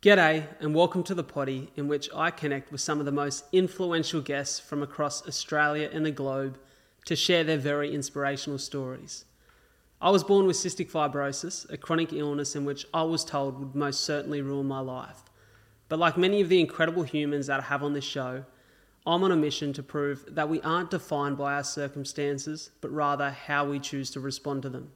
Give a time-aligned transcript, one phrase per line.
[0.00, 3.46] G'day, and welcome to the potty, in which I connect with some of the most
[3.50, 6.56] influential guests from across Australia and the globe
[7.06, 9.24] to share their very inspirational stories.
[10.00, 13.74] I was born with cystic fibrosis, a chronic illness in which I was told would
[13.74, 15.24] most certainly ruin my life.
[15.88, 18.44] But like many of the incredible humans that I have on this show,
[19.04, 23.30] I'm on a mission to prove that we aren't defined by our circumstances, but rather
[23.30, 24.92] how we choose to respond to them.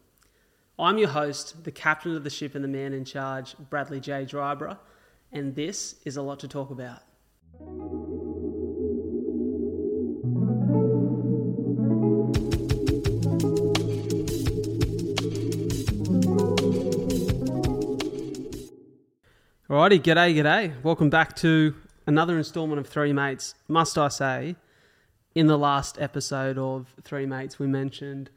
[0.79, 4.25] I'm your host, the captain of the ship and the man in charge, Bradley J.
[4.25, 4.79] Dryburgh,
[5.33, 7.01] and this is a lot to talk about.
[19.71, 20.83] Alrighty, g'day, g'day.
[20.83, 21.75] Welcome back to
[22.07, 23.55] another installment of Three Mates.
[23.69, 24.57] Must I say,
[25.35, 28.29] in the last episode of Three Mates, we mentioned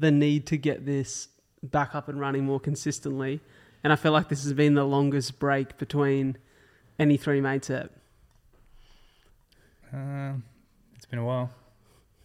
[0.00, 1.28] the need to get this
[1.62, 3.40] back up and running more consistently.
[3.84, 6.36] And I feel like this has been the longest break between
[7.00, 7.90] any Three Mates app.
[9.92, 10.34] Uh,
[10.94, 11.50] it's been a while.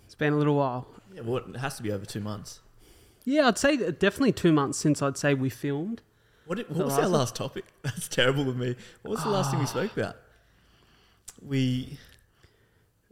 [0.05, 0.85] It's been a little while.
[1.13, 2.59] Yeah, well, it has to be over two months.
[3.23, 6.01] Yeah, I'd say definitely two months since I'd say we filmed.
[6.45, 7.65] What, did, what was last our last topic?
[7.81, 8.75] That's terrible with me.
[9.01, 10.17] What was the last thing we spoke about?
[11.41, 11.97] We.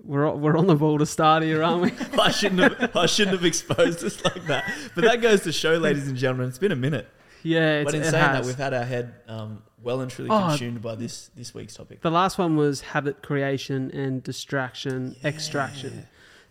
[0.04, 1.92] We're, we're on the ball to start here, aren't we?
[2.20, 2.96] I shouldn't have.
[2.96, 4.70] I shouldn't have exposed us like that.
[4.94, 7.08] But that goes to show, ladies and gentlemen, it's been a minute.
[7.42, 10.30] Yeah, it's, but in it saying that, we've had our head um, well and truly
[10.32, 10.48] Oh.
[10.50, 12.02] consumed by this this week's topic.
[12.02, 16.08] The last one was habit creation and distraction extraction.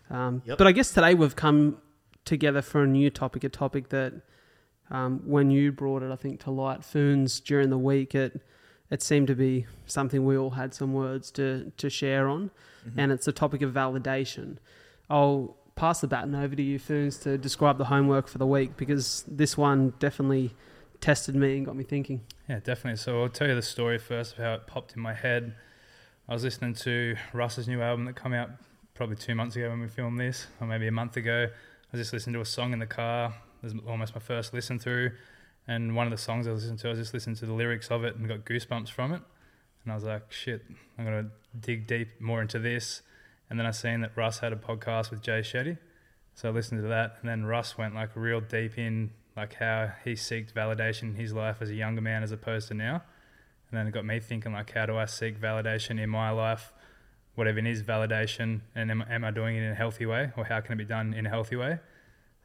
[0.09, 0.57] Um, Yep.
[0.57, 1.77] But I guess today we've come
[2.25, 4.13] together for a new topic, a topic that
[4.91, 8.41] um, when you brought it, I think, to light, Foons, during the week, it
[8.91, 12.51] it seemed to be something we all had some words to, to share on,
[12.87, 12.99] Mm-hmm.
[12.99, 14.57] and it's the topic of validation.
[15.09, 18.75] I'll pass the baton over to you, Foons, to describe the homework for the week
[18.77, 20.53] because this one definitely
[21.03, 22.21] tested me and got me thinking.
[22.47, 22.95] Yeah, definitely.
[22.95, 25.53] So I'll tell you the story first of how it popped in my head.
[26.29, 28.51] I was listening to Russ's new album that came out
[28.93, 31.49] probably two months ago when we filmed this, or maybe a month ago.
[31.51, 33.35] I was just listened to a song in the car.
[33.61, 35.11] It was almost my first listen through.
[35.67, 37.91] And one of the songs I was listening to, I just listening to the lyrics
[37.91, 39.21] of it and got goosebumps from it.
[39.83, 40.63] And I was like, shit,
[40.97, 43.01] I'm going to dig deep more into this.
[43.49, 45.77] And then I seen that Russ had a podcast with Jay Shetty.
[46.33, 47.17] So I listened to that.
[47.19, 51.33] And then Russ went like real deep in like how he seeked validation in his
[51.33, 53.03] life as a younger man as opposed to now.
[53.69, 56.71] And then it got me thinking like, how do I seek validation in my life?
[57.35, 60.45] Whatever it is, validation, and am, am I doing it in a healthy way, or
[60.45, 61.79] how can it be done in a healthy way?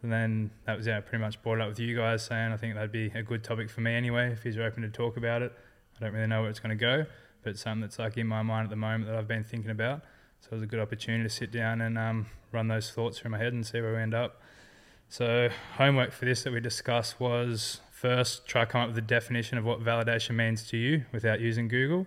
[0.03, 2.57] And then that was yeah, pretty much brought it up with you guys, saying I
[2.57, 4.33] think that'd be a good topic for me anyway.
[4.33, 5.53] If you're open to talk about it,
[5.97, 7.05] I don't really know where it's going to go,
[7.43, 9.71] but it's something that's like in my mind at the moment that I've been thinking
[9.71, 10.03] about.
[10.41, 13.33] So it was a good opportunity to sit down and um, run those thoughts through
[13.33, 14.41] my head and see where we end up.
[15.09, 19.59] So homework for this that we discussed was first try come up with a definition
[19.59, 22.07] of what validation means to you without using Google.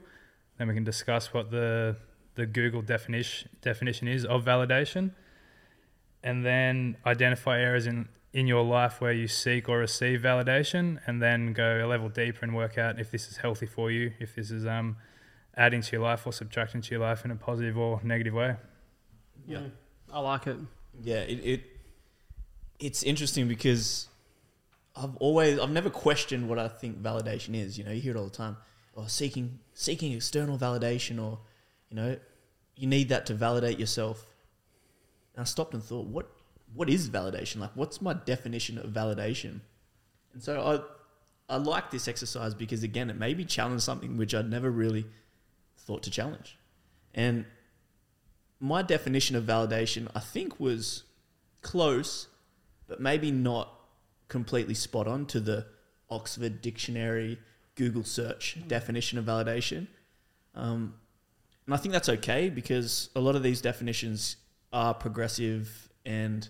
[0.57, 1.97] Then we can discuss what the
[2.35, 5.12] the Google definition definition is of validation,
[6.23, 11.22] and then identify areas in in your life where you seek or receive validation, and
[11.22, 14.35] then go a level deeper and work out if this is healthy for you, if
[14.35, 14.95] this is um,
[15.57, 18.56] adding to your life or subtracting to your life in a positive or negative way.
[19.47, 19.57] Yeah.
[19.57, 19.72] Mm,
[20.13, 20.57] I like it.
[21.03, 21.71] Yeah, it, it
[22.81, 24.08] it's interesting because
[24.96, 27.78] I've always I've never questioned what I think validation is.
[27.78, 28.58] You know, you hear it all the time.
[28.94, 31.40] Or seeking seeking external validation or
[31.90, 32.18] you know,
[32.75, 34.25] you need that to validate yourself.
[35.36, 36.30] And I stopped and thought, what
[36.74, 37.59] what is validation?
[37.59, 39.62] Like what's my definition of validation?
[40.34, 40.86] And so
[41.50, 44.72] I I like this exercise because again it made me challenge something which I'd never
[44.72, 45.06] really
[45.78, 46.58] thought to challenge.
[47.13, 47.46] And
[48.59, 51.03] my definition of validation, I think, was
[51.62, 52.28] close,
[52.91, 53.74] but maybe not
[54.28, 55.66] completely spot on to the
[56.09, 57.40] Oxford Dictionary
[57.75, 59.88] Google search definition of validation.
[60.56, 60.96] Um,
[61.66, 64.35] and I think that's okay because a lot of these definitions
[64.74, 66.50] are progressive and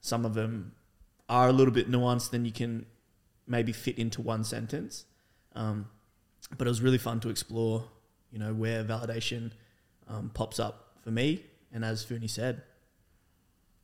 [0.00, 0.72] some of them
[1.28, 2.86] are a little bit nuanced than you can
[3.46, 5.04] maybe fit into one sentence.
[5.54, 5.90] Um,
[6.56, 7.84] but it was really fun to explore,
[8.32, 9.52] you know, where validation
[10.08, 11.44] um, pops up for me.
[11.74, 12.62] And as Phoony said,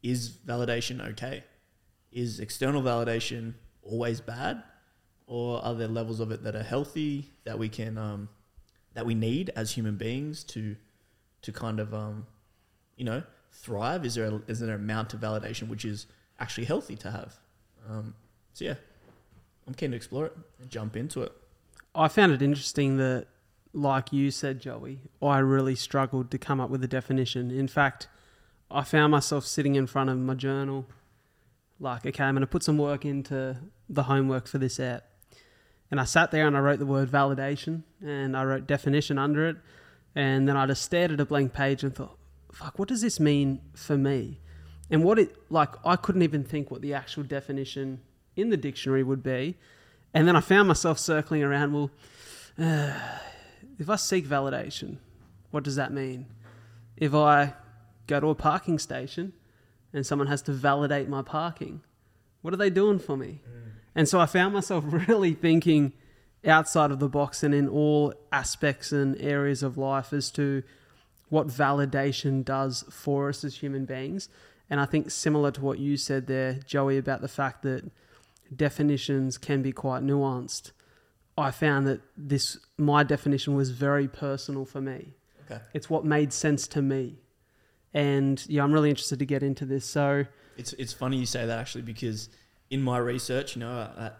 [0.02, 1.44] is validation okay?
[2.12, 4.62] Is external validation always bad,
[5.26, 8.28] or are there levels of it that are healthy that we can um,
[8.94, 10.76] that we need as human beings to
[11.42, 12.26] to kind of um,
[12.96, 13.22] you know
[13.52, 14.04] thrive?
[14.04, 16.06] Is there a, is there an amount of validation which is
[16.38, 17.36] actually healthy to have?
[17.88, 18.14] Um,
[18.52, 18.74] so yeah,
[19.66, 21.32] I'm keen to explore it and jump into it.
[21.94, 23.26] I found it interesting that,
[23.72, 27.50] like you said, Joey, I really struggled to come up with a definition.
[27.50, 28.08] In fact,
[28.70, 30.86] I found myself sitting in front of my journal,
[31.80, 33.56] like, okay, I'm going to put some work into
[33.88, 35.04] the homework for this app.
[35.90, 39.48] And I sat there and I wrote the word validation and I wrote definition under
[39.48, 39.56] it.
[40.14, 42.16] And then I just stared at a blank page and thought,
[42.52, 44.40] fuck, what does this mean for me?
[44.90, 48.00] And what it, like, I couldn't even think what the actual definition
[48.36, 49.56] in the dictionary would be.
[50.12, 51.90] And then I found myself circling around, well,
[52.58, 52.92] uh,
[53.78, 54.98] if I seek validation,
[55.50, 56.26] what does that mean?
[56.96, 57.54] If I
[58.06, 59.32] go to a parking station
[59.92, 61.82] and someone has to validate my parking,
[62.42, 63.40] what are they doing for me?
[63.46, 63.70] Mm.
[63.94, 65.92] And so I found myself really thinking
[66.44, 70.62] outside of the box and in all aspects and areas of life as to
[71.28, 74.28] what validation does for us as human beings.
[74.68, 77.90] And I think similar to what you said there, Joey, about the fact that
[78.54, 80.72] definitions can be quite nuanced.
[81.36, 85.14] I found that this my definition was very personal for me.
[85.50, 85.60] Okay.
[85.72, 87.18] It's what made sense to me.
[87.92, 89.84] And yeah, I'm really interested to get into this.
[89.84, 90.24] So
[90.56, 92.28] It's it's funny you say that actually because
[92.70, 94.10] in my research, you know, uh,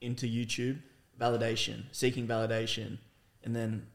[0.00, 0.78] into YouTube,
[1.20, 2.98] validation, seeking validation,
[3.42, 3.86] and then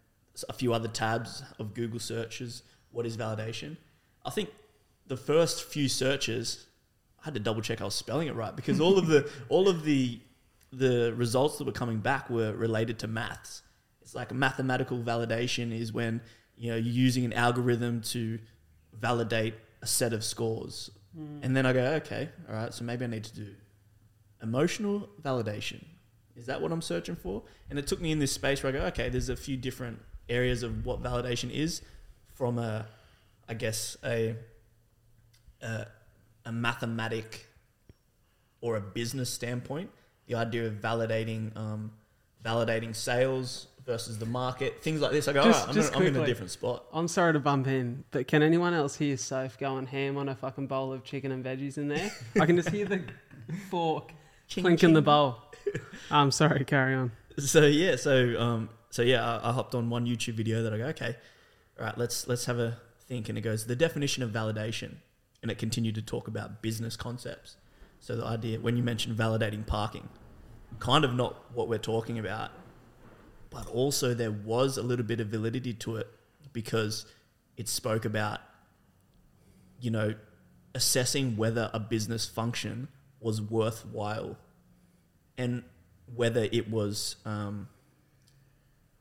[0.50, 2.64] a few other tabs of Google searches.
[2.92, 3.78] What is validation?
[4.26, 4.50] I think
[5.08, 6.66] the first few searches,
[7.22, 9.68] I had to double check I was spelling it right because all of the all
[9.68, 10.20] of the
[10.74, 13.62] the results that were coming back were related to maths.
[14.02, 16.22] It's like a mathematical validation is when
[16.58, 18.40] you know you're using an algorithm to
[18.94, 20.92] validate a set of scores
[21.42, 23.48] and then I go, okay, all right, so maybe I need to do
[24.42, 25.84] emotional validation.
[26.36, 27.44] Is that what I'm searching for?
[27.70, 30.00] And it took me in this space where I go, okay, there's a few different
[30.30, 31.82] areas of what validation is
[32.34, 32.88] from a,
[33.50, 34.36] I guess, a,
[35.62, 35.88] a,
[36.46, 37.46] a mathematic
[38.62, 39.90] or a business standpoint.
[40.28, 41.92] The idea of validating, um,
[42.44, 45.28] validating sales versus the market, things like this.
[45.28, 46.86] I go, Just- all right, I'm, gonna, I'm in a different spot.
[46.94, 50.36] I'm sorry to bump in, but can anyone else hear Soph going ham on a
[50.36, 52.10] fucking bowl of chicken and veggies in there?
[52.40, 53.04] I can just hear the
[53.70, 54.14] fork
[54.48, 55.36] Ching, clinking the bowl.
[56.10, 57.12] I'm sorry, carry on.
[57.38, 60.78] so yeah, so um, so yeah, I, I hopped on one YouTube video that I
[60.78, 61.18] go, okay,
[61.78, 62.78] all right, let's let's have a
[63.10, 64.96] think, and it goes the definition of validation,
[65.42, 67.58] and it continued to talk about business concepts.
[68.00, 70.08] So the idea when you mentioned validating parking,
[70.80, 72.52] kind of not what we're talking about,
[73.52, 76.08] but also there was a little bit of validity to it
[76.54, 77.06] because
[77.58, 78.40] it spoke about,
[79.80, 80.16] you know,
[80.74, 82.88] assessing whether a business function
[83.20, 84.38] was worthwhile
[85.38, 85.64] and
[86.16, 87.68] whether it was, um,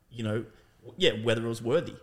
[0.09, 0.45] you know,
[0.97, 1.95] yeah, whether it was worthy.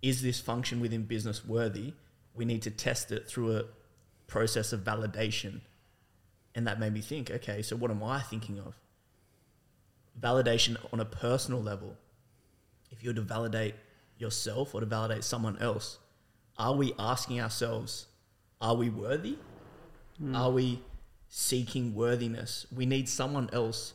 [0.00, 1.92] Is this function within business worthy?
[2.34, 3.64] We need to test it through a
[4.28, 5.60] process of validation.
[6.54, 8.74] And that made me think, okay, so what am I thinking of?
[10.20, 11.96] Validation on a personal level.
[12.90, 13.74] If you're to validate
[14.18, 15.98] yourself or to validate someone else,
[16.56, 18.06] are we asking ourselves,
[18.60, 19.36] are we worthy?
[20.18, 20.36] Hmm.
[20.36, 20.80] Are we
[21.28, 22.66] seeking worthiness?
[22.74, 23.94] We need someone else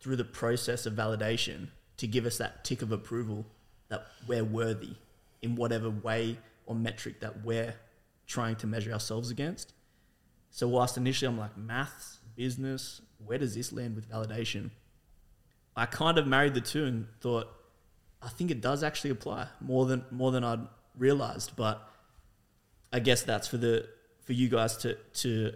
[0.00, 3.44] through the process of validation to give us that tick of approval
[3.88, 4.94] that we're worthy
[5.42, 7.74] in whatever way or metric that we're
[8.26, 9.72] trying to measure ourselves against.
[10.50, 14.70] So, whilst initially I'm like, maths, business, where does this land with validation?
[15.76, 17.48] I kind of married the two and thought,
[18.22, 20.66] I think it does actually apply more than more than I'd
[20.96, 21.52] realized.
[21.56, 21.86] But
[22.92, 23.86] I guess that's for the
[24.24, 25.52] for you guys to to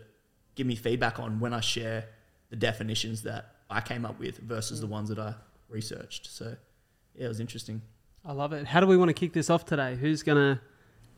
[0.54, 2.04] give me feedback on when I share
[2.50, 5.34] the definitions that I came up with versus the ones that I
[5.68, 6.26] researched.
[6.30, 6.56] So
[7.14, 7.82] yeah, it was interesting.
[8.24, 8.66] I love it.
[8.66, 9.96] How do we want to kick this off today?
[9.96, 10.60] Who's gonna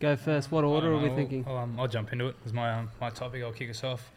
[0.00, 0.50] go first?
[0.50, 1.44] What order are we I'll- thinking?
[1.46, 2.36] I'll, um, I'll jump into it.
[2.44, 3.42] It's my um, my topic.
[3.42, 4.10] I'll kick us off.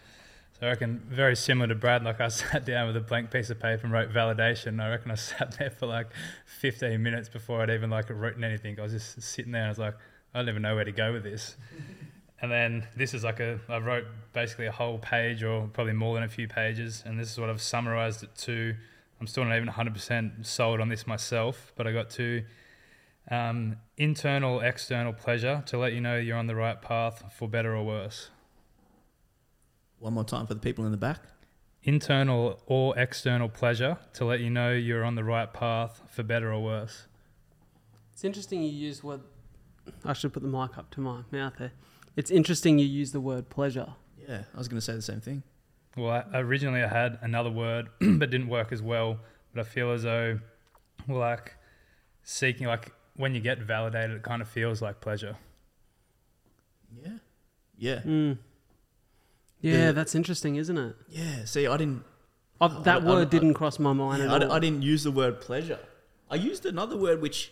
[0.60, 2.04] So I reckon very similar to Brad.
[2.04, 4.82] Like I sat down with a blank piece of paper and wrote validation.
[4.82, 6.08] I reckon I sat there for like
[6.60, 8.80] 15 minutes before I'd even like written anything.
[8.80, 9.96] I was just sitting there and I was like,
[10.34, 11.58] I don't even know where to go with this.
[12.42, 16.16] and then this is like a I wrote basically a whole page or probably more
[16.16, 18.76] than a few pages, and this is what I've summarized it to.
[19.20, 22.44] I'm still not even 100% sold on this myself, but I got to
[23.32, 27.76] um, internal, external pleasure to let you know you're on the right path for better
[27.76, 28.30] or worse.
[30.00, 31.22] One more time for the people in the back.
[31.84, 36.52] Internal or external pleasure to let you know you're on the right path for better
[36.52, 37.08] or worse.
[38.14, 39.22] It's interesting you use what
[40.04, 41.72] I should put the mic up to my mouth there.
[42.16, 43.94] It's interesting you use the word pleasure.
[44.28, 45.44] Yeah, I was going to say the same thing.
[45.96, 49.20] Well, I, originally I had another word, but didn't work as well.
[49.54, 50.40] But I feel as though,
[51.08, 51.56] like,
[52.24, 55.38] seeking, like, when you get validated, it kind of feels like pleasure.
[57.04, 57.18] Yeah,
[57.78, 58.38] yeah, Mm.
[59.62, 59.92] Yeah, Yeah.
[59.92, 60.96] that's interesting, isn't it?
[61.10, 61.46] yeah.
[61.46, 62.04] See, I didn't.
[62.62, 64.52] Oh, that I- I- word I- didn't cross my mind Yeah, at I, all.
[64.54, 65.80] I didn't use the word pleasure.
[66.30, 67.52] I used another word which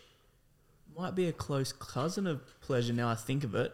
[0.97, 2.93] might be a close cousin of pleasure.
[2.93, 3.73] Now I think of it,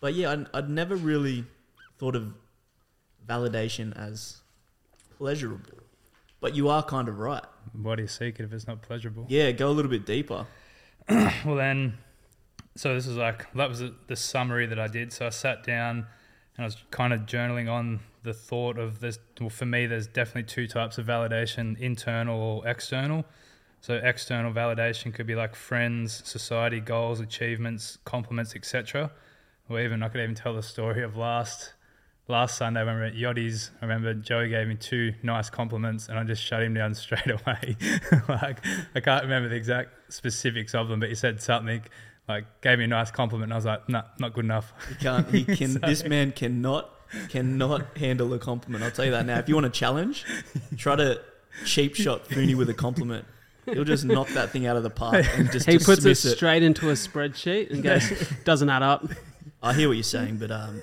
[0.00, 1.44] but yeah, I'd, I'd never really
[1.98, 2.34] thought of
[3.26, 4.40] validation as
[5.16, 5.78] pleasurable.
[6.40, 7.44] But you are kind of right.
[7.72, 9.26] Why do you seek it if it's not pleasurable?
[9.28, 10.46] Yeah, go a little bit deeper.
[11.08, 11.94] well then
[12.76, 16.06] so this is like that was the summary that i did so i sat down
[16.58, 20.06] and i was kind of journaling on the thought of this well for me there's
[20.06, 23.24] definitely two types of validation internal or external
[23.80, 29.10] so external validation could be like friends society goals achievements compliments etc
[29.70, 31.72] or even i could even tell the story of last
[32.28, 36.18] last Sunday, I remember at Yachty's, I remember Joey gave me two nice compliments and
[36.18, 37.76] I just shut him down straight away.
[38.28, 41.82] like, I can't remember the exact specifics of them, but he said something
[42.28, 44.72] like, gave me a nice compliment and I was like, nah, not good enough.
[44.88, 46.90] He can't, he can, so, this man cannot,
[47.28, 48.84] cannot handle a compliment.
[48.84, 49.38] I'll tell you that now.
[49.38, 50.24] If you want a challenge,
[50.76, 51.20] try to
[51.64, 53.24] cheap shot Phoony with a compliment.
[53.64, 56.16] He'll just knock that thing out of the park and just he puts it, it
[56.16, 58.10] straight into a spreadsheet and goes,
[58.44, 59.06] doesn't add up.
[59.62, 60.80] I hear what you're saying, but um,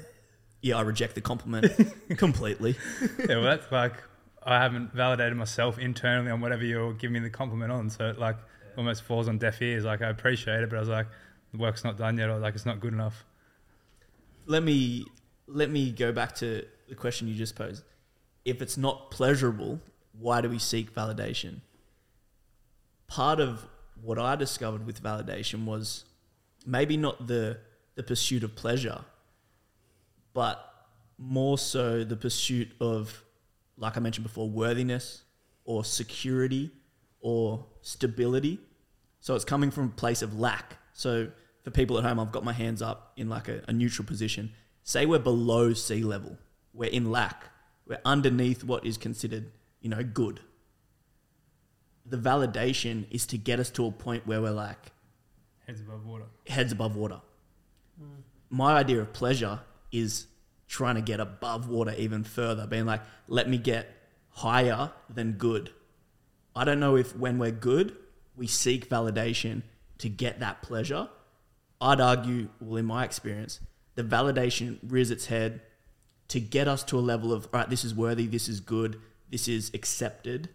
[0.61, 1.71] yeah, I reject the compliment
[2.17, 2.75] completely.
[3.19, 3.93] yeah, well, that's like
[4.43, 8.19] I haven't validated myself internally on whatever you're giving me the compliment on, so it
[8.19, 8.37] like
[8.77, 9.85] almost falls on deaf ears.
[9.85, 11.07] Like I appreciate it, but I was like,
[11.57, 13.25] work's not done yet, or like it's not good enough.
[14.45, 15.05] Let me
[15.47, 17.83] let me go back to the question you just posed.
[18.43, 19.79] If it's not pleasurable,
[20.19, 21.61] why do we seek validation?
[23.07, 23.65] Part of
[24.01, 26.05] what I discovered with validation was
[26.65, 27.59] maybe not the
[27.95, 29.01] the pursuit of pleasure,
[30.33, 30.73] but
[31.17, 33.23] more so the pursuit of,
[33.77, 35.23] like I mentioned before, worthiness
[35.63, 36.71] or security
[37.21, 38.59] or stability.
[39.21, 40.77] So it's coming from a place of lack.
[40.93, 41.29] So
[41.65, 44.53] for people at home, I've got my hands up in like a, a neutral position.
[44.83, 46.37] Say we're below sea level,
[46.75, 47.45] we're in lack,
[47.87, 50.41] we're underneath what is considered, you know, good.
[52.05, 54.91] The validation is to get us to a point where we're like
[55.65, 56.25] heads above water.
[56.45, 57.19] Heads above water.
[57.99, 58.21] Mm.
[58.51, 59.59] My idea of pleasure
[59.91, 60.27] is
[60.67, 63.89] trying to get above water even further, being like, let me get
[64.29, 65.71] higher than good.
[66.55, 67.97] I don't know if when we're good,
[68.35, 69.63] we seek validation
[69.97, 71.09] to get that pleasure.
[71.81, 73.59] I'd argue, well, in my experience,
[73.95, 75.61] the validation rears its head
[76.29, 78.99] to get us to a level of, all right, this is worthy, this is good,
[79.29, 80.49] this is accepted.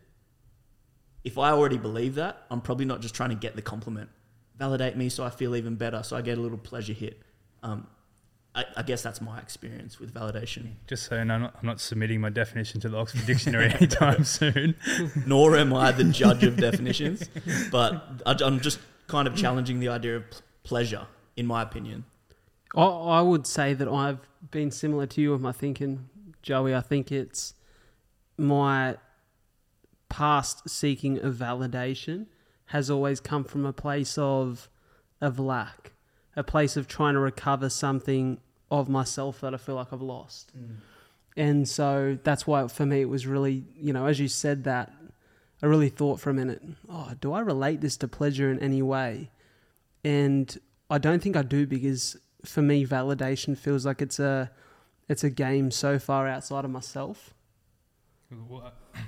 [1.25, 4.09] If I already believe that, I'm probably not just trying to get the compliment.
[4.59, 7.23] Validate me so I feel even better, so I get a little pleasure hit.
[7.63, 7.87] Um,
[8.55, 10.73] I, I, guess that's my experience with validation.
[10.89, 13.67] Just so you know, I'm not, I'm not submitting my definition to the Oxford Dictionary
[13.75, 14.75] anytime soon.
[15.27, 17.29] Nor am I the judge of definitions,
[17.71, 20.25] but I, am just kind of challenging the idea of
[20.63, 22.05] pleasure, in my opinion.
[22.77, 26.09] I, I would say that I've been similar to you with my thinking,
[26.43, 26.75] Joey.
[26.75, 27.55] I think it's
[28.37, 28.97] my
[30.09, 32.27] past seeking of validation
[32.67, 34.69] has always come from a place of
[35.21, 35.93] of lack
[36.37, 38.39] a place of trying to recover something
[38.71, 40.53] of myself that I feel like I've lost.
[40.57, 40.77] Mm.
[41.37, 44.93] And so that's why for me it was really, you know, as you said that,
[45.63, 48.81] I really thought for a minute, oh, do I relate this to pleasure in any
[48.81, 49.31] way?
[50.05, 50.57] And
[50.89, 54.51] I don't think I do because for me validation feels like it's a
[55.09, 57.35] it's a game so far outside of myself.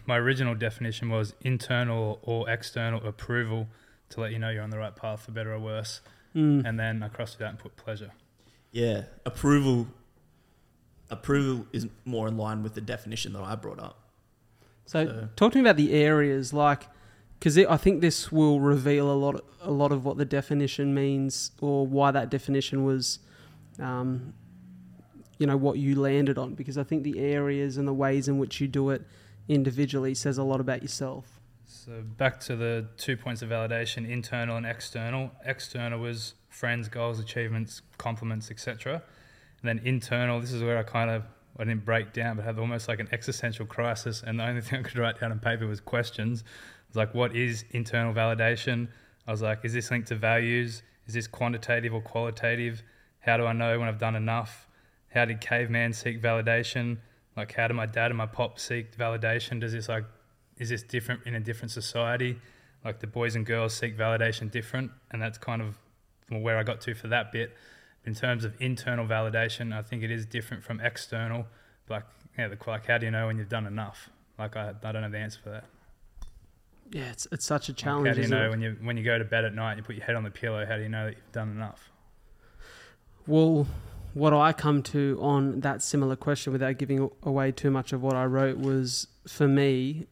[0.04, 3.68] My original definition was internal or external approval
[4.10, 6.00] to let you know you're on the right path for better or worse.
[6.34, 6.66] Mm.
[6.66, 8.10] And then I crossed it out and put pleasure.
[8.72, 9.86] Yeah, approval.
[11.10, 14.00] Approval is more in line with the definition that I brought up.
[14.86, 15.28] So, so.
[15.36, 16.88] talk to me about the areas, like,
[17.42, 21.50] because I think this will reveal a lot, a lot of what the definition means,
[21.60, 23.18] or why that definition was,
[23.80, 24.32] um,
[25.38, 26.54] you know, what you landed on.
[26.54, 29.02] Because I think the areas and the ways in which you do it
[29.48, 31.40] individually says a lot about yourself.
[31.66, 35.32] So back to the two points of validation: internal and external.
[35.44, 39.02] External was friends, goals, achievements, compliments, etc.
[39.62, 41.24] And then internal, this is where I kind of
[41.58, 44.22] I didn't break down, but had almost like an existential crisis.
[44.24, 46.44] And the only thing I could write down on paper was questions.
[46.92, 48.88] Was like, what is internal validation?
[49.26, 50.82] I was like, is this linked to values?
[51.06, 52.82] Is this quantitative or qualitative?
[53.20, 54.68] How do I know when I've done enough?
[55.08, 56.98] How did caveman seek validation?
[57.34, 59.58] Like, how do my dad and my pop seek validation?
[59.58, 60.04] Does this like
[60.58, 62.38] is this different in a different society?
[62.84, 65.78] Like the boys and girls seek validation different, and that's kind of
[66.28, 67.56] where I got to for that bit.
[68.04, 71.46] In terms of internal validation, I think it is different from external.
[71.88, 72.04] Like,
[72.36, 74.10] yeah, the, like how do you know when you've done enough?
[74.38, 75.64] Like, I, I don't have the answer for that.
[76.90, 78.06] Yeah, it's it's such a challenge.
[78.06, 78.50] Like how do you know it?
[78.50, 80.24] when you when you go to bed at night, and you put your head on
[80.24, 80.66] the pillow?
[80.66, 81.90] How do you know that you've done enough?
[83.26, 83.66] Well,
[84.14, 88.14] what I come to on that similar question, without giving away too much of what
[88.14, 90.06] I wrote, was for me,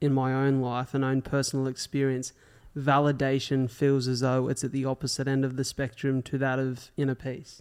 [0.00, 2.32] in my own life and own personal experience,
[2.76, 6.90] validation feels as though it's at the opposite end of the spectrum to that of
[6.96, 7.60] inner peace.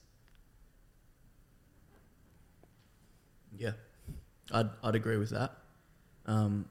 [3.57, 3.71] Yeah,
[4.51, 5.51] I'd, I'd agree with that.
[6.25, 6.69] Um,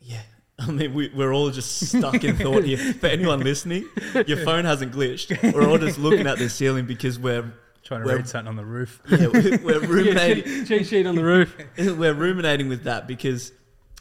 [0.00, 0.22] Yeah.
[0.58, 2.76] I mean, we, we're all just stuck in thought here.
[2.94, 3.88] For anyone listening,
[4.26, 5.54] your phone hasn't glitched.
[5.54, 7.52] We're all just looking at the ceiling because we're
[7.82, 9.02] Trying to Well- read something on the roof.
[9.10, 10.44] yeah, we're, we're ruminating.
[10.46, 11.56] Yeah, cheat sheet on the roof.
[11.76, 13.52] we're ruminating with that because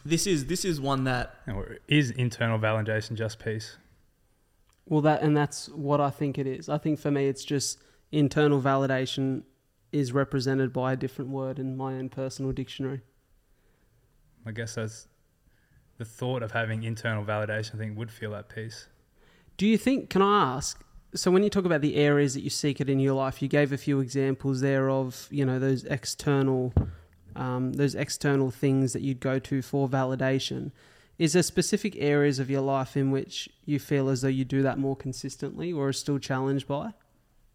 [0.06, 1.36] this is this is one that
[1.88, 3.77] is internal validation just peace?
[4.86, 6.68] Well, that and that's what I think it is.
[6.68, 7.79] I think for me, it's just
[8.12, 9.44] internal validation
[9.91, 13.01] is represented by a different word in my own personal dictionary.
[14.46, 15.08] I guess that's
[16.00, 17.75] the thought of having internal validation.
[17.75, 18.88] I think would feel at peace.
[19.58, 20.10] Do you think?
[20.10, 20.84] Can I ask?
[21.13, 23.48] So when you talk about the areas that you seek it in your life, you
[23.48, 26.74] gave a few examples there of you know those external,
[27.36, 30.72] um, those external things that you'd go to for validation.
[31.20, 34.63] Is there specific areas of your life in which you feel as though you do
[34.63, 36.94] that more consistently, or are still challenged by?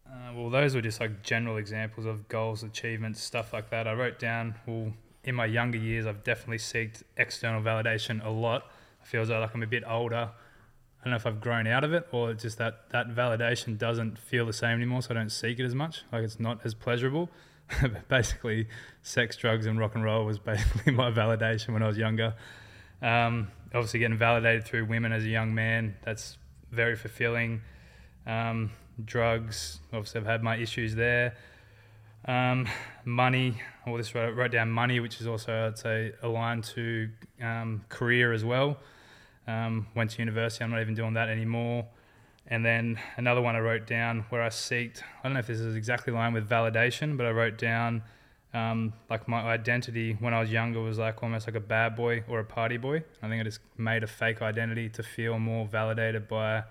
[0.07, 3.87] Uh, well, those were just like general examples of goals, achievements, stuff like that.
[3.87, 4.93] I wrote down, well,
[5.25, 8.69] in my younger years, I've definitely sought external validation a lot.
[9.01, 10.29] I feel as though like I'm a bit older.
[11.01, 13.77] I don't know if I've grown out of it or it's just that that validation
[13.77, 16.03] doesn't feel the same anymore, so I don't seek it as much.
[16.11, 17.29] Like it's not as pleasurable.
[18.09, 18.67] basically,
[19.01, 22.35] sex, drugs, and rock and roll was basically my validation when I was younger.
[23.01, 26.37] Um, obviously, getting validated through women as a young man, that's
[26.71, 27.61] very fulfilling.
[28.25, 28.71] Um,
[29.03, 31.35] drugs, obviously, I've had my issues there.
[32.27, 32.67] Um,
[33.03, 37.09] money, well, this wrote, wrote down money, which is also, I'd say, aligned to
[37.41, 38.77] um, career as well.
[39.47, 41.85] Um, went to university, I'm not even doing that anymore.
[42.47, 45.59] And then another one I wrote down where I seeked, I don't know if this
[45.59, 48.03] is exactly aligned with validation, but I wrote down
[48.55, 52.23] um, like my identity when I was younger was like almost like a bad boy
[52.27, 53.03] or a party boy.
[53.21, 56.63] I think I just made a fake identity to feel more validated by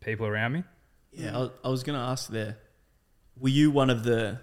[0.00, 0.64] people around me.
[1.12, 1.48] yeah.
[1.62, 2.58] I, was gonna ask there.
[3.38, 4.40] Were you one of the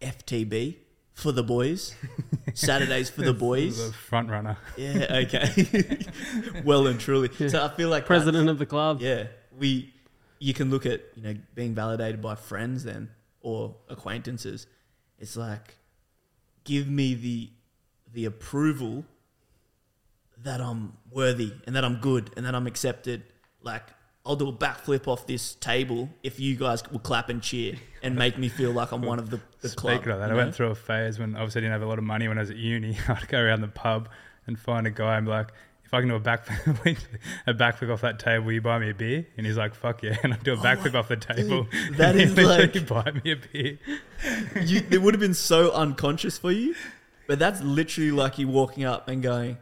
[0.00, 0.76] FTB
[1.14, 1.94] for the boys?
[2.54, 3.78] Saturdays for the boys.
[3.78, 3.94] The boys.
[3.94, 4.56] front runner.
[4.76, 5.22] Yeah.
[5.26, 5.98] Okay.
[6.64, 7.30] well and truly.
[7.38, 7.48] Yeah.
[7.48, 9.00] So I feel like President of the club.
[9.00, 9.26] Yeah,
[9.58, 9.94] we.
[10.40, 14.66] You can look at you know being validated by friends then or acquaintances.
[15.18, 15.76] It's like,
[16.64, 17.50] give me the
[18.12, 19.04] the approval
[20.44, 23.24] that I'm worthy and that I'm good and that I'm accepted.
[23.62, 23.82] Like
[24.28, 28.14] I'll do a backflip off this table if you guys will clap and cheer and
[28.14, 29.94] make me feel like I'm one of the, the club.
[29.96, 30.36] Speaking of that, I know?
[30.36, 32.42] went through a phase when obviously I didn't have a lot of money when I
[32.42, 32.98] was at uni.
[33.08, 34.10] I'd go around the pub
[34.46, 35.48] and find a guy and be like,
[35.84, 36.98] if I can do a backflip,
[37.46, 39.26] a backflip off that table, will you buy me a beer?
[39.38, 40.18] And he's like, fuck yeah.
[40.22, 41.66] And I do a Oh backflip my- off the table.
[41.92, 43.78] that and he is like- buy me a beer.
[44.62, 46.74] you, it would have been so unconscious for you,
[47.26, 49.56] but that's literally like you walking up and going,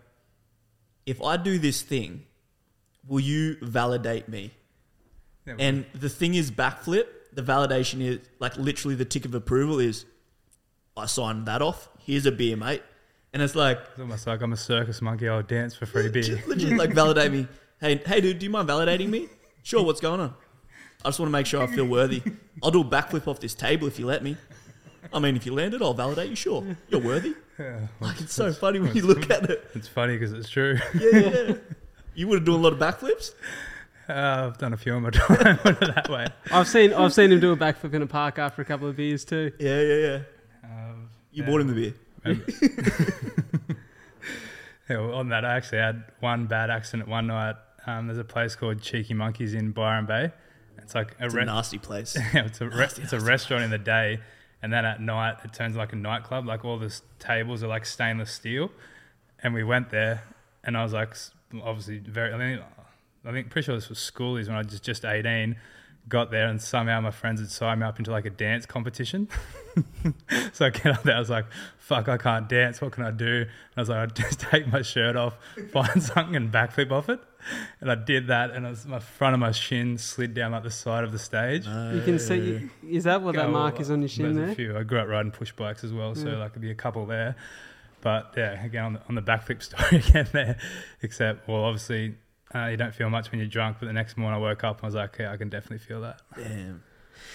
[1.07, 2.25] "If I do this thing,
[3.09, 4.53] will you validate me?"
[5.47, 7.07] And the thing is, backflip.
[7.33, 10.05] The validation is like literally the tick of approval is,
[10.97, 11.89] "I signed that off.
[12.01, 12.83] Here's a beer, mate."
[13.33, 15.29] And it's like It's almost like I'm a circus monkey.
[15.29, 16.43] I'll dance for free beer.
[16.47, 17.47] legit, like validate me.
[17.79, 19.29] Hey, hey, dude, do you mind validating me?
[19.63, 19.85] Sure.
[19.85, 20.33] What's going on?
[21.05, 22.23] I just want to make sure I feel worthy.
[22.63, 24.39] I'll do a backflip off this table if you let me.
[25.13, 26.37] I mean, if you land it, I'll validate you.
[26.37, 27.35] Sure, you're worthy.
[27.59, 27.81] Yeah.
[28.01, 29.71] Like it's so funny when you look at it.
[29.75, 30.79] It's funny because it's true.
[30.99, 31.55] Yeah, yeah.
[32.17, 33.33] You would have done a lot of backflips.
[34.09, 36.27] Uh, I've done a few in my time, put it that way.
[36.51, 38.97] I've seen I've seen him do a backflip in a park after a couple of
[38.97, 39.53] beers too.
[39.59, 40.21] Yeah, yeah, yeah.
[40.65, 41.51] Um, You yeah.
[41.51, 41.95] bought him the beer.
[44.89, 47.57] Yeah, well, on that, I actually had one bad accident one night.
[47.89, 50.31] Um, there's a place called Cheeky Monkeys in Byron Bay.
[50.79, 52.17] It's like a, It's a nasty place.
[52.35, 54.21] yeah, it's a re- Nasty, it's a nasty restaurant in the day,
[54.63, 56.47] and then at night it turns like a nightclub.
[56.47, 58.71] Like all the s- tables are like stainless steel,
[59.43, 60.23] and we went there,
[60.63, 61.33] and I was like, s-
[61.65, 62.33] obviously very.
[62.33, 62.61] I think
[63.25, 65.57] I think pretty sure this was schoolies when I was just just 18.
[66.09, 69.27] Got there and somehow my friends had signed me up into like a dance competition.
[70.53, 71.47] so I get up there, I was like,
[71.79, 72.81] "Fuck, I can't dance.
[72.81, 75.37] What can I do?" And I was like, "I'd just take my shirt off,
[75.73, 77.19] find something, and backflip off it."
[77.81, 80.63] And I did that, and it was my front of my shin slid down like
[80.63, 81.67] the side of the stage.
[81.67, 82.69] You can see.
[82.89, 84.55] Is that what that mark is on your shin there's a there?
[84.55, 84.79] few.
[84.79, 86.37] I grew up riding push bikes as well, so Yeah.
[86.37, 87.35] like there'd be a couple there.
[88.07, 90.59] But yeah, again on the, on the backflip story again there.
[91.03, 92.15] Except, well, obviously
[92.55, 94.77] uh, you don't feel much when you're drunk, but the next morning I woke up
[94.77, 96.23] and I was like, yeah, I can definitely feel that.
[96.37, 96.85] Damn.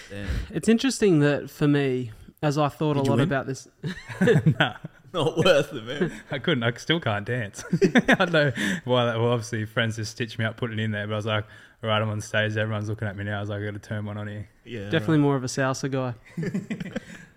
[0.08, 0.28] Damn.
[0.48, 3.20] It's interesting that for me, as I thought Did a lot win?
[3.20, 3.68] about this,
[4.58, 4.76] nah,
[5.12, 6.22] Not worth it, man.
[6.30, 6.62] I couldn't.
[6.62, 7.62] I still can't dance.
[8.08, 8.52] I don't know
[8.86, 9.04] why.
[9.04, 11.06] That, well, obviously friends just stitched me up, put it in there.
[11.06, 11.44] But I was like,
[11.82, 12.56] all right, I'm on stage.
[12.56, 13.36] Everyone's looking at me now.
[13.36, 14.48] I was like, I got to turn one on here.
[14.64, 14.88] Yeah.
[14.88, 16.14] definitely more of a salsa guy.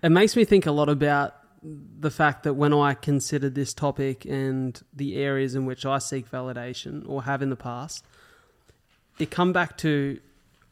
[0.02, 1.34] it makes me think a lot about
[1.98, 6.30] the fact that when I considered this topic and the areas in which I seek
[6.30, 8.04] validation or have in the past,
[9.18, 10.20] it come back to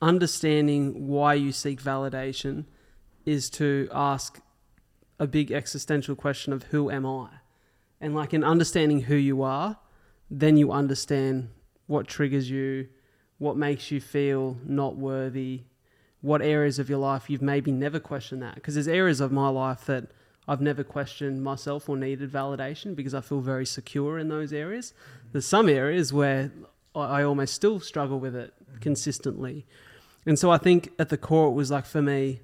[0.00, 2.66] understanding why you seek validation
[3.26, 4.40] is to ask
[5.18, 7.28] a big existential question of who am I?
[8.00, 9.78] And like in understanding who you are,
[10.30, 11.48] then you understand
[11.86, 12.88] what triggers you,
[13.38, 15.62] what makes you feel not worthy,
[16.20, 18.54] what areas of your life you've maybe never questioned that.
[18.56, 20.10] Because there's areas of my life that
[20.46, 24.92] I've never questioned myself or needed validation because I feel very secure in those areas.
[25.32, 26.52] There's some areas where
[26.94, 29.66] I almost still struggle with it consistently.
[30.26, 32.40] And so I think at the core, it was like for me,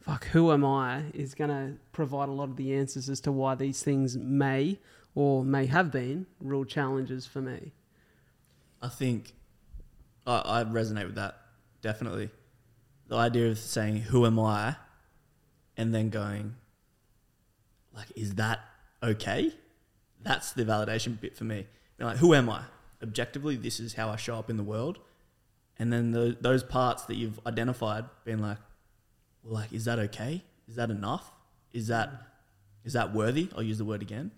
[0.00, 3.32] fuck, who am I is going to provide a lot of the answers as to
[3.32, 4.78] why these things may
[5.14, 7.72] or may have been real challenges for me.
[8.80, 9.32] I think
[10.26, 11.36] I, I resonate with that
[11.82, 12.30] definitely.
[13.08, 14.76] The idea of saying "Who am I,"
[15.76, 16.56] and then going,
[17.98, 18.60] like, is that
[19.02, 19.52] okay?
[20.22, 21.66] That's the validation bit for me.
[21.98, 22.62] You're like, who am I?
[23.02, 24.98] Objectively, this is how I show up in the world.
[25.78, 28.58] And then the, those parts that you've identified, being like,
[29.42, 30.42] well, like, is that okay?
[30.68, 31.30] Is that enough?
[31.72, 32.10] Is that
[32.84, 33.48] is that worthy?
[33.54, 34.30] I'll use the word again.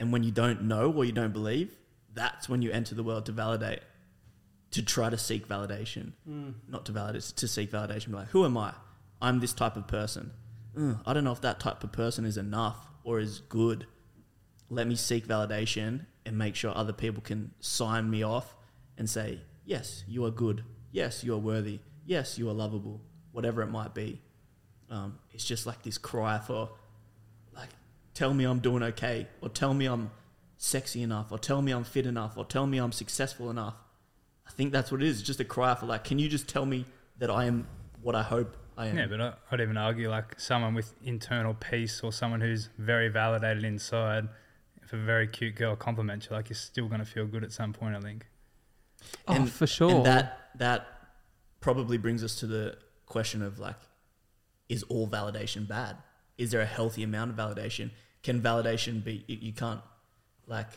[0.00, 1.76] And when you don't know or you don't believe,
[2.14, 3.80] that's when you enter the world to validate,
[4.70, 6.54] to try to seek validation, mm.
[6.68, 8.06] not to validate, to seek validation.
[8.08, 8.72] Be like, who am I?
[9.20, 10.30] I'm this type of person.
[10.76, 13.86] "Ugh, I don't know if that type of person is enough or is good.
[14.70, 18.56] Let me seek validation and make sure other people can sign me off
[18.96, 20.64] and say, yes, you are good.
[20.90, 21.80] Yes, you are worthy.
[22.06, 23.00] Yes, you are lovable.
[23.32, 24.20] Whatever it might be.
[24.90, 26.70] Um, it's just like this cry for,
[27.54, 27.70] like,
[28.14, 30.10] tell me I'm doing okay, or tell me I'm
[30.56, 33.74] sexy enough, or tell me I'm fit enough, or tell me I'm successful enough.
[34.46, 35.22] I think that's what it is.
[35.22, 36.84] Just a cry for, like, can you just tell me
[37.18, 37.66] that I am
[38.02, 38.98] what I hope I am?
[38.98, 43.08] Yeah, but I- I'd even argue like someone with internal peace or someone who's very
[43.08, 44.28] validated inside.
[44.82, 47.52] If a very cute girl compliments you, like you're still going to feel good at
[47.52, 47.94] some point.
[47.96, 48.26] I think.
[49.28, 49.90] oh, And- for sure.
[49.96, 50.86] And that that
[51.60, 53.76] probably brings us to the question of like,
[54.68, 55.96] is all validation bad?
[56.36, 57.90] Is there a healthy amount of validation?
[58.22, 59.24] Can validation be?
[59.28, 59.80] You, you can't
[60.46, 60.68] like,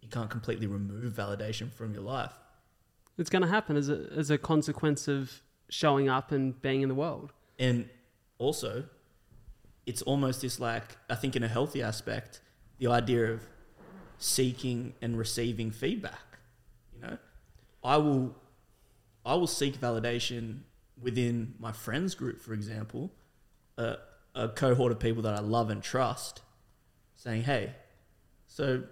[0.00, 2.32] you can't completely remove validation from your life.
[3.18, 6.88] it's going to happen as a, as a consequence of showing up and being in
[6.88, 7.32] the world.
[7.58, 7.88] And
[8.38, 8.84] also,
[9.86, 12.40] it's almost this like I think in a healthy aspect,
[12.78, 13.42] the idea of
[14.18, 16.38] seeking and receiving feedback.
[16.94, 17.18] You know,
[17.82, 18.36] I will,
[19.24, 20.60] I will seek validation
[21.00, 23.10] within my friends group, for example,
[23.78, 23.96] a,
[24.34, 26.42] a cohort of people that I love and trust,
[27.16, 27.74] saying, "Hey,
[28.46, 28.82] so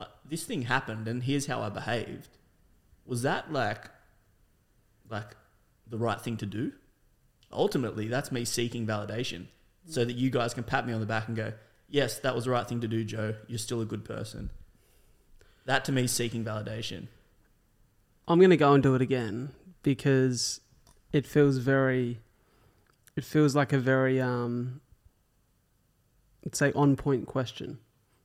[0.00, 2.38] uh, this thing happened, and here's how I behaved.
[3.04, 3.90] Was that like,
[5.08, 5.36] like,
[5.92, 6.72] the right thing to do?"
[7.52, 9.46] ultimately that's me seeking validation
[9.86, 11.52] so that you guys can pat me on the back and go
[11.86, 14.48] yes that was the right thing to do joe you're still a good person
[15.66, 17.08] that to me is seeking validation
[18.28, 19.50] I'm going to go and do it again
[19.82, 20.60] because
[21.12, 22.20] it feels very,
[23.16, 24.80] it feels like a very, um,
[26.44, 27.78] let's say, on point question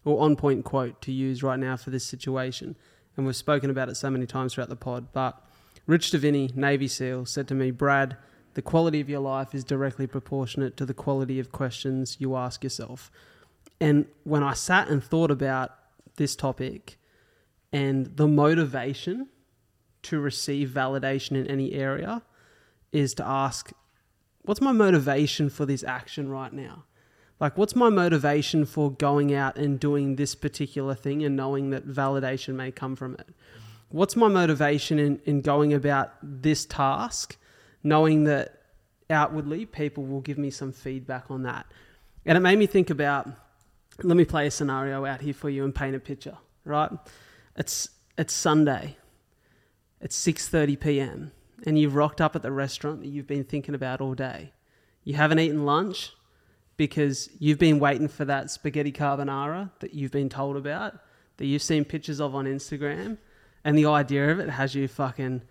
[0.06, 2.78] or on point quote to use right now for this situation.
[3.16, 5.12] And we've spoken about it so many times throughout the pod.
[5.12, 5.44] But
[5.88, 8.18] Rich Diviney, Navy SEAL, said to me, Brad,
[8.56, 12.62] the quality of your life is directly proportionate to the quality of questions you ask
[12.62, 13.10] yourself.
[13.80, 15.72] And when I sat and thought about
[16.18, 16.98] this topic
[17.72, 19.30] and the motivation
[20.04, 22.22] to receive validation in any area
[22.92, 23.72] is to ask,
[24.42, 26.84] what's my motivation for this action right now?
[27.40, 31.88] Like, what's my motivation for going out and doing this particular thing and knowing that
[31.88, 33.30] validation may come from it?
[33.90, 37.38] What's my motivation in, in going about this task,
[37.84, 38.62] knowing that
[39.10, 41.66] outwardly people will give me some feedback on that?
[42.26, 43.30] And it made me think about
[44.04, 46.92] let me play a scenario out here for you and paint a picture, right?
[47.56, 48.96] It's, it's Sunday
[50.00, 51.32] it's 6:30 p.m.
[51.66, 54.54] and you've rocked up at the restaurant that you've been thinking about all day.
[55.04, 56.12] You haven't eaten lunch
[56.76, 60.96] because you've been waiting for that spaghetti carbonara that you've been told about,
[61.38, 63.18] that you've seen pictures of on Instagram,
[63.64, 65.42] and the idea of it has you fucking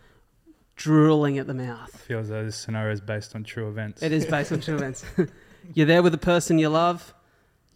[0.76, 1.94] drooling at the mouth.
[2.02, 4.02] Feels as though this scenario is based on true events.
[4.02, 5.04] It is based on true events.
[5.74, 7.14] You're there with the person you love.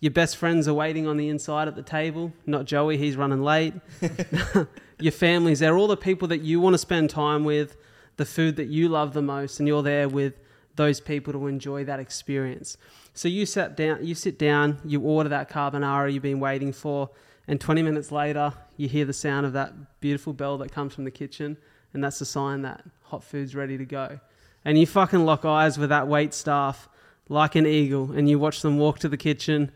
[0.01, 2.33] Your best friends are waiting on the inside at the table.
[2.47, 3.75] Not Joey, he's running late.
[5.01, 5.77] Your family's there.
[5.77, 7.77] All the people that you want to spend time with,
[8.17, 10.35] the food that you love the most, and you're there with
[10.77, 12.79] those people to enjoy that experience.
[13.13, 17.11] So you sat down, you sit down, you order that carbonara you've been waiting for,
[17.49, 21.05] and 20 minutes later, you hear the sound of that beautiful bell that comes from
[21.05, 21.57] the kitchen,
[21.93, 24.21] and that's a sign that hot food's ready to go.
[24.65, 26.89] And you fucking lock eyes with that wait staff
[27.29, 29.73] like an eagle, and you watch them walk to the kitchen,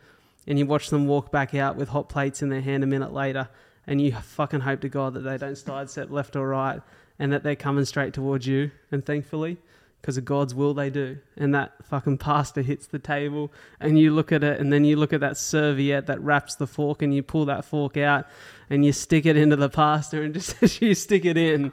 [0.46, 3.12] and you watch them walk back out with hot plates in their hand a minute
[3.12, 3.48] later,
[3.86, 6.80] and you fucking hope to God that they don't sidestep left or right,
[7.18, 8.70] and that they're coming straight towards you.
[8.90, 9.58] And thankfully,
[10.04, 11.16] because of God's will they do.
[11.38, 14.96] And that fucking pasta hits the table, and you look at it, and then you
[14.96, 18.26] look at that serviette that wraps the fork, and you pull that fork out,
[18.68, 21.72] and you stick it into the pasta, and just as you stick it in,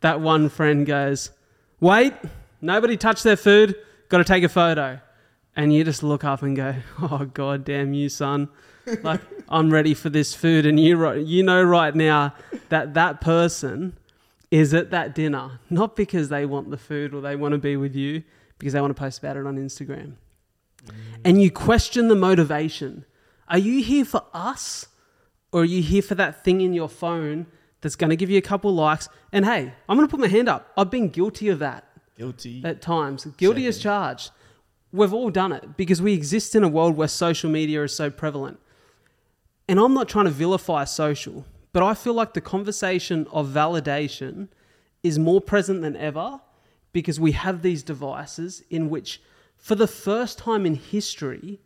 [0.00, 1.30] that one friend goes,
[1.78, 2.14] Wait,
[2.60, 3.76] nobody touched their food,
[4.08, 4.98] got to take a photo.
[5.54, 8.48] And you just look up and go, Oh, god damn you, son.
[9.04, 10.66] Like, I'm ready for this food.
[10.66, 12.34] And you, you know right now
[12.70, 13.96] that that person
[14.50, 17.76] is at that dinner, not because they want the food or they want to be
[17.76, 18.22] with you,
[18.58, 20.14] because they want to post about it on Instagram.
[20.86, 20.92] Mm.
[21.24, 23.04] And you question the motivation.
[23.48, 24.86] Are you here for us?
[25.52, 27.46] Or are you here for that thing in your phone
[27.80, 29.08] that's going to give you a couple likes?
[29.32, 30.72] And hey, I'm going to put my hand up.
[30.76, 31.84] I've been guilty of that
[32.16, 32.62] Guilty.
[32.64, 33.24] at times.
[33.36, 34.30] Guilty as charged.
[34.92, 38.10] We've all done it because we exist in a world where social media is so
[38.10, 38.58] prevalent.
[39.68, 44.48] And I'm not trying to vilify social, but I feel like the conversation of validation
[45.02, 46.40] is more present than ever
[46.92, 49.22] because we have these devices in which,
[49.56, 51.60] for the first time in history,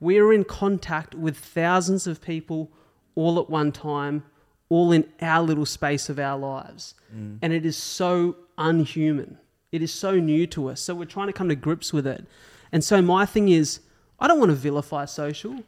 [0.00, 2.70] we are in contact with thousands of people
[3.14, 4.22] all at one time,
[4.68, 6.94] all in our little space of our lives.
[7.14, 7.38] Mm.
[7.40, 9.38] And it is so unhuman.
[9.72, 10.80] It is so new to us.
[10.80, 12.26] So we're trying to come to grips with it.
[12.72, 13.80] And so my thing is,
[14.18, 15.64] I don't want to vilify social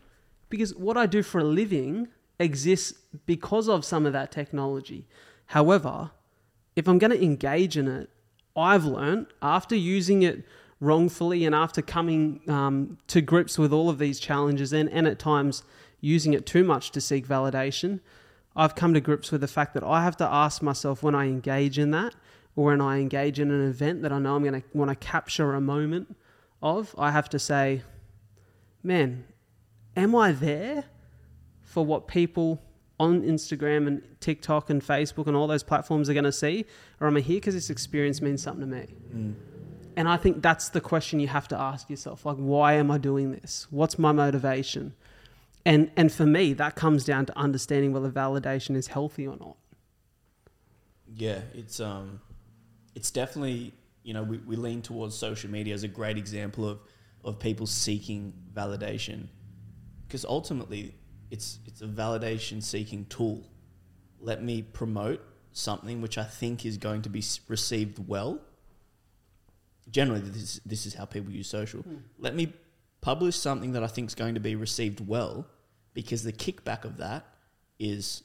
[0.48, 2.94] because what I do for a living exists
[3.27, 5.07] because of some of that technology.
[5.46, 6.11] However,
[6.77, 8.11] if I'm going to engage in it,
[8.57, 10.44] I've learned after using it
[10.81, 15.18] wrongfully and after coming um, to grips with all of these challenges and, and at
[15.18, 15.62] times
[16.01, 18.01] using it too much to seek validation,
[18.55, 21.27] I've come to grips with the fact that I have to ask myself when I
[21.27, 22.14] engage in that
[22.57, 24.96] or when I engage in an event that I know I'm going to want to
[24.96, 26.16] capture a moment
[26.62, 27.83] of, I have to say,
[28.83, 29.24] man,
[29.96, 30.85] am I there
[31.79, 32.61] for what people
[32.99, 36.67] on Instagram and TikTok and Facebook and all those platforms are going to see?
[37.01, 38.87] Or am I here because this experience means something to me?
[39.97, 42.99] And I think that's the question you have to ask yourself like, why am I
[42.99, 43.69] doing this?
[43.71, 44.93] What's my motivation?
[45.64, 49.57] And, and for me, that comes down to understanding whether validation is healthy or not.
[51.14, 52.21] Yeah, it's um,
[52.97, 56.81] it's definitely you know we, we lean towards social media as a great example of
[57.25, 59.29] of people seeking validation
[60.09, 60.95] because ultimately
[61.31, 63.45] it's it's a validation seeking tool.
[64.21, 65.21] Let me promote
[65.53, 68.41] something which I think is going to be received well.
[69.91, 71.83] Generally, this this is how people use social.
[71.83, 71.97] Hmm.
[72.19, 72.53] Let me
[73.01, 75.47] publish something that I think is going to be received well,
[75.95, 77.27] because the kickback of that
[77.79, 78.23] is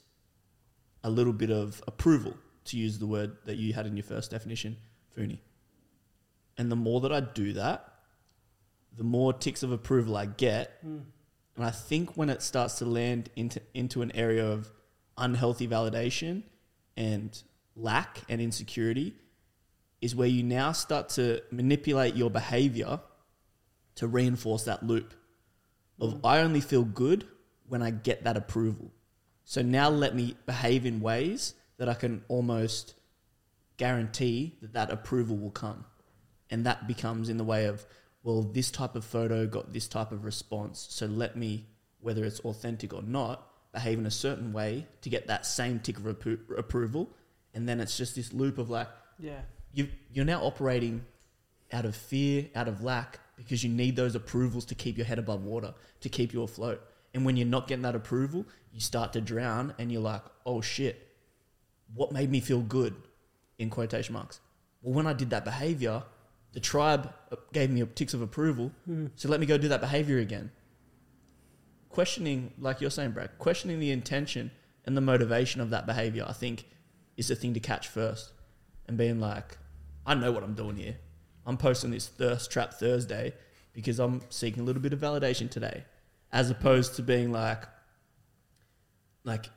[1.04, 2.36] a little bit of approval,
[2.66, 4.78] to use the word that you had in your first definition,
[5.16, 5.39] Phoony.
[6.58, 7.94] And the more that I do that,
[8.96, 10.78] the more ticks of approval I get.
[10.82, 11.00] Hmm.
[11.56, 14.72] And I think when it starts to land into, into an area of
[15.18, 16.44] unhealthy validation
[16.98, 17.42] and
[17.76, 19.13] lack and insecurity,
[20.02, 23.00] is where you now start to manipulate your behavior
[23.96, 25.13] to reinforce that loop
[26.00, 26.20] of mm.
[26.24, 27.26] I only feel good
[27.68, 28.92] when I get that approval.
[29.46, 32.96] So now let me behave in ways that I can almost
[33.78, 35.86] guarantee that that approval will come.
[36.50, 37.86] And that becomes in the way of,
[38.23, 40.88] well, this type of photo got this type of response.
[40.89, 41.65] So let me,
[42.01, 45.97] whether it's authentic or not, behave in a certain way to get that same tick
[45.97, 47.09] of appro- approval.
[47.53, 48.88] And then it's just this loop of like,
[49.19, 49.41] Yeah.
[49.73, 51.05] you you're now operating
[51.71, 55.19] out of fear, out of lack, because you need those approvals to keep your head
[55.19, 56.81] above water, to keep you afloat.
[57.15, 60.62] And when you're not getting that approval, you start to drown and you're like, oh
[60.62, 61.07] shit,
[61.93, 62.95] what made me feel good?
[63.59, 64.39] In quotation marks.
[64.81, 66.03] Well, when I did that behavior,
[66.54, 67.13] the tribe
[67.52, 68.72] gave me ticks of approval.
[68.86, 69.08] Hmm.
[69.16, 70.52] So let me go do that behavior again.
[71.89, 74.52] Questioning, like you're saying, Brad, questioning the intention
[74.86, 76.66] and the motivation of that behavior, I think,
[77.18, 78.32] is the thing to catch first.
[78.88, 79.58] And being like,
[80.06, 80.98] I know what I'm doing here.
[81.46, 83.34] I'm posting this thirst trap Thursday
[83.74, 85.86] because I'm seeking a little bit of validation today,
[86.32, 87.63] as opposed to being like,
[89.24, 89.50] like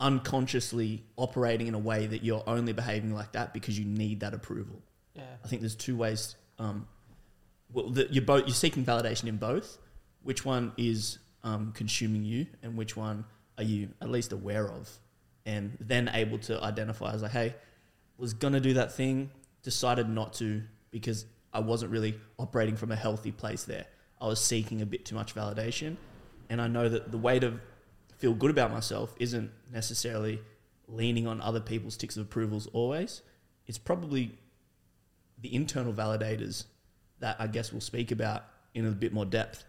[0.00, 4.34] unconsciously operating in a way that you're only behaving like that because you need that
[4.34, 4.82] approval.
[5.16, 5.22] Yeah.
[5.44, 6.36] I think there's two ways.
[6.58, 6.86] Um,
[7.72, 9.78] well, the, you're both you're seeking validation in both.
[10.22, 13.24] Which one is um, consuming you, and which one
[13.58, 14.90] are you at least aware of,
[15.44, 17.54] and then able to identify as like, hey,
[18.18, 19.30] was gonna do that thing,
[19.62, 23.86] decided not to because I wasn't really operating from a healthy place there.
[24.20, 25.96] I was seeking a bit too much validation,
[26.48, 27.60] and I know that the way to
[28.16, 30.40] feel good about myself isn't necessarily
[30.88, 33.22] leaning on other people's ticks of approvals always.
[33.66, 34.38] It's probably
[35.46, 36.64] the internal validators
[37.20, 39.64] that I guess we'll speak about in a bit more depth.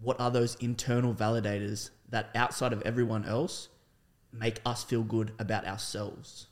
[0.00, 3.68] What are those internal validators that outside of everyone else
[4.32, 6.48] make us feel good about ourselves?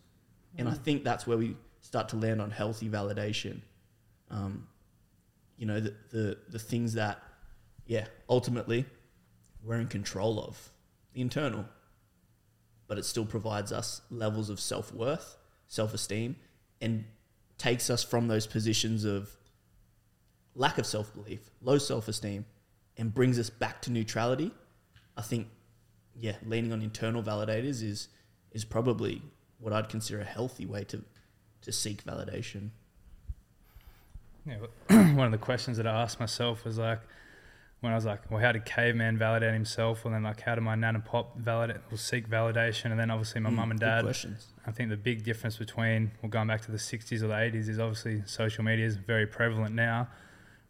[0.59, 3.61] And I think that's where we start to land on healthy validation.
[4.31, 4.67] um,
[5.57, 7.23] you know, the, the the things that,
[7.87, 8.85] yeah, ultimately,
[9.63, 10.71] we're in control of,
[11.13, 11.65] the internal,
[12.89, 15.37] but it still provides us levels of self worth,
[15.69, 16.37] self esteem,
[16.81, 17.05] and
[17.59, 19.37] takes us from those positions of
[20.55, 22.45] lack of self belief, low self esteem,
[22.97, 24.53] and brings us back to neutrality.
[25.17, 25.49] I think,
[26.15, 28.09] yeah, leaning on internal validators is
[28.53, 29.23] is probably
[29.59, 31.03] what I'd consider a healthy way to
[31.63, 32.71] to seek validation.
[34.47, 34.59] Yeah,
[35.15, 37.01] one of the questions that I asked myself was like,
[37.81, 40.05] when I was like, well, how did caveman validate himself?
[40.05, 42.87] And then like, how did my nan and pop validate or seek validation?
[42.91, 44.03] And then obviously my Mm, mum and dad.
[44.05, 44.47] questions.
[44.67, 47.69] I think the big difference between, well, going back to the 60s or the 80s
[47.69, 50.09] is obviously social media is very prevalent now.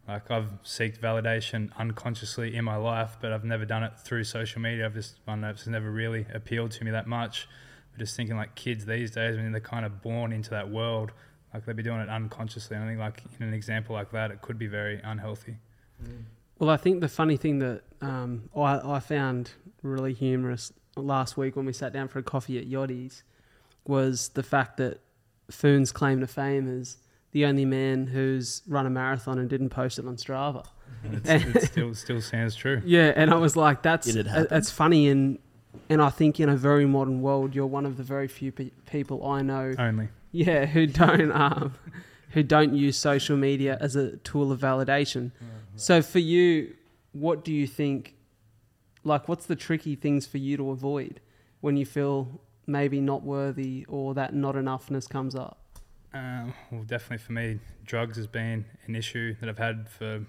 [0.07, 4.61] Like I've sought validation unconsciously in my life, but I've never done it through social
[4.61, 4.85] media.
[4.85, 7.47] I've just, I don't know, it's never really appealed to me that much.
[7.91, 11.11] But just thinking like kids these days, when they're kind of born into that world,
[11.53, 12.75] like they'd be doing it unconsciously.
[12.77, 15.57] And I think like in an example like that, it could be very unhealthy.
[16.59, 19.51] Well, I think the funny thing that um, I, I found
[19.83, 23.23] really humorous last week when we sat down for a coffee at Yachty's
[23.85, 24.99] was the fact that
[25.51, 26.97] Foon's claim to fame is
[27.31, 30.65] the only man who's run a marathon and didn't post it on Strava.
[31.03, 32.81] And it's, it still still stands true.
[32.85, 35.39] Yeah, and I was like, that's it that's funny, and
[35.89, 38.71] and I think in a very modern world, you're one of the very few pe-
[38.89, 40.09] people I know, Only.
[40.31, 41.75] yeah, who don't um,
[42.31, 45.31] who don't use social media as a tool of validation.
[45.77, 46.75] So for you,
[47.11, 48.15] what do you think?
[49.03, 51.21] Like, what's the tricky things for you to avoid
[51.61, 55.59] when you feel maybe not worthy or that not enoughness comes up?
[56.13, 60.25] Um, well, definitely for me, drugs has been an issue that I've had for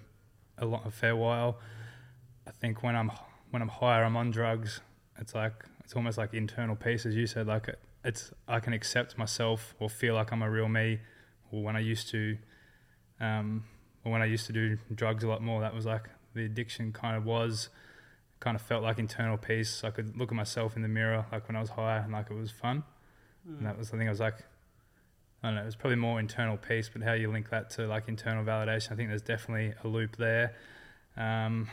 [0.58, 1.58] a lot, a fair while.
[2.46, 3.11] I think when I'm
[3.50, 4.80] when I'm higher, I'm on drugs.
[5.18, 7.46] It's like it's almost like internal peace, as you said.
[7.46, 11.00] Like it, it's I can accept myself or feel like I'm a real me.
[11.50, 12.37] Or when I used to,
[13.20, 13.64] um,
[14.10, 17.16] when I used to do drugs a lot more, that was like the addiction kind
[17.16, 17.68] of was.
[18.40, 19.82] Kind of felt like internal peace.
[19.82, 22.30] I could look at myself in the mirror, like when I was high, and like
[22.30, 22.84] it was fun.
[23.46, 24.06] And that was the thing.
[24.06, 24.44] I was like,
[25.42, 27.86] I don't know, it was probably more internal peace, but how you link that to
[27.86, 30.54] like internal validation, I think there's definitely a loop there.
[31.16, 31.68] Um,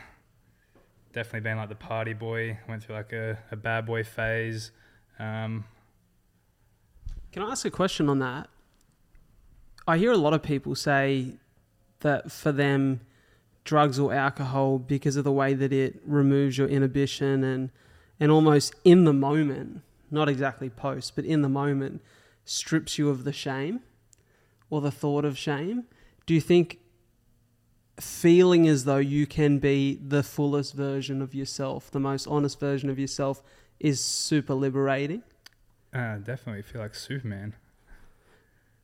[1.12, 4.70] definitely been like the party boy, went through like a, a bad boy phase.
[5.18, 5.64] Um,
[7.32, 8.48] Can I ask a question on that?
[9.86, 11.34] I hear a lot of people say
[12.06, 13.00] that for them,
[13.64, 17.70] drugs or alcohol, because of the way that it removes your inhibition and
[18.18, 22.00] and almost in the moment, not exactly post, but in the moment,
[22.46, 23.80] strips you of the shame
[24.70, 25.84] or the thought of shame.
[26.24, 26.78] Do you think
[28.00, 32.88] feeling as though you can be the fullest version of yourself, the most honest version
[32.88, 33.42] of yourself,
[33.80, 35.22] is super liberating?
[35.92, 37.54] uh, definitely feel like Superman.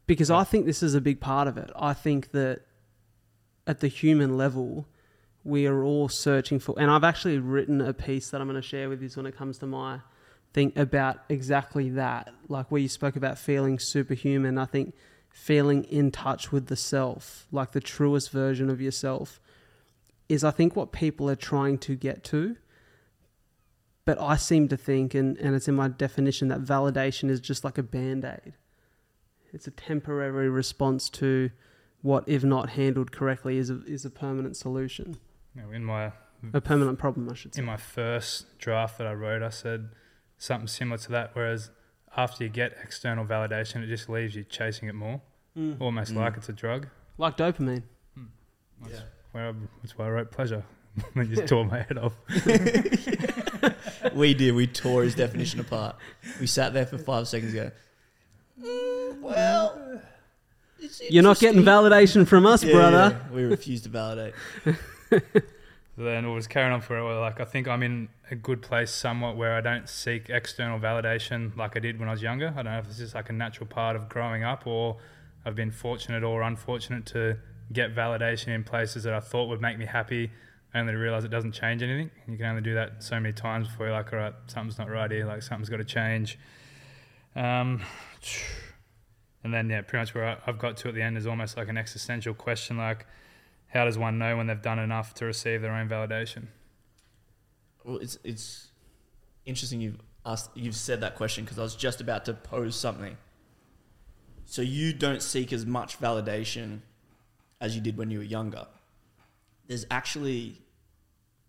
[0.07, 1.71] because I think this is a big part of it.
[1.77, 2.63] I think that
[3.67, 4.87] at the human level,
[5.45, 8.67] we are all searching for, and I've actually written a piece that I'm going to
[8.67, 10.01] share with you when it comes to my
[10.53, 12.33] thing about exactly that.
[12.49, 14.95] Like where you spoke about feeling superhuman, I think
[15.31, 19.41] feeling in touch with the self, like the truest version of yourself,
[20.29, 22.57] is I think what people are trying to get to.
[24.05, 27.65] But I seem to think, and, and it's in my definition, that validation is just
[27.65, 28.55] like a band aid.
[29.53, 31.51] It's a temporary response to
[32.03, 35.17] what, if not handled correctly, is a, is a permanent solution.
[35.55, 36.13] You know, in my
[36.53, 37.61] A permanent problem, I should say.
[37.61, 39.89] in my first draft that I wrote, I said
[40.39, 41.31] something similar to that.
[41.35, 41.71] Whereas
[42.17, 45.21] after you get external validation, it just leaves you chasing it more,
[45.57, 45.81] Mm.
[45.81, 46.17] almost Mm.
[46.17, 46.89] like it's a drug.
[47.19, 47.83] Like dopamine.
[48.83, 49.01] That's, Yeah.
[49.33, 50.65] where I, that's why I wrote pleasure.
[51.17, 52.15] I just tore my head off.
[54.15, 54.53] we did.
[54.55, 55.97] We tore his definition apart.
[56.41, 57.71] We sat there for five seconds ago.
[58.61, 60.05] "Mm, well, it's
[61.11, 63.21] You're not getting validation from us, Yeah, brother.
[63.25, 64.35] yeah, we refuse to validate.
[65.99, 67.21] then it was carrying on for a while.
[67.21, 71.57] Like I think I'm in a good place somewhat where I don't seek external validation
[71.57, 72.49] like I did when I was younger.
[72.49, 74.97] I don't know if it's just like a natural part of growing up or
[75.45, 77.37] I've been fortunate or unfortunate to
[77.73, 80.31] get validation in places that I thought would make me happy,
[80.75, 82.11] only to realize it doesn't change anything.
[82.27, 84.89] You can only do that so many times before you're like, all right, something's not
[84.89, 85.27] right here.
[85.27, 86.39] Like something's got to change.
[87.37, 87.83] Um,
[89.45, 91.69] and then yeah, pretty much where I've got to at the end is almost like
[91.69, 93.07] an existential question, like
[93.69, 96.49] how does one know when they've done enough to receive their own validation?
[97.85, 98.69] Well, it's it's
[99.45, 103.17] interesting you've asked you've said that question because I was just about to pose something.
[104.45, 106.81] So you don't seek as much validation
[107.61, 108.67] as you did when you were younger.
[109.67, 110.61] There's actually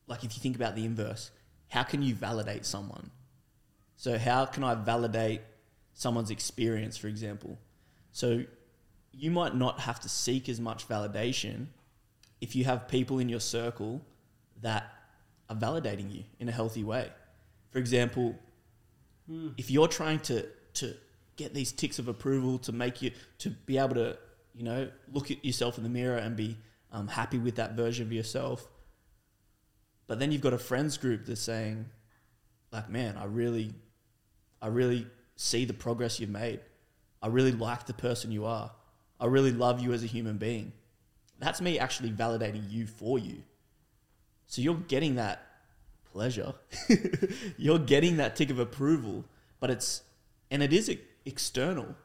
[0.07, 1.31] like if you think about the inverse,
[1.69, 3.11] how can you validate someone?
[3.95, 5.41] So how can I validate
[5.93, 7.57] someone's experience, for example?
[8.13, 8.43] So
[9.11, 11.67] you might not have to seek as much validation
[12.39, 14.01] if you have people in your circle
[14.61, 14.85] that
[15.49, 17.09] are validating you in a healthy way.
[17.71, 18.35] For example,
[19.57, 20.95] if you're trying to to
[21.35, 24.17] get these ticks of approval to make you to be able to
[24.53, 26.57] you know look at yourself in the mirror and be
[26.91, 28.67] um, happy with that version of yourself,
[30.07, 31.85] but then you've got a friends group that's saying,
[32.71, 33.73] like, man, I really,
[34.61, 36.59] I really see the progress you've made.
[37.23, 38.71] I really like the person you are.
[39.19, 40.73] I really love you as a human being.
[41.39, 43.43] That's me actually validating you for you.
[44.45, 45.47] So you're getting that
[46.11, 46.53] pleasure.
[47.57, 49.23] you're getting that tick of approval,
[49.61, 50.03] but it's
[50.51, 50.95] and it is
[51.25, 51.95] external,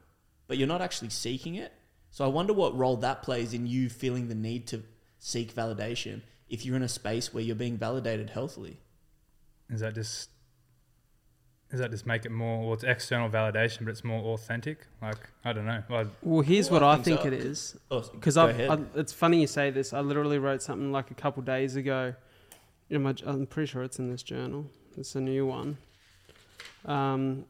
[0.47, 1.73] but you're not actually seeking it.
[2.11, 4.85] So I wonder what role that plays in you feeling the need to
[5.19, 8.79] seek validation if you're in a space where you're being validated healthily.
[9.69, 10.31] Is that just
[11.71, 12.65] does that just make it more?
[12.65, 14.87] Well, it's external validation, but it's more authentic.
[15.03, 15.83] Like I don't know.
[15.89, 17.27] Well, Well, here's Well, what I I think think, so.
[17.29, 17.77] it is.
[17.91, 19.93] Oh, Because go I, it's funny you say this.
[19.93, 22.15] I literally wrote something like a couple days ago.
[22.91, 24.65] In my, I'm pretty sure it's in this journal.
[24.97, 25.77] It's a new one.
[26.87, 27.45] Um,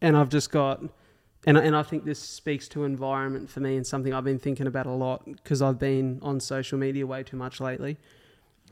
[0.00, 0.80] and I've just got,
[1.46, 4.38] and I- and I think this speaks to environment for me and something I've been
[4.38, 7.98] thinking about a lot because I've been on social media way too much lately.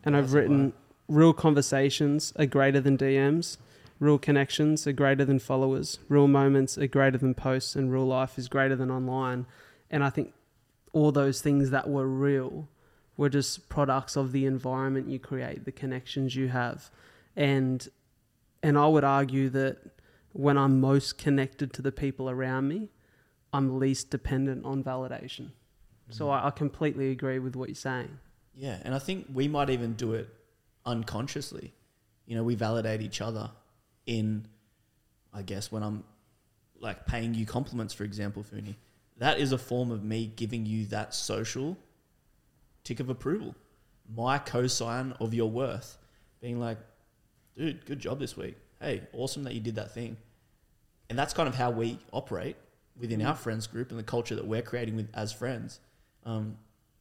[0.04, 0.72] And I've written,
[1.08, 3.56] real conversations are greater than DMs.
[4.00, 5.98] Real connections are greater than followers.
[6.08, 9.46] Real moments are greater than posts, and real life is greater than online.
[9.90, 10.32] And I think
[10.92, 12.68] all those things that were real
[13.16, 16.90] were just products of the environment you create, the connections you have.
[17.36, 17.88] And
[18.62, 19.78] and I would argue that
[20.32, 22.88] when I'm most connected to the people around me,
[23.52, 25.50] I'm least dependent on validation.
[26.10, 26.32] So mm.
[26.32, 28.18] I, I completely agree with what you're saying.
[28.54, 30.28] Yeah, and I think we might even do it
[30.84, 31.72] unconsciously.
[32.26, 33.50] You know, we validate each other
[34.08, 34.46] in,
[35.32, 36.02] I guess, when I'm
[36.80, 38.74] like paying you compliments, for example, Phoony.
[39.18, 41.76] That is a form of me giving you that social
[42.84, 43.54] tick of approval,
[44.16, 45.98] my cosign of your worth,
[46.40, 46.78] being like,
[47.56, 48.56] dude, good job this week.
[48.80, 50.16] Hey, awesome that you did that thing.
[51.10, 52.56] And that's kind of how we operate
[52.98, 55.80] within our friends group and the culture that we're creating with as friends.
[56.24, 56.56] Um,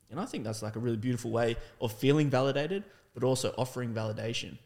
[0.09, 2.83] and I think that's like a really beautiful way of feeling validated,
[3.13, 4.57] but also offering validation.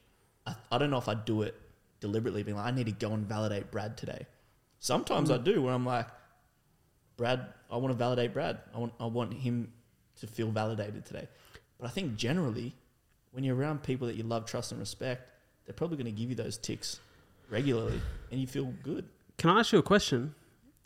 [0.48, 1.56] I, I don't know if I'd do it
[2.02, 4.26] deliberately, being like, I need to go and validate Brad today.
[4.80, 5.36] Sometimes mm.
[5.36, 6.08] I do, where I'm like,
[7.16, 8.60] Brad, I want to validate Brad.
[8.76, 9.72] I want, I want him
[10.20, 11.28] to feel validated today.
[11.80, 12.76] But I think generally,
[13.32, 15.30] when you're around people that you love, trust, and respect,
[15.66, 16.99] they're probably going to give you those ticks
[17.49, 19.06] regularly, and you feel good.
[19.38, 20.36] Can I ask you a question?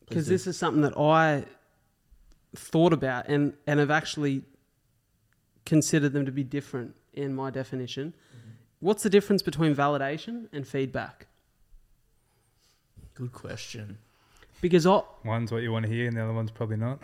[0.08, 1.46] Because this is something that I
[2.56, 4.44] thought about and, and have actually
[5.66, 8.14] considered them to be different in my definition.
[8.86, 11.26] What's the difference between validation and feedback?
[13.16, 13.98] Good question.
[14.62, 17.00] Because I, one's what you want to hear, and the other one's probably not.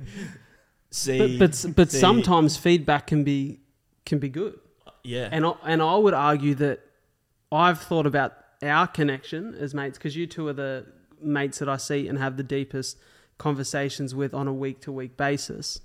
[0.90, 3.60] See, but but, but see- sometimes feedback can be
[4.04, 4.58] can be good.
[5.04, 6.80] yeah, And I, and I would argue that
[7.52, 10.86] I've thought about our connection as mates because you two are the
[11.20, 12.98] mates that I see and have the deepest
[13.38, 15.80] conversations with on a week to week basis.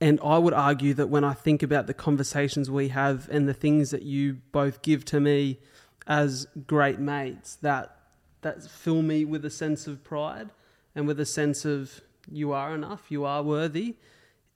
[0.00, 3.54] And I would argue that when I think about the conversations we have and the
[3.54, 5.58] things that you both give to me
[6.06, 7.94] as great mates, that
[8.42, 10.50] that fill me with a sense of pride
[10.94, 13.96] and with a sense of you are enough, you are worthy,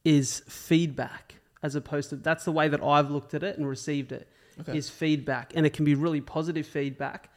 [0.05, 4.13] is feedback as opposed to that's the way that I've looked at it and received
[4.13, 4.29] it
[4.69, 4.81] is Okay.
[4.81, 7.32] feedback and it can be really positive feedback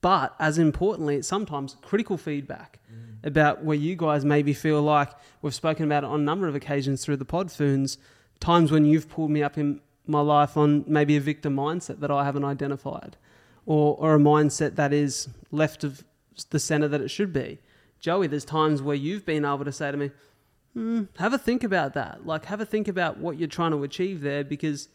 [0.00, 2.78] but as importantly it's sometimes critical feedback
[3.22, 5.10] about where you guys maybe feel like
[5.42, 7.98] we've spoken about it on a number of occasions through the podfoons
[8.40, 12.10] times when you've pulled me up in my life on maybe a victim mindset that
[12.10, 13.16] I haven't identified
[13.66, 16.04] or, or a mindset that is left of
[16.48, 17.58] the center that it should be
[18.00, 20.10] Joey there's times where you've been able to say to me
[20.72, 23.82] hmm, have a think about that like have a think about what you're trying to
[23.82, 24.88] achieve there because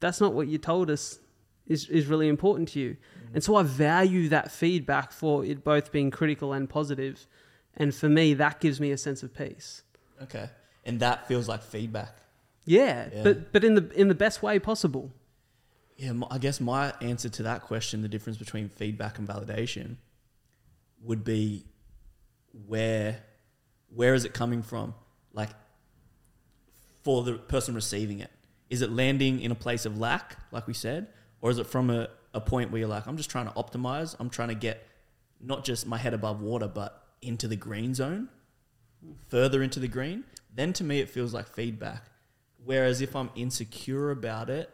[0.00, 1.20] that's not what you told us
[1.66, 2.96] is, is really important to you.
[3.34, 7.26] And so I value that feedback for it both being critical and positive.
[7.76, 9.82] And for me, that gives me a sense of peace.
[10.22, 10.50] Okay.
[10.84, 12.16] And that feels like feedback.
[12.64, 13.22] Yeah, Yeah.
[13.22, 15.10] but but in the in the best way possible.
[15.96, 19.96] Yeah, I guess my answer to that question, the difference between feedback and validation,
[21.02, 21.64] would be
[22.66, 23.22] where
[23.94, 24.94] where is it coming from?
[25.32, 25.50] Like
[27.02, 28.30] for the person receiving it.
[28.70, 31.08] Is it landing in a place of lack, like we said?
[31.40, 34.16] Or is it from a, a point where you're like, I'm just trying to optimize,
[34.18, 34.86] I'm trying to get
[35.40, 38.28] not just my head above water, but into the green zone,
[39.28, 40.24] further into the green?
[40.54, 42.04] Then to me it feels like feedback.
[42.64, 44.70] Whereas if I'm insecure about it,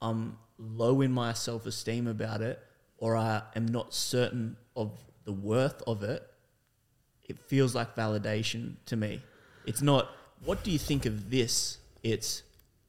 [0.00, 2.60] I'm low in my self esteem about it,
[2.98, 4.92] or I am not certain of
[5.24, 6.26] the worth of it,
[7.28, 9.22] it feels like validation to me.
[9.66, 10.10] It's not
[10.44, 11.78] what do you think of this?
[12.02, 12.42] It's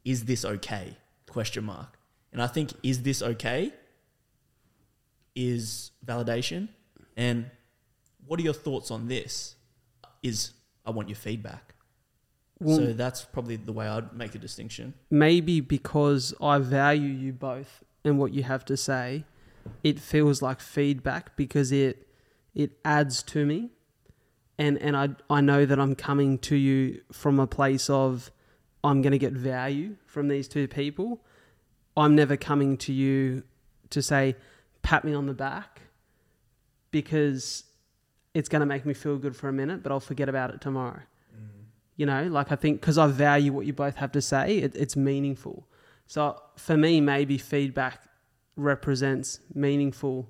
[0.04, 0.98] is this okay?
[1.30, 1.98] Question mark.
[2.32, 3.72] And I think is this okay
[5.36, 6.70] is validation.
[7.18, 7.50] And
[8.26, 9.56] what are your thoughts on this?
[10.22, 10.54] Is
[10.86, 11.74] I want your feedback.
[12.60, 14.94] Well, so that's probably the way I'd make the distinction.
[15.10, 19.26] maybe because I value you both and what you have to say,
[19.84, 22.08] it feels like feedback because it
[22.56, 23.72] it adds to me,
[24.58, 28.32] and and I I know that I'm coming to you from a place of
[28.84, 31.22] I'm going to get value from these two people.
[31.98, 33.44] I'm never coming to you
[33.90, 34.36] to say
[34.84, 35.82] pat me on the back
[36.92, 37.64] because
[38.34, 40.62] it's going to make me feel good for a minute, but I'll forget about it
[40.62, 41.02] tomorrow.
[41.36, 41.48] Mm.
[41.98, 44.76] You know, like I think because I value what you both have to say, it,
[44.76, 45.68] it's meaningful.
[46.08, 48.02] So for me, maybe feedback
[48.56, 50.30] represents meaningful,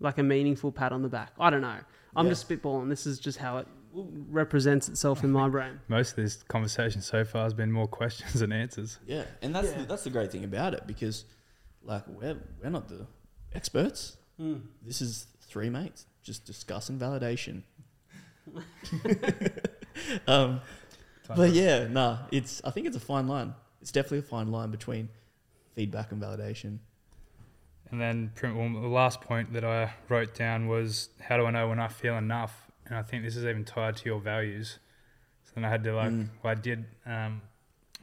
[0.00, 1.32] like a meaningful pat on the back.
[1.38, 1.78] I don't know.
[2.16, 2.32] I'm Yeah.
[2.32, 2.88] just spitballing.
[2.88, 5.78] This is just how it represents itself in my brain.
[5.88, 8.98] Most of this conversation so far has been more questions than answers.
[9.06, 9.78] Yeah, and that's Yeah.
[9.78, 11.24] The, that's the great thing about it because,
[11.84, 13.06] like, we're we're not the
[13.54, 14.16] experts.
[14.82, 17.62] This is three mates just discussing validation.
[20.26, 20.60] um,
[21.28, 23.54] but yeah, nah, it's I think it's a fine line.
[23.80, 25.08] It's definitely a fine line between
[25.74, 26.78] feedback and validation.
[27.90, 31.50] And then prim- well, the last point that I wrote down was how do I
[31.50, 32.70] know when I feel enough?
[32.86, 34.78] And I think this is even tied to your values.
[35.44, 36.28] So then I had to like, Mm.
[36.42, 37.42] well, I did um,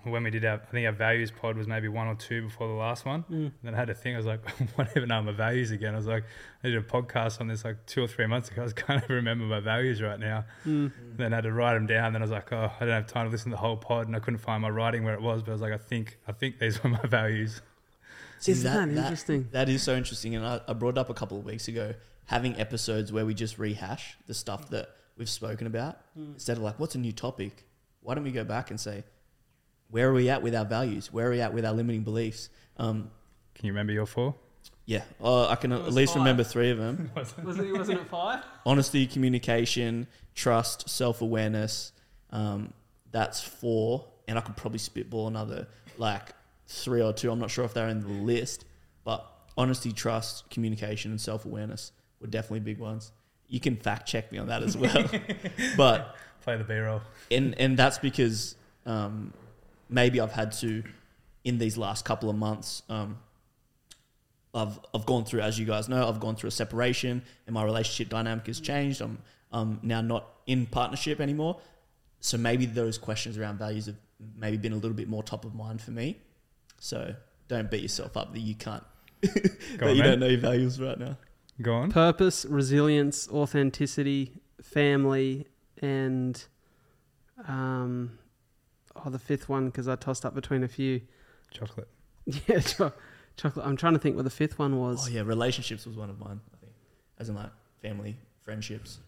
[0.03, 2.67] when we did our, I think our values pod was maybe one or two before
[2.67, 3.23] the last one.
[3.31, 3.51] Mm.
[3.63, 5.93] Then I had to think, I was like, what even are my values again?
[5.93, 6.23] I was like,
[6.63, 8.61] I did a podcast on this like two or three months ago.
[8.61, 10.45] I was kind of remember my values right now.
[10.65, 10.91] Mm.
[11.17, 12.13] Then I had to write them down.
[12.13, 14.07] Then I was like, oh, I don't have time to listen to the whole pod,
[14.07, 15.43] and I couldn't find my writing where it was.
[15.43, 17.61] But I was like, I think, I think these were my values.
[18.39, 19.49] See, Isn't that interesting?
[19.51, 21.93] That is so interesting, and I, I brought it up a couple of weeks ago.
[22.25, 26.79] Having episodes where we just rehash the stuff that we've spoken about instead of like,
[26.79, 27.65] what's a new topic?
[28.01, 29.03] Why don't we go back and say,
[29.91, 31.11] where are we at with our values?
[31.13, 32.49] Where are we at with our limiting beliefs?
[32.77, 33.11] Um,
[33.55, 34.35] Can you remember your four?
[34.85, 36.21] yeah, uh, I can at least five.
[36.21, 37.71] remember three of them: Was it?
[37.77, 38.43] Wasn't it five?
[38.65, 41.91] honesty, communication, trust, self-awareness.
[42.31, 42.73] Um,
[43.11, 45.67] that's four, and I could probably spitball another
[45.97, 46.29] like
[46.67, 47.31] three or two.
[47.31, 48.65] I'm not sure if they're in the list,
[49.03, 49.25] but
[49.57, 53.11] honesty, trust, communication, and self-awareness were definitely big ones.
[53.47, 55.09] You can fact check me on that as well,
[55.77, 57.01] but Play the B roll.
[57.29, 59.33] and and that's because um,
[59.91, 60.83] maybe I've had to
[61.43, 62.81] in these last couple of months.
[62.89, 63.19] Um,
[64.53, 67.63] I've I've gone through, as you guys know, I've gone through a separation, and my
[67.63, 69.01] relationship dynamic has changed.
[69.01, 69.19] I'm
[69.51, 71.59] um, now not in partnership anymore,
[72.19, 73.97] so maybe those questions around values have
[74.37, 76.19] maybe been a little bit more top of mind for me.
[76.79, 77.15] So
[77.47, 78.83] don't beat yourself up that you can't
[79.21, 80.11] that on, you man.
[80.11, 81.17] don't know your values right now.
[81.61, 81.91] Go on.
[81.91, 85.47] Purpose, resilience, authenticity, family,
[85.81, 86.43] and
[87.47, 88.17] um,
[88.95, 91.01] oh, the fifth one because I tossed up between a few.
[91.51, 91.87] Chocolate.
[92.47, 92.93] Yeah, cho-
[93.35, 93.65] chocolate.
[93.65, 95.07] I'm trying to think what the fifth one was.
[95.07, 96.39] Oh yeah, relationships was one of mine.
[96.53, 96.73] I think,
[97.17, 97.49] as in like
[97.81, 98.99] family, friendships.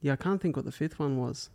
[0.00, 1.50] Yeah, I can't think what the fifth one was.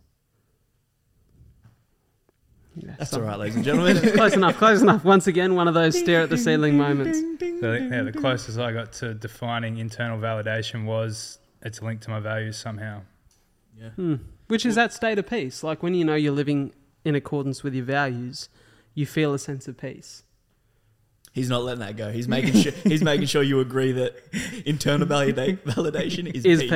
[2.76, 3.96] Yeah, That's some- all right, ladies and gentlemen.
[4.14, 5.04] close enough, close enough.
[5.04, 7.18] Once again, one of those stare at the ceiling moments.
[7.60, 12.20] So, yeah, the closest I got to defining internal validation was it's linked to my
[12.20, 13.02] values somehow.
[13.76, 13.90] yeah.
[13.90, 14.14] Hmm.
[14.46, 15.62] Which is that state of peace.
[15.64, 16.72] Like when you know you're living
[17.04, 18.48] in accordance with your values,
[18.94, 20.22] you feel a sense of peace.
[21.32, 22.10] He's not letting that go.
[22.10, 24.16] He's making sure he's making sure you agree that
[24.66, 26.70] internal valida- validation is, Is peace.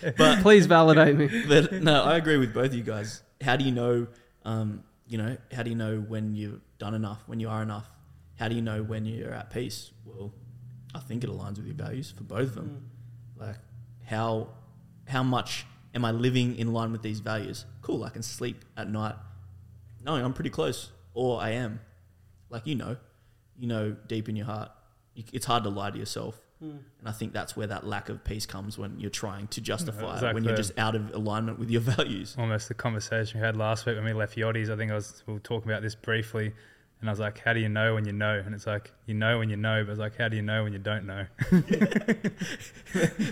[0.00, 0.12] peace.
[0.16, 1.44] But Please validate me.
[1.46, 3.22] but no, I agree with both of you guys.
[3.40, 4.06] How do you know?
[4.44, 7.22] Um, you know, how do you know when you've done enough?
[7.26, 7.88] When you are enough?
[8.36, 9.90] How do you know when you're at peace?
[10.04, 10.32] Well,
[10.94, 12.90] I think it aligns with your values for both of them.
[13.38, 13.56] Like
[14.04, 14.48] how
[15.06, 15.64] how much
[15.94, 17.66] am I living in line with these values?
[17.82, 19.14] Cool, I can sleep at night
[20.04, 21.80] knowing I'm pretty close, or I am.
[22.50, 22.96] Like you know,
[23.58, 24.70] you know deep in your heart,
[25.14, 26.40] you, it's hard to lie to yourself.
[26.60, 30.32] And I think that's where that lack of peace comes when you're trying to justify
[30.32, 32.34] when you're just out of alignment with your values.
[32.36, 34.68] Almost the conversation we had last week when we left Yachties.
[34.68, 36.52] I think I was we were talking about this briefly,
[37.00, 39.14] and I was like, "How do you know when you know?" And it's like, "You
[39.14, 41.26] know when you know," but it's like, "How do you know when you don't know?"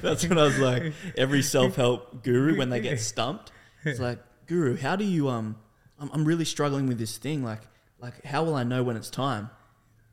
[0.03, 3.51] That's when I was like, every self help guru when they get stumped,
[3.85, 5.57] it's like, Guru, how do you um?
[5.99, 7.43] I'm, I'm really struggling with this thing.
[7.43, 7.61] Like,
[7.99, 9.51] like how will I know when it's time?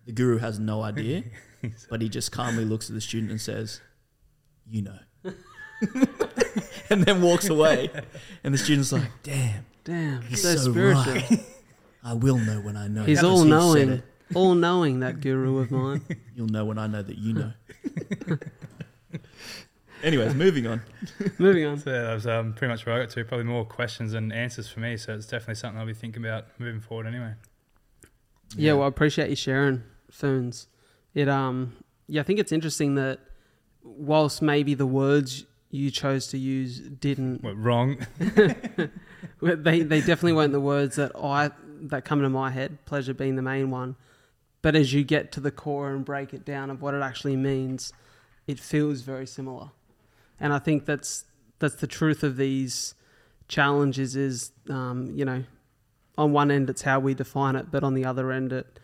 [0.05, 1.23] The guru has no idea,
[1.89, 3.81] but he just calmly looks at the student and says,
[4.69, 4.99] "You know,"
[6.89, 7.89] and then walks away.
[8.43, 11.13] And the student's like, "Damn, Damn, he's so, so, spiritual.
[11.13, 11.39] right.
[12.03, 14.03] I will know when I know." He's all knowing,
[14.35, 16.01] all knowing that guru of mine.
[16.35, 17.53] You'll know when I know that you know.
[20.03, 20.81] Anyways, moving on.
[21.39, 21.77] Moving on.
[21.77, 23.23] So yeah, that was um, pretty much where I got to.
[23.23, 24.97] Probably more questions than answers for me.
[24.97, 27.33] So it's definitely something I'll be thinking about moving forward anyway.
[28.57, 29.81] Yeah, well, I appreciate you sharing,
[30.11, 30.67] Ferns.
[31.13, 31.73] It um,
[32.07, 33.19] yeah, I think it's interesting that
[33.81, 38.05] whilst maybe the words you chose to use didn't, What, wrong?
[39.41, 41.51] they they definitely weren't the words that I
[41.83, 42.85] that come to my head.
[42.85, 43.95] Pleasure being the main one,
[44.61, 47.35] but as you get to the core and break it down of what it actually
[47.35, 47.93] means,
[48.47, 49.71] it feels very similar,
[50.43, 51.23] and I think that's
[51.57, 52.93] that's the truth of these
[53.47, 54.15] challenges.
[54.15, 55.45] Is um, you know,
[56.17, 58.79] on one end it's how we define it, but on the other end it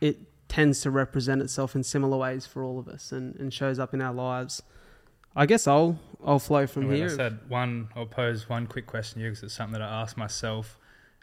[0.00, 0.18] it
[0.48, 3.94] tends to represent itself in similar ways for all of us and, and shows up
[3.94, 4.62] in our lives.
[5.34, 7.06] I guess I'll I'll flow from Well, here.
[7.06, 7.88] I said one.
[7.96, 10.78] I'll pose one quick question to you because it's something that I asked myself.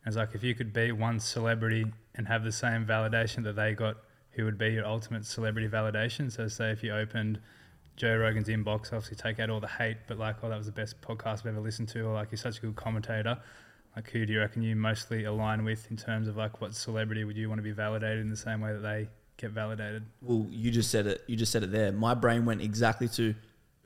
[0.06, 3.74] It's like if you could be one celebrity and have the same validation that they
[3.74, 3.98] got,
[4.32, 6.32] who would be your ultimate celebrity validation?
[6.32, 7.40] So say if you opened
[8.00, 10.72] Joe Rogan's inbox, obviously take out all the hate, but like, oh, that was the
[10.72, 13.38] best podcast I've ever listened to, or like you're such a good commentator.
[13.96, 17.26] Like, who do you reckon you mostly align with in terms of like what celebrity
[17.26, 20.06] would you want to be validated in the same way that they get validated?
[20.22, 21.24] Well, you just said it.
[21.28, 21.92] You just said it there.
[21.92, 23.36] My brain went exactly to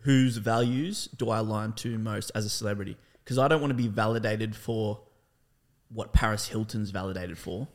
[0.02, 2.96] whose values do I align to most as a celebrity?
[3.24, 5.00] Because I don't want to be validated for
[5.90, 7.68] what Paris Hilton's validated for,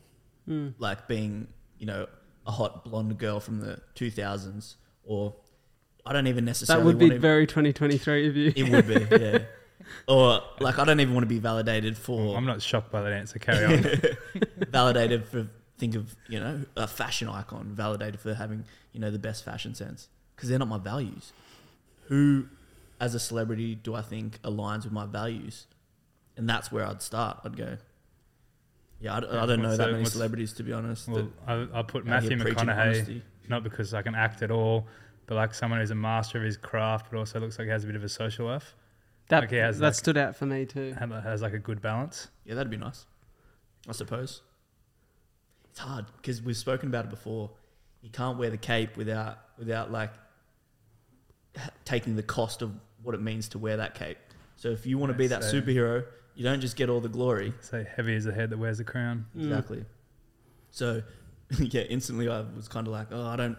[0.47, 0.73] Mm.
[0.79, 2.07] like being, you know,
[2.47, 5.35] a hot blonde girl from the 2000s, or
[6.05, 6.81] I don't even necessarily.
[6.81, 8.53] That would be want to, very 2023 of you.
[8.55, 9.39] It would be, yeah.
[10.07, 13.11] Or like I don't even want to be validated for I'm not shocked by that
[13.13, 13.39] answer.
[13.39, 13.85] Carry on.
[14.71, 15.47] validated for
[15.77, 19.73] think of you know a fashion icon validated for having you know the best fashion
[19.73, 21.31] sense because they're not my values
[22.07, 22.45] who
[22.99, 25.67] as a celebrity do i think aligns with my values
[26.35, 27.77] and that's where i'd start i'd go
[28.99, 32.37] yeah I don't know that many celebrities to be honest Well, I, I'll put Matthew
[32.37, 33.21] McConaughey.
[33.47, 34.85] not because I can act at all,
[35.29, 37.83] but like someone who's a master of his craft, but also looks like he has
[37.83, 38.75] a bit of a social life,
[39.27, 40.95] That Like he has, that like- stood out for me too.
[40.99, 42.29] has like a good balance.
[42.45, 43.05] yeah that'd be nice
[43.87, 44.41] i suppose
[45.69, 47.51] it's hard because we've spoken about it before
[48.01, 50.11] you can't wear the cape without without like
[51.85, 52.71] taking the cost of
[53.03, 54.17] what it means to wear that cape.
[54.55, 56.05] So if you want to be that That's, superhero,
[56.35, 57.53] you don't just get all the glory.
[57.61, 59.25] So heavy is the head that wears the crown.
[59.37, 59.43] Mm.
[59.47, 59.85] Exactly.
[60.71, 61.01] So
[61.59, 63.57] yeah, instantly I was kind of like, oh, I don't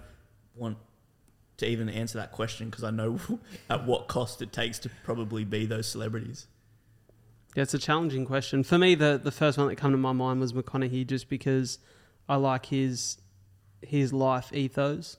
[0.55, 0.77] want
[1.61, 3.19] to even answer that question because I know
[3.71, 6.47] at what cost it takes to probably be those celebrities.
[7.55, 8.63] Yeah, it's a challenging question.
[8.63, 11.79] For me, the the first one that came to my mind was McConaughey, just because
[12.29, 13.19] I like his
[13.83, 15.17] his life ethos,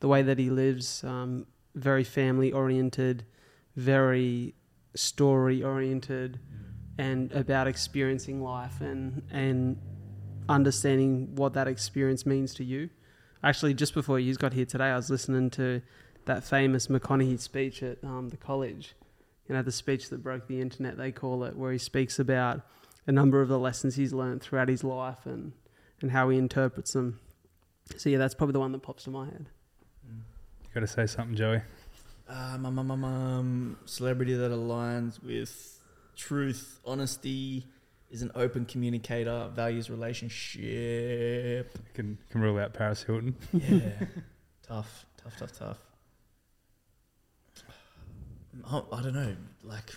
[0.00, 3.24] the way that he lives, um, very family oriented,
[3.76, 4.54] very
[4.94, 6.40] story oriented,
[6.96, 9.78] and about experiencing life and and
[10.48, 12.90] understanding what that experience means to you.
[13.42, 15.82] Actually, just before you got here today, I was listening to
[16.24, 18.94] that famous McConaughey speech at um, the college
[19.48, 22.60] you know, the speech that broke the internet, they call it, where he speaks about
[23.06, 25.52] a number of the lessons he's learned throughout his life and,
[26.02, 27.18] and how he interprets them.
[27.96, 29.48] So, yeah, that's probably the one that pops to my head.
[30.06, 31.62] You got to say something, Joey.
[32.28, 35.80] Um, um, um, um, um, celebrity that aligns with
[36.14, 37.64] truth, honesty,
[38.10, 41.70] is an open communicator, values relationship.
[41.74, 43.36] You can can rule out Paris Hilton.
[43.52, 43.90] Yeah.
[44.66, 45.78] tough, tough, tough, tough.
[48.70, 49.36] Oh, I don't know.
[49.62, 49.94] Like,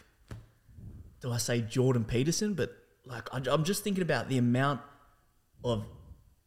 [1.22, 2.54] do I say Jordan Peterson?
[2.54, 2.72] But
[3.06, 4.82] like, I, I'm just thinking about the amount
[5.64, 5.86] of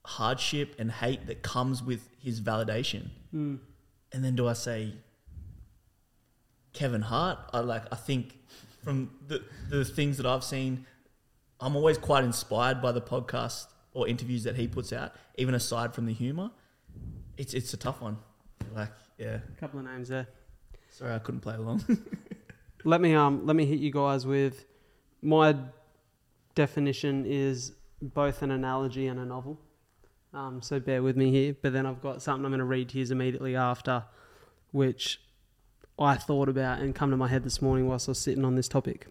[0.05, 3.11] hardship and hate that comes with his validation.
[3.35, 3.59] Mm.
[4.13, 4.95] And then do I say
[6.73, 7.39] Kevin Hart?
[7.53, 7.85] I like.
[7.91, 8.39] I think
[8.83, 10.87] from the the things that I've seen,
[11.61, 15.13] I'm always quite inspired by the podcast or interviews that he puts out.
[15.37, 16.51] Even aside from the humor,
[17.37, 18.19] it's it's a tough one.
[18.75, 19.39] Like, yeah.
[19.57, 20.27] A couple of names there.
[20.91, 21.85] Sorry, I couldn't play along.
[22.85, 24.67] Let me um let me hit you guys with
[25.23, 25.57] my
[26.55, 29.59] definition is both an analogy and a novel.
[30.35, 31.57] Um, so bear with me here.
[31.61, 34.05] But then I've got something I'm going to read to you immediately after,
[34.73, 35.21] which
[35.99, 38.55] I thought about and come to my head this morning whilst I was sitting on
[38.55, 39.07] this topic.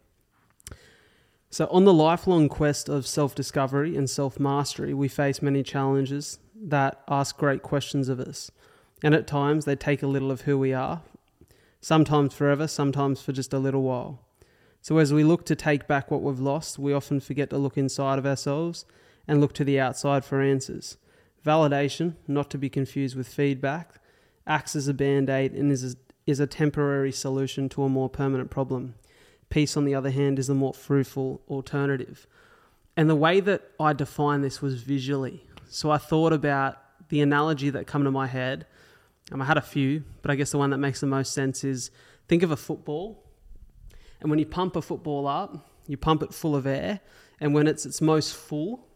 [1.53, 6.39] So, on the lifelong quest of self discovery and self mastery, we face many challenges
[6.59, 8.49] that ask great questions of us.
[9.03, 11.03] And at times, they take a little of who we are,
[11.79, 14.19] sometimes forever, sometimes for just a little while.
[14.81, 17.77] So, as we look to take back what we've lost, we often forget to look
[17.77, 18.85] inside of ourselves
[19.27, 20.97] and look to the outside for answers.
[21.45, 24.01] Validation, not to be confused with feedback,
[24.47, 28.09] acts as a band aid and is a, is a temporary solution to a more
[28.09, 28.95] permanent problem.
[29.53, 32.25] Peace, on the other hand, is a more fruitful alternative.
[32.97, 35.45] And the way that I define this was visually.
[35.69, 36.79] So I thought about
[37.09, 38.65] the analogy that come to my head.
[39.31, 41.63] Um, I had a few, but I guess the one that makes the most sense
[41.63, 41.91] is
[42.27, 43.23] think of a football,
[44.21, 46.99] and when you pump a football up, you pump it full of air,
[47.39, 48.87] and when it's its most full,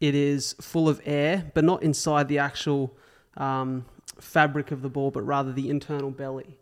[0.00, 2.96] it is full of air, but not inside the actual
[3.36, 3.84] um,
[4.20, 6.58] fabric of the ball, but rather the internal belly.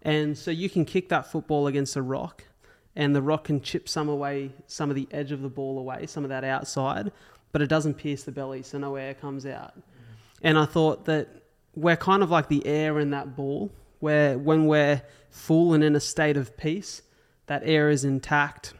[0.00, 2.44] And so you can kick that football against a rock,
[2.96, 6.06] and the rock can chip some away, some of the edge of the ball away,
[6.06, 7.12] some of that outside,
[7.52, 9.74] but it doesn't pierce the belly, so no air comes out.
[10.42, 11.28] And I thought that
[11.74, 15.96] we're kind of like the air in that ball, where when we're full and in
[15.96, 17.02] a state of peace,
[17.46, 18.74] that air is intact,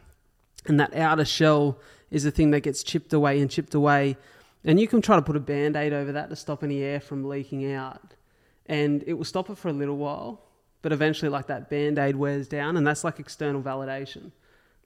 [0.65, 1.79] and that outer shell
[2.11, 4.17] is the thing that gets chipped away and chipped away.
[4.63, 6.99] And you can try to put a band aid over that to stop any air
[6.99, 8.13] from leaking out.
[8.67, 10.41] And it will stop it for a little while,
[10.85, 14.29] but eventually, like that band aid wears down, and that's like external validation.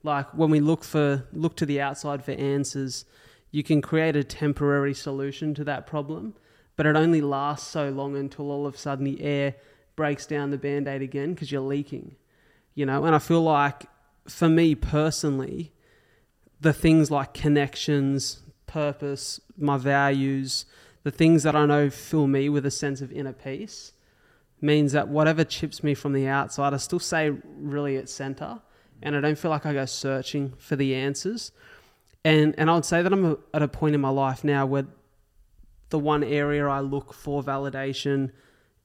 [0.02, 3.04] Like when we look for look to the outside for answers,
[3.50, 6.32] you can create a temporary solution to that problem,
[6.74, 9.56] but it only lasts so long until all of a sudden the air
[9.94, 12.16] breaks down the band aid again because you're leaking.
[12.74, 13.84] You know, and I feel like
[14.26, 15.70] for me personally,
[16.62, 20.64] the things like connections, purpose, my values,
[21.02, 23.92] the things that I know fill me with a sense of inner peace
[24.60, 28.60] means that whatever chips me from the outside, I still say really at center,
[29.02, 31.52] and I don't feel like I go searching for the answers.
[32.24, 34.86] And and I would say that I'm at a point in my life now where
[35.88, 38.30] the one area I look for validation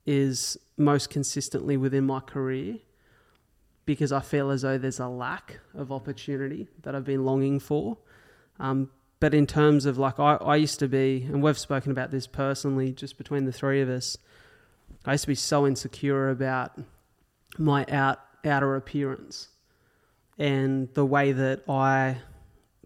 [0.06, 2.78] is most consistently within my career
[3.86, 7.98] because I feel as though there's a lack of opportunity that I've been longing for.
[8.60, 12.12] Um, but in terms of like, I, I used to be, and we've spoken about
[12.12, 14.18] this personally just between the three of us,
[15.06, 16.80] I used to be so insecure about
[17.58, 19.50] my out, outer appearance
[20.38, 22.18] and the way that I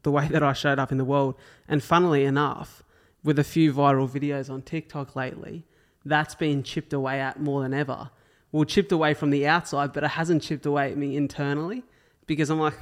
[0.03, 1.35] the way that I showed up in the world.
[1.67, 2.83] And funnily enough,
[3.21, 5.65] with a few viral videos on TikTok lately,
[6.05, 8.09] that's been chipped away at more than ever
[8.51, 11.83] well, chipped away from the outside, but it hasn't chipped away at me internally
[12.25, 12.73] because I'm like,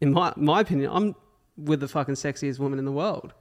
[0.00, 1.14] in my my opinion, I'm
[1.56, 3.32] with the fucking sexiest woman in the world.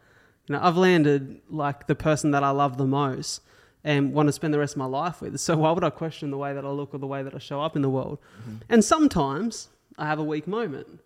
[0.47, 3.41] You know, I've landed like the person that I love the most
[3.83, 5.39] and want to spend the rest of my life with.
[5.39, 7.39] So why would I question the way that I look or the way that I
[7.39, 8.19] show up in the world?
[8.41, 8.55] Mm-hmm.
[8.69, 11.01] And sometimes I have a weak moment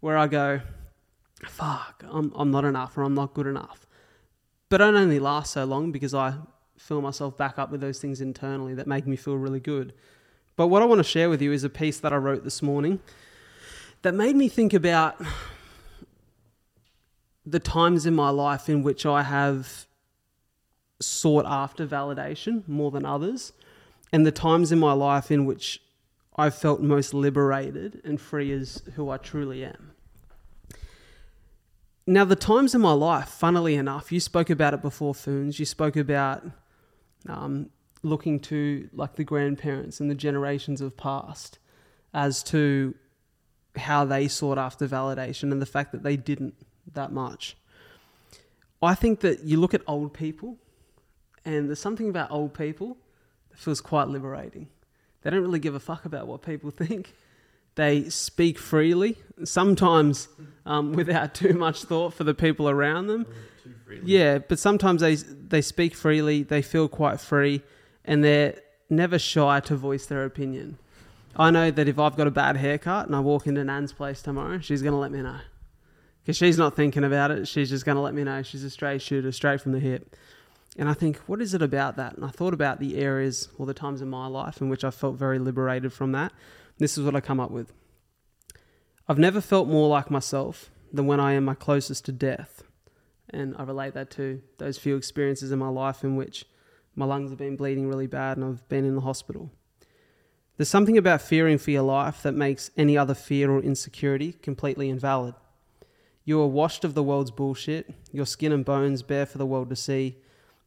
[0.00, 0.60] where I go,
[1.46, 3.86] fuck, I'm, I'm not enough or I'm not good enough.
[4.68, 6.34] But it only lasts so long because I
[6.78, 9.92] fill myself back up with those things internally that make me feel really good.
[10.56, 12.62] But what I want to share with you is a piece that I wrote this
[12.62, 13.00] morning
[14.02, 15.20] that made me think about
[17.44, 19.86] the times in my life in which I have
[21.02, 23.52] sought after validation more than others,
[24.12, 25.80] and the times in my life in which
[26.36, 29.92] I felt most liberated and free as who I truly am.
[32.06, 35.58] Now, the times in my life, funnily enough, you spoke about it before, Foons.
[35.58, 36.44] You spoke about
[37.28, 37.70] um,
[38.02, 41.58] looking to like the grandparents and the generations of past
[42.12, 42.94] as to
[43.76, 46.54] how they sought after validation and the fact that they didn't
[46.92, 47.56] that much.
[48.82, 50.58] I think that you look at old people,
[51.44, 52.96] and there's something about old people
[53.50, 54.68] that feels quite liberating.
[55.22, 57.14] They don't really give a fuck about what people think.
[57.74, 60.28] They speak freely, sometimes
[60.66, 63.26] um, without too much thought for the people around them.
[64.04, 66.42] Yeah, but sometimes they they speak freely.
[66.42, 67.62] They feel quite free,
[68.04, 68.56] and they're
[68.90, 70.78] never shy to voice their opinion.
[71.34, 74.20] I know that if I've got a bad haircut and I walk into Nan's place
[74.20, 75.38] tomorrow, she's going to let me know.
[76.22, 77.48] Because she's not thinking about it.
[77.48, 78.42] She's just going to let me know.
[78.42, 80.14] She's a straight shooter, straight from the hip.
[80.78, 82.14] And I think, what is it about that?
[82.14, 84.90] And I thought about the areas or the times in my life in which I
[84.90, 86.32] felt very liberated from that.
[86.78, 87.72] This is what I come up with.
[89.06, 92.62] I've never felt more like myself than when I am my closest to death.
[93.28, 96.46] And I relate that to those few experiences in my life in which
[96.94, 99.50] my lungs have been bleeding really bad and I've been in the hospital.
[100.56, 104.90] There's something about fearing for your life that makes any other fear or insecurity completely
[104.90, 105.34] invalid.
[106.24, 109.70] You are washed of the world's bullshit, your skin and bones bare for the world
[109.70, 110.18] to see,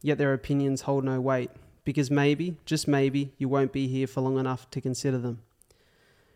[0.02, 1.50] yet their opinions hold no weight,
[1.84, 5.40] because maybe, just maybe, you won't be here for long enough to consider them.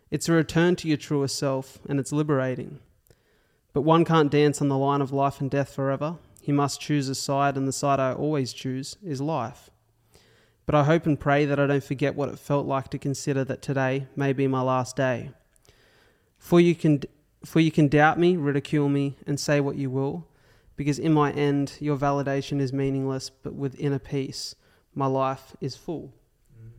[0.09, 2.79] It's a return to your truest self, and it's liberating.
[3.73, 6.17] But one can't dance on the line of life and death forever.
[6.41, 9.69] He must choose a side, and the side I always choose is life.
[10.65, 13.43] But I hope and pray that I don't forget what it felt like to consider
[13.45, 15.31] that today may be my last day.
[16.37, 17.03] For you can,
[17.45, 20.27] for you can doubt me, ridicule me, and say what you will,
[20.75, 24.55] because in my end, your validation is meaningless, but with inner peace,
[24.95, 26.13] my life is full.
[26.57, 26.71] Mm.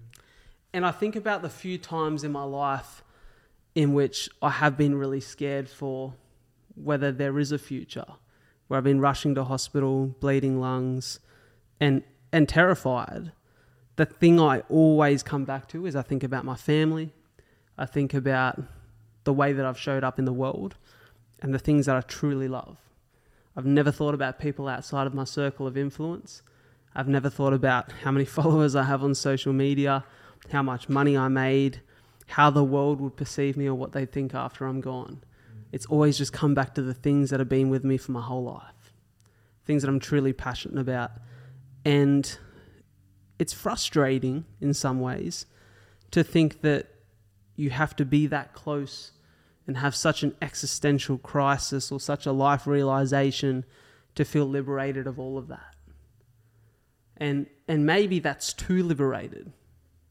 [0.72, 3.02] And I think about the few times in my life
[3.74, 6.14] in which I have been really scared for
[6.74, 8.06] whether there is a future,
[8.68, 11.20] where I've been rushing to hospital, bleeding lungs,
[11.80, 13.32] and and terrified.
[13.96, 17.12] The thing I always come back to is I think about my family,
[17.76, 18.62] I think about
[19.24, 20.76] the way that I've showed up in the world
[21.40, 22.78] and the things that I truly love.
[23.56, 26.42] I've never thought about people outside of my circle of influence.
[26.94, 30.04] I've never thought about how many followers I have on social media,
[30.50, 31.80] how much money I made,
[32.28, 35.22] how the world would perceive me or what they'd think after I'm gone.
[35.70, 38.20] It's always just come back to the things that have been with me for my
[38.20, 38.92] whole life,
[39.64, 41.12] things that I'm truly passionate about.
[41.84, 42.38] And
[43.38, 45.46] it's frustrating in some ways
[46.10, 46.88] to think that
[47.56, 49.12] you have to be that close
[49.66, 53.64] and have such an existential crisis or such a life realization
[54.14, 55.74] to feel liberated of all of that.
[57.16, 59.52] And and maybe that's too liberated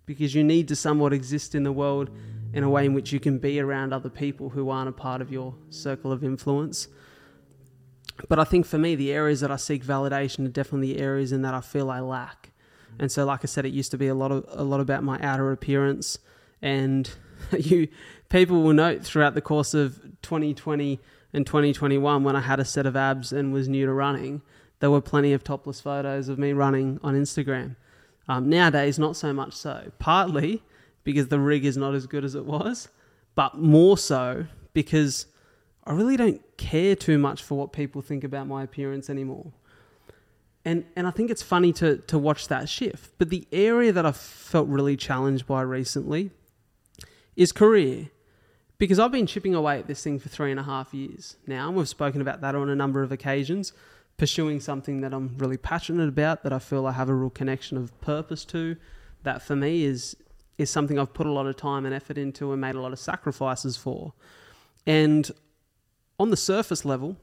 [0.06, 2.10] because you need to somewhat exist in the world
[2.54, 5.22] in a way in which you can be around other people who aren't a part
[5.22, 6.88] of your circle of influence.
[8.28, 11.32] But I think for me, the areas that I seek validation are definitely the areas
[11.32, 12.52] in that I feel I lack.
[13.00, 15.04] And so, like I said, it used to be a lot of a lot about
[15.04, 16.20] my outer appearance,
[16.62, 17.10] and
[17.58, 17.88] you
[18.32, 21.00] people will note throughout the course of 2020
[21.34, 24.42] and 2021 when I had a set of abs and was new to running,
[24.80, 27.76] there were plenty of topless photos of me running on Instagram.
[28.28, 29.92] Um, nowadays, not so much so.
[30.00, 30.64] Partly
[31.04, 32.88] because the rig is not as good as it was,
[33.36, 35.26] but more so because
[35.84, 39.52] I really don't care too much for what people think about my appearance anymore.
[40.64, 43.12] And and I think it's funny to to watch that shift.
[43.18, 46.32] But the area that I've felt really challenged by recently
[47.36, 48.10] is career.
[48.82, 51.68] Because I've been chipping away at this thing for three and a half years now,
[51.68, 53.74] and we've spoken about that on a number of occasions,
[54.18, 57.78] pursuing something that I'm really passionate about, that I feel I have a real connection
[57.78, 58.76] of purpose to,
[59.22, 60.18] that for me is
[60.58, 62.92] is something I've put a lot of time and effort into and made a lot
[62.92, 64.14] of sacrifices for.
[64.88, 65.30] And
[66.20, 67.18] on the surface level,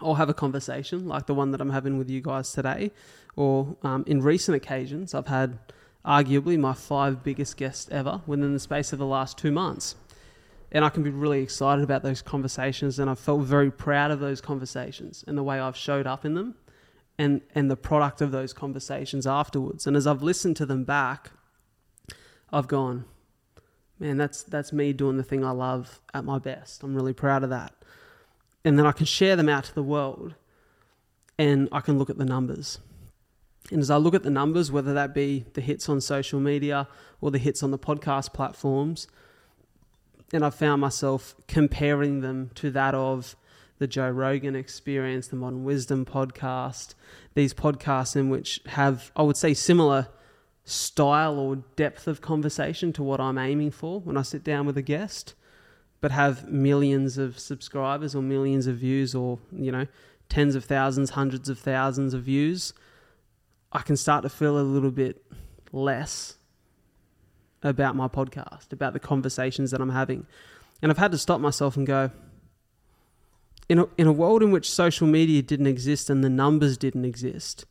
[0.00, 2.92] I'll have a conversation like the one that I'm having with you guys today,
[3.34, 5.58] or um, in recent occasions, I've had
[6.04, 9.96] arguably my five biggest guests ever within the space of the last two months.
[10.76, 14.20] And I can be really excited about those conversations, and I felt very proud of
[14.20, 16.54] those conversations and the way I've showed up in them
[17.16, 19.86] and, and the product of those conversations afterwards.
[19.86, 21.30] And as I've listened to them back,
[22.52, 23.06] I've gone,
[23.98, 26.82] man, that's that's me doing the thing I love at my best.
[26.82, 27.72] I'm really proud of that.
[28.62, 30.34] And then I can share them out to the world
[31.38, 32.80] and I can look at the numbers.
[33.70, 36.86] And as I look at the numbers, whether that be the hits on social media
[37.22, 39.08] or the hits on the podcast platforms,
[40.32, 43.36] and I found myself comparing them to that of
[43.78, 46.94] the Joe Rogan experience, the Modern Wisdom podcast,
[47.34, 50.08] these podcasts in which have, I would say, similar
[50.64, 54.76] style or depth of conversation to what I'm aiming for when I sit down with
[54.76, 55.34] a guest,
[56.00, 59.86] but have millions of subscribers or millions of views or, you know,
[60.28, 62.72] tens of thousands, hundreds of thousands of views,
[63.72, 65.22] I can start to feel a little bit
[65.72, 66.38] less
[67.62, 70.26] about my podcast, about the conversations that I'm having.
[70.82, 72.10] And I've had to stop myself and go,
[73.68, 77.04] in a, in a world in which social media didn't exist and the numbers didn't
[77.04, 77.64] exist,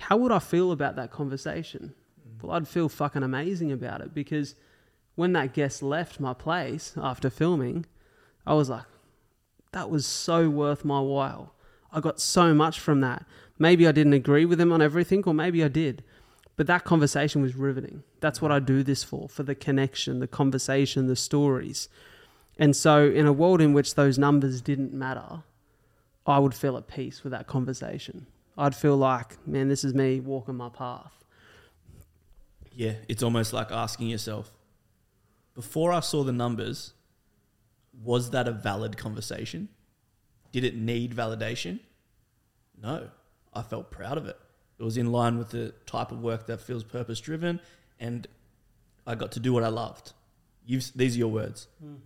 [0.00, 1.94] how would I feel about that conversation?
[2.26, 2.42] Mm.
[2.42, 4.54] well, I'd feel fucking amazing about it because
[5.14, 7.86] when that guest left my place after filming,
[8.46, 8.84] I was like,
[9.72, 11.54] that was so worth my while.
[11.92, 13.26] I got so much from that.
[13.58, 16.02] Maybe I didn't agree with him on everything, or maybe I did.
[16.56, 18.02] But that conversation was riveting.
[18.20, 21.88] That's what I do this for, for the connection, the conversation, the stories.
[22.58, 25.42] And so, in a world in which those numbers didn't matter,
[26.26, 28.26] I would feel at peace with that conversation.
[28.56, 31.24] I'd feel like, man, this is me walking my path.
[32.74, 34.52] Yeah, it's almost like asking yourself,
[35.54, 36.92] before I saw the numbers,
[38.02, 39.68] was that a valid conversation?
[40.50, 41.80] Did it need validation?
[42.80, 43.08] No.
[43.54, 44.38] I felt proud of it.
[44.82, 47.60] It was in line with the type of work that feels purpose driven,
[48.00, 48.26] and
[49.06, 50.12] I got to do what I loved.
[50.66, 51.68] You've, these are your words.
[51.80, 51.98] Mm.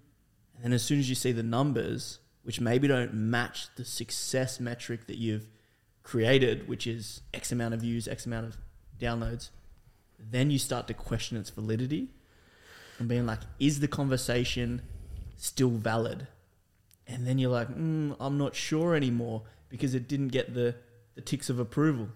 [0.56, 4.60] And then as soon as you see the numbers, which maybe don't match the success
[4.60, 5.46] metric that you've
[6.02, 8.58] created, which is X amount of views, X amount of
[9.00, 9.48] downloads,
[10.18, 12.10] then you start to question its validity
[12.98, 14.82] and being like, is the conversation
[15.38, 16.26] still valid?
[17.06, 20.74] And then you're like, mm, I'm not sure anymore because it didn't get the,
[21.14, 22.10] the ticks of approval.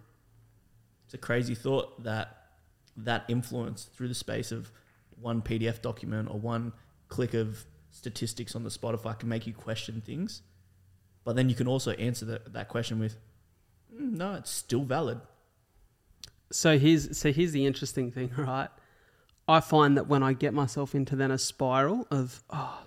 [1.10, 2.36] It's a crazy thought that
[2.96, 4.70] that influence through the space of
[5.20, 6.72] one PDF document or one
[7.08, 10.42] click of statistics on the Spotify can make you question things.
[11.24, 13.16] But then you can also answer the, that question with,
[13.92, 15.20] mm, no, it's still valid.
[16.52, 18.68] So here's so here's the interesting thing, right?
[19.48, 22.84] I find that when I get myself into then a spiral of oh,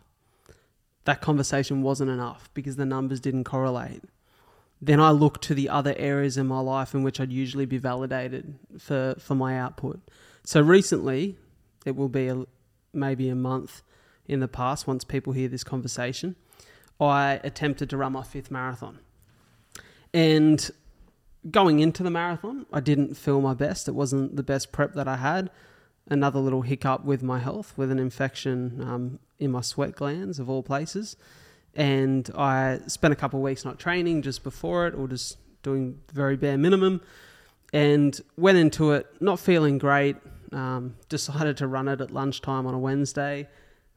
[1.03, 4.01] that conversation wasn't enough because the numbers didn't correlate.
[4.85, 7.77] Then I look to the other areas in my life in which I'd usually be
[7.77, 10.01] validated for, for my output.
[10.43, 11.37] So recently,
[11.85, 12.43] it will be a,
[12.93, 13.81] maybe a month
[14.27, 16.35] in the past, once people hear this conversation,
[16.99, 18.99] I attempted to run my fifth marathon.
[20.13, 20.69] And
[21.49, 23.87] going into the marathon, I didn't feel my best.
[23.87, 25.49] It wasn't the best prep that I had.
[26.09, 30.49] Another little hiccup with my health, with an infection um, in my sweat glands, of
[30.49, 31.15] all places.
[31.75, 35.99] And I spent a couple of weeks not training just before it, or just doing
[36.11, 37.01] very bare minimum.
[37.71, 40.17] And went into it not feeling great.
[40.51, 43.47] Um, decided to run it at lunchtime on a Wednesday,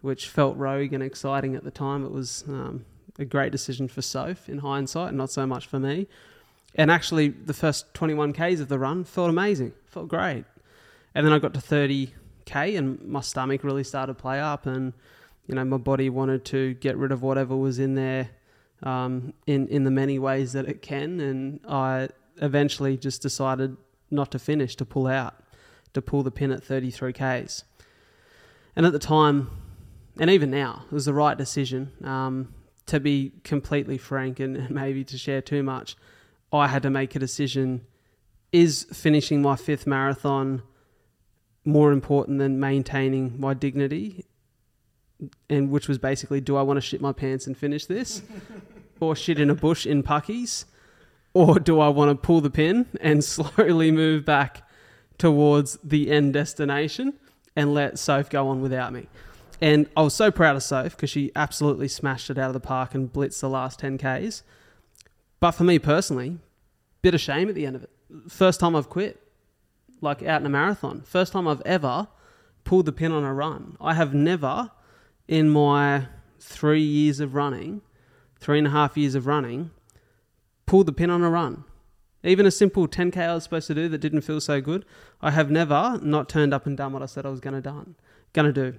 [0.01, 2.05] which felt rogue and exciting at the time.
[2.05, 2.87] It was um,
[3.19, 6.07] a great decision for Soph in hindsight, not so much for me.
[6.75, 10.45] And actually, the first 21 Ks of the run felt amazing, felt great.
[11.15, 12.13] And then I got to 30
[12.45, 14.93] K, and my stomach really started to play up, and
[15.47, 18.31] you know my body wanted to get rid of whatever was in there,
[18.83, 23.77] um, in in the many ways that it can, and I eventually just decided
[24.11, 25.43] not to finish, to pull out,
[25.95, 27.65] to pull the pin at 33 Ks.
[28.77, 29.51] And at the time,
[30.19, 31.93] and even now, it was the right decision.
[32.05, 32.55] Um,
[32.87, 35.97] to be completely frank and maybe to share too much,
[36.53, 37.85] I had to make a decision
[38.53, 40.63] is finishing my fifth marathon
[41.65, 44.25] more important than maintaining my dignity?
[45.49, 48.23] And which was basically, do I want to shit my pants and finish this?
[49.01, 50.65] or shit in a bush in puckies?
[51.35, 54.63] Or do I want to pull the pin and slowly move back
[55.19, 57.15] towards the end destination
[57.55, 59.09] and let Soph go on without me?
[59.61, 62.61] And I was so proud of Soph because she absolutely smashed it out of the
[62.61, 64.43] park and blitzed the last 10Ks.
[65.41, 66.39] But for me personally,
[67.03, 67.91] bit of shame at the end of it.
[68.29, 69.21] First time I've quit,
[70.01, 71.03] like out in a marathon.
[71.03, 72.09] First time I've ever
[72.65, 73.77] pulled the pin on a run.
[73.81, 74.71] I have never,
[75.29, 76.07] in my
[76.39, 77.83] three years of running,
[78.39, 79.71] three and a half years of running,
[80.67, 81.65] pulled the pin on a run.
[82.23, 84.85] Even a simple 10k I was supposed to do that didn't feel so good,
[85.21, 87.61] I have never not turned up and done what I said I was going to
[87.61, 87.95] done,
[88.33, 88.79] going to do.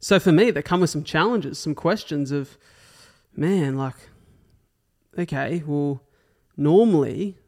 [0.00, 2.56] So for me, that come with some challenges, some questions of,
[3.34, 3.96] man, like,
[5.18, 6.02] okay, well,
[6.56, 7.38] normally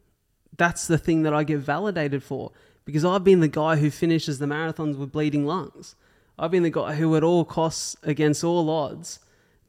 [0.57, 2.51] that's the thing that I get validated for
[2.85, 5.95] because I've been the guy who finishes the marathons with bleeding lungs.
[6.41, 9.19] I've been the guy who, at all costs, against all odds,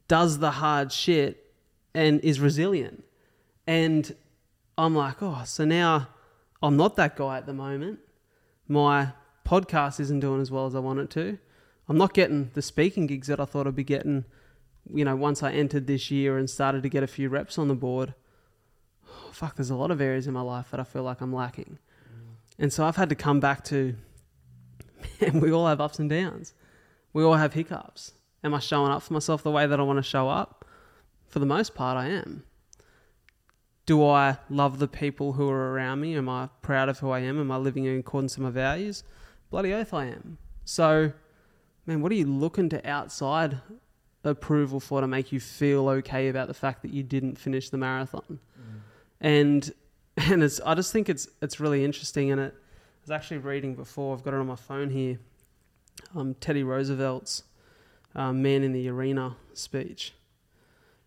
[0.07, 1.53] does the hard shit
[1.93, 3.03] and is resilient.
[3.67, 4.15] And
[4.75, 6.07] I'm like, oh, so now
[6.63, 7.99] I'm not that guy at the moment.
[8.67, 9.09] My
[9.45, 11.37] podcast isn't doing as well as I want it to.
[11.87, 14.25] I'm not getting the speaking gigs that I thought I'd be getting,
[14.91, 17.67] you know, once I entered this year and started to get a few reps on
[17.67, 18.15] the board.
[19.07, 21.35] Oh, fuck, there's a lot of areas in my life that I feel like I'm
[21.35, 21.77] lacking.
[22.57, 23.95] And so I've had to come back to,
[25.21, 26.55] man, we all have ups and downs.
[27.13, 28.13] We all have hiccups.
[28.43, 30.65] Am I showing up for myself the way that I want to show up?
[31.27, 32.43] For the most part, I am.
[33.85, 36.15] Do I love the people who are around me?
[36.15, 37.39] Am I proud of who I am?
[37.39, 39.03] Am I living in accordance to my values?
[39.49, 40.37] Bloody oath I am.
[40.65, 41.13] So
[41.85, 43.59] man, what are you looking to outside
[44.23, 47.77] approval for to make you feel okay about the fact that you didn't finish the
[47.77, 48.39] marathon?
[48.57, 48.79] Mm.
[49.21, 49.73] And
[50.17, 53.75] and it's I just think it's it's really interesting and it I was actually reading
[53.75, 55.19] before, I've got it on my phone here,
[56.15, 57.43] um, Teddy Roosevelt's
[58.15, 60.13] um, Man in the Arena speech.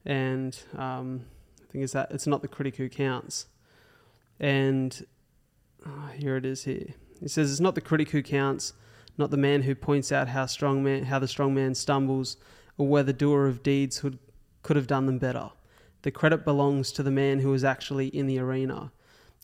[0.05, 1.25] And um,
[1.61, 3.47] I think it's that it's not the critic who counts.
[4.39, 5.07] And
[5.87, 6.95] oh, here it is here.
[7.21, 8.75] He says it's not the critic who counts,
[9.19, 12.37] not the man who points out how strong man how the strong man stumbles
[12.79, 14.19] or where the doer of deeds could,
[14.63, 15.51] could have done them better.
[16.03, 18.93] The credit belongs to the man who is actually in the arena,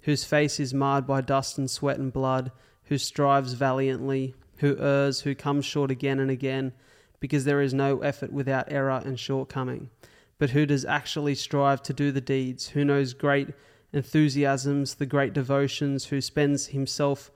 [0.03, 2.53] whose face is marred by dust and sweat and blood,
[2.85, 6.73] who strives valiantly, who errs, who comes short again and again,
[7.19, 9.91] because there is no effort without error and shortcoming,
[10.39, 13.49] but who does actually strive to do the deeds, who knows great
[13.93, 17.33] enthusiasms, the great devotions, who spends himself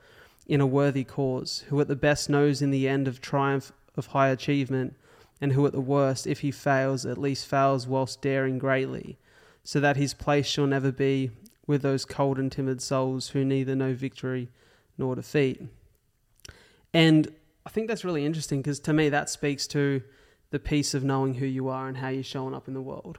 [0.46, 4.06] in a worthy cause, who at the best knows in the end of triumph of
[4.06, 4.94] high achievement,
[5.40, 9.18] and who at the worst, if he fails, at least fails whilst daring greatly,
[9.64, 11.32] so that his place shall never be
[11.66, 14.48] with those cold and timid souls who neither know victory
[14.96, 15.60] nor defeat.
[16.97, 17.28] And
[17.66, 20.03] I think that's really interesting because to me that speaks to
[20.49, 23.18] the piece of knowing who you are and how you're showing up in the world.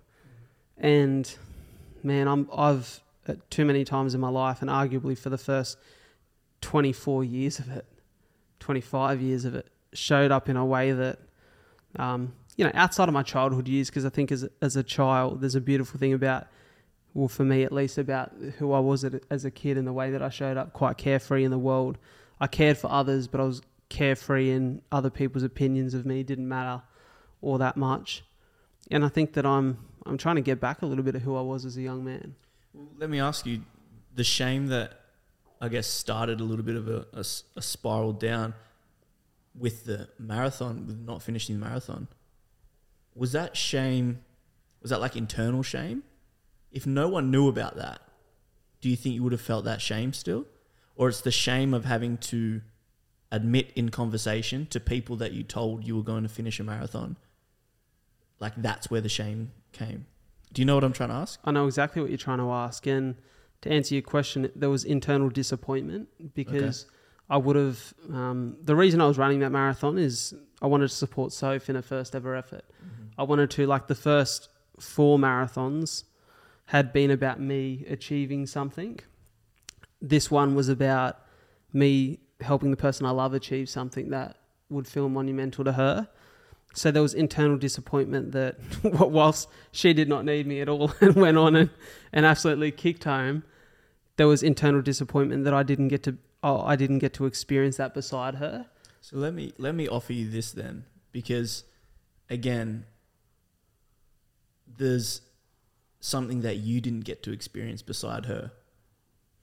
[0.80, 1.32] And
[2.02, 3.02] man, I'm I've
[3.52, 5.78] too many times in my life, and arguably for the first
[6.62, 7.86] 24 years of it,
[8.62, 11.20] 25 years of it, showed up in a way that,
[11.98, 15.42] um, you know, outside of my childhood years, because I think as, as a child,
[15.42, 16.48] there's a beautiful thing about,
[17.14, 20.10] well, for me at least, about who I was as a kid and the way
[20.10, 22.00] that I showed up quite carefree in the world.
[22.40, 26.48] I cared for others, but I was carefree and other people's opinions of me didn't
[26.48, 26.82] matter
[27.42, 28.24] all that much.
[28.92, 31.36] And I think that I'm I'm trying to get back a little bit of who
[31.36, 32.36] I was as a young man.
[32.98, 33.62] Let me ask you,
[34.16, 35.02] the shame that
[35.60, 37.26] I guess, started a little bit of a, a,
[37.56, 38.54] a spiral down.
[39.58, 42.08] with the marathon, with not finishing the marathon,
[43.16, 44.24] was that shame?
[44.82, 46.04] Was that like internal shame?
[46.72, 48.02] If no one knew about that,
[48.82, 50.46] do you think you would have felt that shame still,
[50.98, 52.62] or it's the shame of having to
[53.32, 57.18] admit in conversation to people that you told you were going to finish a marathon?
[58.40, 60.06] Like that's where the shame came.
[60.54, 61.40] Do you know what I'm trying to ask?
[61.44, 62.86] I know exactly what you're trying to ask.
[62.88, 63.16] And
[63.62, 66.86] to answer your question, there was internal disappointment because
[67.30, 67.94] I would have.
[68.12, 71.76] Um, the reason I was running that marathon is I wanted to support Soph in
[71.76, 72.66] her first ever effort.
[73.18, 76.04] I wanted to, like, the first four marathons
[76.66, 79.00] had been about me achieving something.
[80.02, 81.20] This one was about
[81.74, 84.38] me helping the person I love achieve something that
[84.70, 86.08] would feel monumental to her.
[86.74, 91.16] So there was internal disappointment that whilst she did not need me at all and
[91.16, 91.70] went on and,
[92.14, 93.44] and absolutely kicked home,
[94.18, 97.78] there was internal disappointment that I didn't get to oh, I didn't get to experience
[97.78, 98.68] that beside her.
[99.02, 101.64] So let me let me offer you this then, because
[102.30, 102.86] again,
[104.78, 105.22] there's
[106.00, 108.52] something that you didn't get to experience beside her.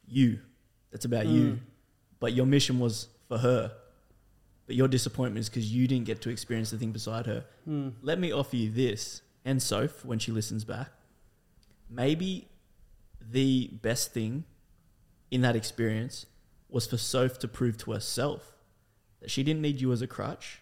[0.07, 0.41] You,
[0.91, 1.59] that's about you, Mm.
[2.21, 3.73] but your mission was for her.
[4.67, 7.45] But your disappointment is because you didn't get to experience the thing beside her.
[7.65, 7.91] Hmm.
[8.03, 10.89] Let me offer you this, and Soph, when she listens back,
[11.91, 12.49] maybe
[13.21, 14.45] the best thing
[15.31, 16.27] in that experience
[16.69, 18.53] was for Soph to prove to herself
[19.21, 20.61] that she didn't need you as a crutch,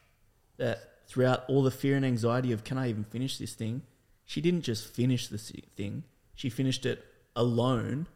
[0.57, 3.83] that throughout all the fear and anxiety of, can I even finish this thing?
[4.25, 7.05] She didn't just finish the thing, she finished it
[7.37, 8.07] alone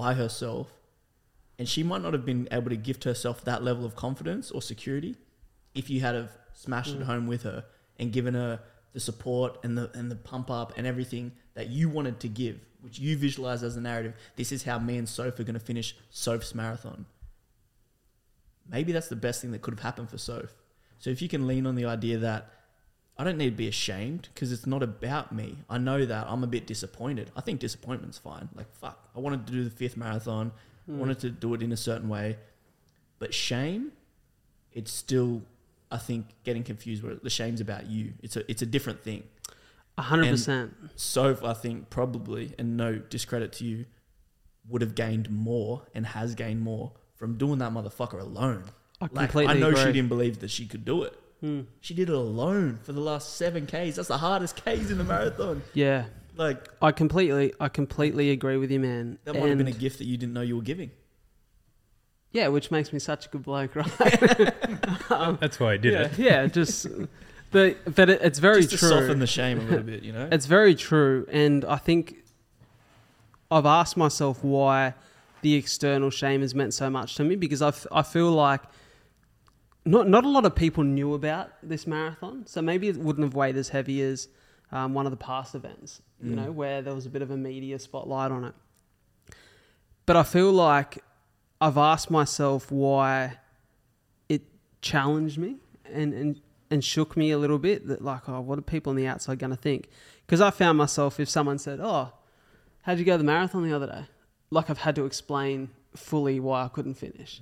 [0.00, 0.68] by herself.
[1.58, 4.62] And she might not have been able to gift herself that level of confidence or
[4.62, 5.14] security
[5.74, 7.04] if you had have smashed it Mm.
[7.10, 7.64] home with her
[7.98, 8.60] and given her
[8.94, 12.56] the support and the and the pump up and everything that you wanted to give,
[12.80, 14.14] which you visualize as a narrative.
[14.36, 17.04] This is how me and Soph are going to finish Soph's marathon.
[18.66, 20.54] Maybe that's the best thing that could have happened for Soph.
[20.98, 22.50] So if you can lean on the idea that
[23.20, 25.58] I don't need to be ashamed because it's not about me.
[25.68, 27.30] I know that I'm a bit disappointed.
[27.36, 28.48] I think disappointment's fine.
[28.54, 30.52] Like fuck, I wanted to do the fifth marathon.
[30.88, 30.98] I Hmm.
[31.00, 32.38] wanted to do it in a certain way,
[33.18, 33.92] but shame,
[34.72, 35.42] it's still.
[35.92, 38.14] I think getting confused where the shame's about you.
[38.22, 39.24] It's a it's a different thing.
[39.98, 40.72] A hundred percent.
[40.96, 43.84] So I think probably, and no discredit to you,
[44.68, 48.64] would have gained more and has gained more from doing that motherfucker alone.
[49.00, 49.82] I Like completely I know agree.
[49.84, 51.14] she didn't believe that she could do it.
[51.40, 51.62] Hmm.
[51.80, 53.96] She did it alone for the last seven Ks.
[53.96, 55.62] That's the hardest Ks in the marathon.
[55.74, 56.04] Yeah,
[56.36, 59.18] Like I completely, I completely agree with you, man.
[59.24, 60.90] that might have been a gift that you didn't know you were giving.
[62.32, 63.88] yeah, which makes me such a good bloke, right?
[65.40, 66.18] That's why I did yeah, it.
[66.18, 66.86] yeah, just,
[67.50, 68.88] but but it, it's very Just to true.
[68.88, 70.28] soften the shame a little bit, you know.
[70.30, 72.16] It's very true, and I think
[73.50, 74.94] I've asked myself why
[75.42, 78.60] the external shame has meant so much to me because I, f- I feel like
[79.84, 83.34] not not a lot of people knew about this marathon, so maybe it wouldn't have
[83.34, 84.28] weighed as heavy as
[84.72, 86.36] um, one of the past events, you Mm.
[86.36, 88.54] know, where there was a bit of a media spotlight on it.
[90.06, 91.02] But I feel like
[91.60, 93.38] I've asked myself why
[94.28, 94.42] it
[94.82, 95.56] challenged me
[95.86, 98.96] and, and, and shook me a little bit that like, oh, what are people on
[98.96, 99.88] the outside going to think?
[100.26, 102.12] Because I found myself, if someone said, oh,
[102.82, 104.04] how'd you go to the marathon the other day?
[104.50, 107.40] Like I've had to explain fully why I couldn't finish.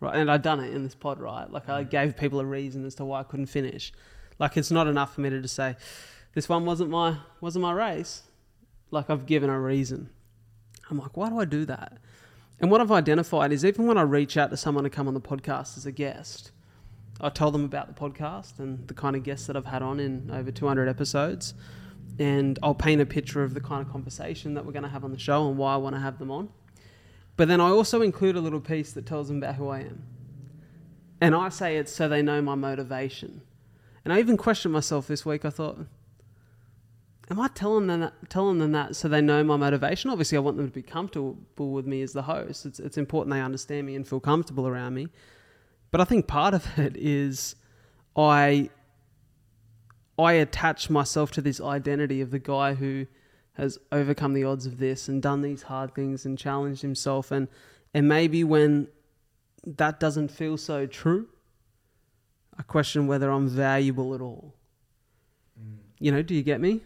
[0.00, 0.16] Right.
[0.16, 1.50] And I'd done it in this pod, right?
[1.50, 1.90] Like I mm.
[1.90, 3.92] gave people a reason as to why I couldn't finish.
[4.38, 5.76] Like it's not enough for me to just say,
[6.34, 8.22] this one wasn't my wasn't my race.
[8.90, 10.10] Like I've given a reason.
[10.90, 11.98] I'm like, why do I do that?
[12.60, 15.14] And what I've identified is even when I reach out to someone to come on
[15.14, 16.52] the podcast as a guest,
[17.20, 20.00] I tell them about the podcast and the kind of guests that I've had on
[20.00, 21.54] in over 200 episodes.
[22.18, 25.04] And I'll paint a picture of the kind of conversation that we're going to have
[25.04, 26.50] on the show and why I want to have them on.
[27.36, 30.02] But then I also include a little piece that tells them about who I am.
[31.20, 33.42] And I say it so they know my motivation.
[34.04, 35.44] And I even questioned myself this week.
[35.44, 35.78] I thought,
[37.30, 40.10] am I telling them that, telling them that so they know my motivation?
[40.10, 42.66] Obviously, I want them to be comfortable with me as the host.
[42.66, 45.08] It's, it's important they understand me and feel comfortable around me.
[45.90, 47.56] But I think part of it is
[48.16, 48.70] I
[50.18, 53.06] I attach myself to this identity of the guy who
[53.56, 57.48] has overcome the odds of this and done these hard things and challenged himself and
[57.94, 58.88] and maybe when
[59.66, 61.28] that doesn't feel so true,
[62.58, 64.54] I question whether I'm valuable at all.
[65.98, 66.82] You know, do you get me?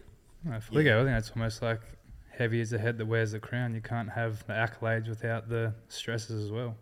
[0.49, 1.01] I fully go.
[1.01, 1.81] I think that's almost like
[2.29, 3.75] heavy is the head that wears the crown.
[3.75, 6.75] You can't have the accolades without the stresses as well.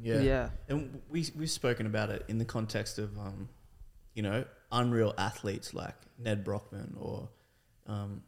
[0.00, 0.20] Yeah.
[0.20, 0.50] Yeah.
[0.68, 3.48] And we we've spoken about it in the context of um,
[4.14, 7.28] you know, unreal athletes like Nedd Brockmann or
[7.86, 8.22] um,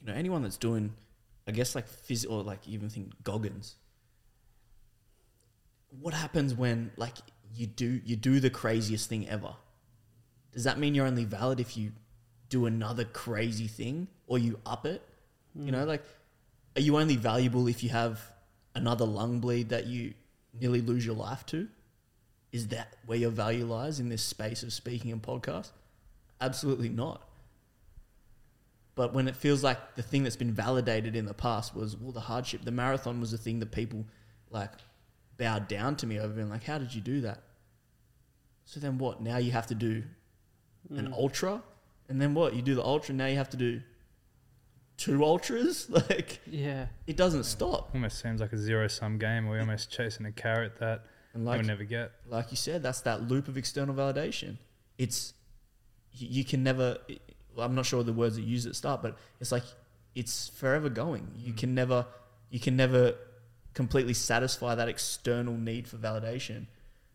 [0.00, 0.94] you know, anyone that's doing
[1.46, 3.76] I guess like phys or like even think Goggins.
[6.00, 7.16] What happens when like
[7.54, 9.54] you do you do the craziest thing ever.
[10.52, 11.92] Does that mean you're only valid if you
[12.48, 15.02] do another crazy thing or you up it?
[15.54, 15.70] You hmm.
[15.70, 16.02] know, like
[16.76, 18.20] are you only valuable if you have
[18.74, 20.14] another lung bleed that you
[20.58, 21.68] nearly lose your life to?
[22.52, 25.70] Is that where your value lies in this space of speaking and podcast?
[26.40, 27.28] Absolutely not.
[29.00, 32.12] But when it feels like the thing that's been validated in the past was well
[32.12, 34.04] the hardship, the marathon was the thing that people
[34.50, 34.72] like
[35.38, 37.42] bowed down to me over and like, how did you do that?
[38.66, 39.22] So then what?
[39.22, 40.02] Now you have to do
[40.90, 41.12] an mm.
[41.14, 41.62] ultra,
[42.10, 42.54] and then what?
[42.54, 43.14] You do the ultra.
[43.14, 43.80] Now you have to do
[44.98, 45.88] two ultras.
[46.10, 46.88] Like Yeah.
[47.06, 47.94] it doesn't stop.
[47.94, 49.46] Almost seems like a zero sum game.
[49.46, 52.12] We're almost chasing a carrot that And we'll like never get.
[52.28, 54.58] like you said, that's that loop of external validation.
[54.98, 55.32] It's
[56.12, 56.98] you, you can never.
[57.54, 59.64] Well, I'm not sure the words that you use at the start, but it's like
[60.14, 61.28] it's forever going.
[61.36, 62.06] You can never
[62.50, 63.14] you can never
[63.74, 66.66] completely satisfy that external need for validation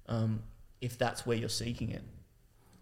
[0.07, 0.43] um,
[0.81, 2.03] if that's where you're seeking it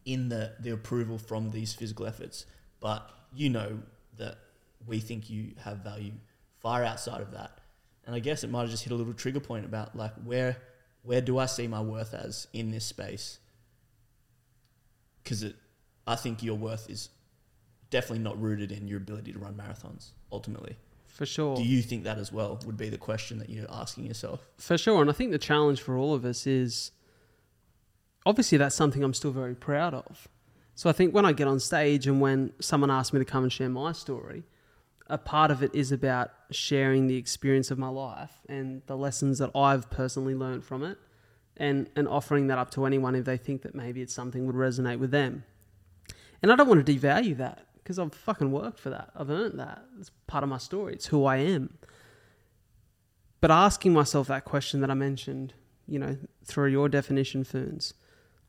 [0.06, 2.46] in the the approval from these physical efforts.
[2.80, 3.80] But you know
[4.18, 4.38] that
[4.86, 6.12] we think you have value
[6.60, 7.60] far outside of that.
[8.06, 10.58] And I guess it might have just hit a little trigger point about like where
[11.04, 13.40] where do I see my worth as in this space?
[15.24, 15.56] Because it,
[16.06, 17.10] I think your worth is
[17.94, 20.10] definitely not rooted in your ability to run marathons.
[20.32, 20.76] Ultimately,
[21.06, 21.56] For sure.
[21.56, 22.60] do you think that as well?
[22.66, 24.50] Would be the question that you're asking yourself.
[24.58, 25.00] For sure.
[25.00, 26.92] And I think the challenge for all of us is
[28.26, 30.28] obviously that's something I'm still very proud of.
[30.74, 33.44] So I think when I get on stage and when someone asks me to come
[33.44, 34.44] and share my story,
[35.06, 39.38] a part of it is about sharing the experience of my life and the lessons
[39.38, 40.98] that I've personally learned from it
[41.58, 44.56] and, and offering that up to anyone if they think that maybe it's something would
[44.56, 45.44] resonate with them.
[46.42, 49.10] And I don't want to devalue that because I've fucking worked for that.
[49.16, 49.84] I've earned that.
[50.00, 50.94] It's part of my story.
[50.94, 51.78] It's who I am.
[53.42, 55.54] But asking myself that question that I mentioned,
[55.86, 57.94] you know, through your definition, Ferns,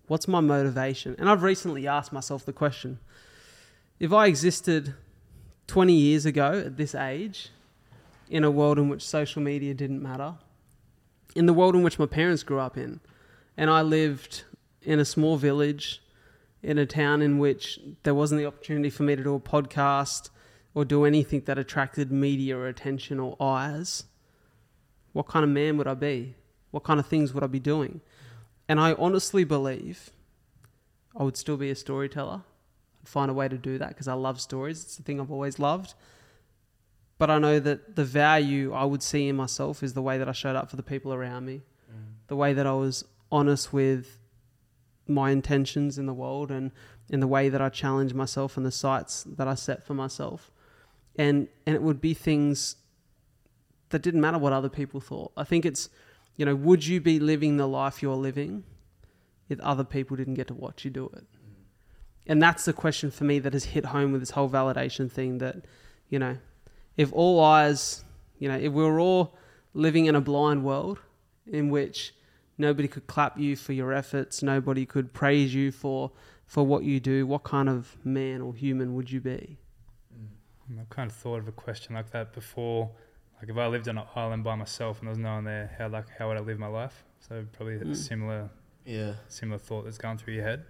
[0.07, 1.17] what's my motivation?
[1.19, 3.01] And I've recently asked myself the question
[3.99, 4.95] if I existed
[5.67, 7.51] 20 years ago at this age,
[8.29, 10.35] in a world in which social media didn't matter,
[11.35, 13.01] in the world in which my parents grew up in,
[13.57, 14.45] and I lived
[14.83, 16.01] in a small village
[16.65, 20.31] in a town in which there wasn't the opportunity for me to do a podcast
[20.75, 24.05] or do anything that attracted media or attention or eyes,
[25.13, 26.35] what kind of man would I be?
[26.71, 28.01] What kind of things would I be doing?
[28.69, 30.11] And I honestly believe
[31.15, 32.43] I would still be a storyteller.
[33.03, 34.83] I'd find a way to do that because I love stories.
[34.83, 35.95] It's the thing I've always loved.
[37.19, 40.29] But I know that the value I would see in myself is the way that
[40.29, 42.15] I showed up for the people around me, mm.
[42.27, 44.19] the way that I was honest with
[45.07, 46.71] my intentions in the world and
[47.11, 50.51] in the way that I challenge myself and the sights that I set for myself.
[51.17, 52.77] And and it would be things
[53.91, 55.33] that didn't matter what other people thought.
[55.37, 55.89] I think it's,
[56.37, 58.65] you know, would you be living the life you're living
[59.49, 61.25] if other people didn't get to watch you do it?
[62.27, 65.39] And that's the question for me that has hit home with this whole validation thing
[65.39, 65.67] that,
[66.09, 66.39] you know,
[66.97, 68.05] if all eyes,
[68.39, 69.37] you know, if we were all
[69.75, 70.99] living in a blind world
[71.47, 72.15] in which
[72.59, 76.13] nobody could clap you for your efforts, nobody could praise you for
[76.47, 79.57] for what you do, what kind of man or human would you be?
[80.79, 82.91] I've kind of thought of a question like that before.
[83.41, 85.75] Like if I lived on an island by myself and there was no one there,
[85.79, 87.05] how like how would I live my life?
[87.21, 87.97] So probably a Mm.
[87.97, 88.51] similar
[88.85, 89.15] Yeah.
[89.29, 90.65] similar thought that's gone through your head.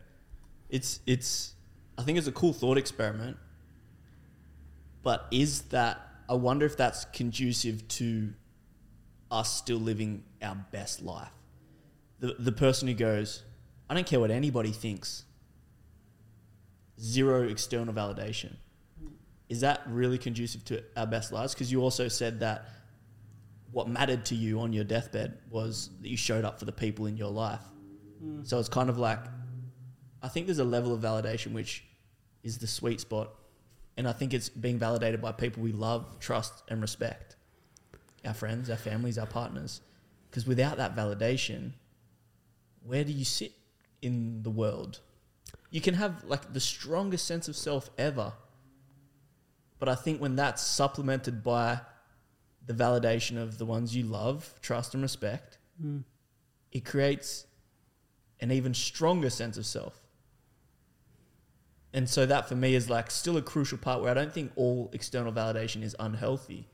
[0.71, 1.55] it's it's
[1.99, 3.37] I think it's a cool thought experiment.
[5.03, 8.33] But is that I wonder if that's conducive to
[9.31, 11.33] us still living our best life.
[12.25, 13.43] The the person who goes,
[13.89, 15.25] I don't care what anybody thinks.
[16.99, 18.57] Zero external validation.
[19.51, 21.53] Is that really conducive to our best lives?
[21.53, 22.67] Because you also said that
[23.73, 27.05] what mattered to you on your deathbed was that you showed up for the people
[27.05, 27.61] in your life.
[28.21, 28.43] Hmm.
[28.45, 29.19] So it's kind of like
[30.23, 31.85] I think there's a level of validation which
[32.43, 33.35] is the sweet spot.
[33.99, 37.37] And I think it's being validated by people we love, trust, and respect
[38.25, 39.83] our friends, our families, our partners.
[40.31, 41.73] Because without that validation,
[42.87, 43.53] where do you sit
[44.03, 45.01] in the world?
[45.71, 48.33] You can have like the strongest sense of self ever.
[49.79, 51.81] But I think when that's supplemented by
[52.65, 55.99] the validation of the ones you love, trust, and respect, hmm.
[56.73, 57.47] it creates
[58.41, 60.01] an even stronger sense of self.
[61.93, 64.53] And so that for me is like still a crucial part where I don't think
[64.57, 66.67] all external validation is unhealthy.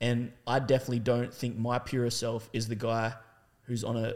[0.00, 3.14] And I definitely don't think my purest self is the guy
[3.62, 4.14] who's on a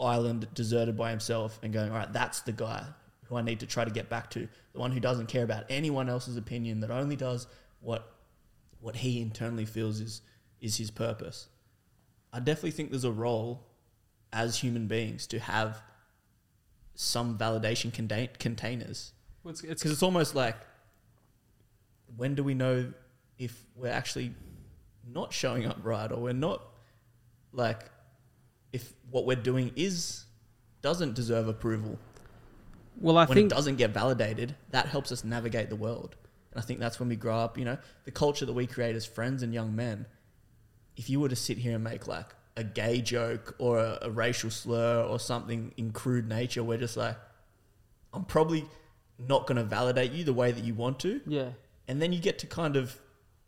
[0.00, 2.84] island deserted by himself and going, all right, that's the guy
[3.24, 4.48] who I need to try to get back to.
[4.72, 7.46] The one who doesn't care about anyone else's opinion, that only does
[7.80, 8.12] what
[8.80, 10.22] what he internally feels is
[10.60, 11.48] is his purpose.
[12.32, 13.64] I definitely think there's a role
[14.32, 15.82] as human beings to have
[16.94, 19.12] some validation contain- containers
[19.46, 20.56] It's, it's because it's almost like
[22.16, 22.92] when do we know
[23.38, 24.34] if we're actually
[25.06, 26.60] not showing up right or we're not
[27.52, 27.78] like
[28.72, 30.24] if what we're doing is
[30.82, 31.98] doesn't deserve approval
[33.00, 36.16] well, I when think it doesn't get validated that helps us navigate the world.
[36.50, 38.96] And i think that's when we grow up you know the culture that we create
[38.96, 40.06] as friends and young men.
[40.96, 44.10] If you were to sit here and make like a gay joke or a, a
[44.10, 47.16] racial slur or something in crude nature we're just like
[48.12, 48.64] i'm probably
[49.18, 51.20] not going to validate you the way that you want to.
[51.26, 51.50] Yeah,
[51.86, 52.98] and then you get to kind of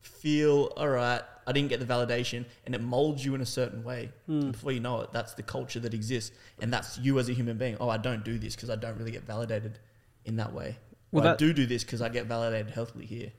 [0.01, 3.83] feel all right i didn't get the validation and it molds you in a certain
[3.91, 4.03] way.
[4.29, 6.31] And before you know it that's the culture that exists
[6.63, 8.97] and that's you as a human being oh i don't do this because i don't
[9.01, 9.79] really get validated
[10.25, 10.71] in that way
[11.13, 13.31] Well, well i do do this because i get validated healthily here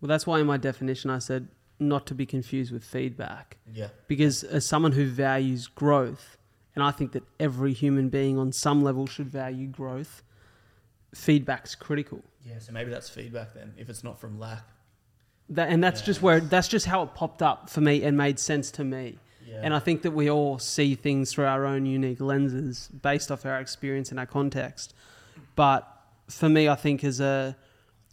[0.00, 1.48] well, that's why in my definition I said
[1.80, 3.56] not to be confused with feedback.
[3.80, 6.36] yeah because as someone who values growth,
[6.74, 10.22] and I think that every human being on some level should value growth,
[11.14, 12.22] feedback's critical.
[12.44, 14.64] yeah so maybe that's feedback then if it's not from lack
[15.50, 18.38] That, and that's just where that's just how it popped up for me and made
[18.38, 19.18] sense to me.
[19.46, 23.30] yeah And I think that we all see things through our own unique lenses based
[23.30, 24.94] off our experience and our context.
[25.56, 25.88] But
[26.28, 27.56] for me, I think as a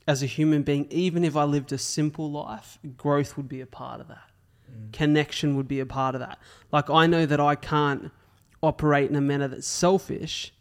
[0.07, 3.65] as a human being, even if I lived a simple life, growth would be a
[3.65, 4.29] part of that.
[4.71, 4.93] Mm.
[4.93, 6.39] Connection would be a part of that.
[6.71, 8.11] Like I know that I can't
[8.61, 10.53] operate in a manner that's selfish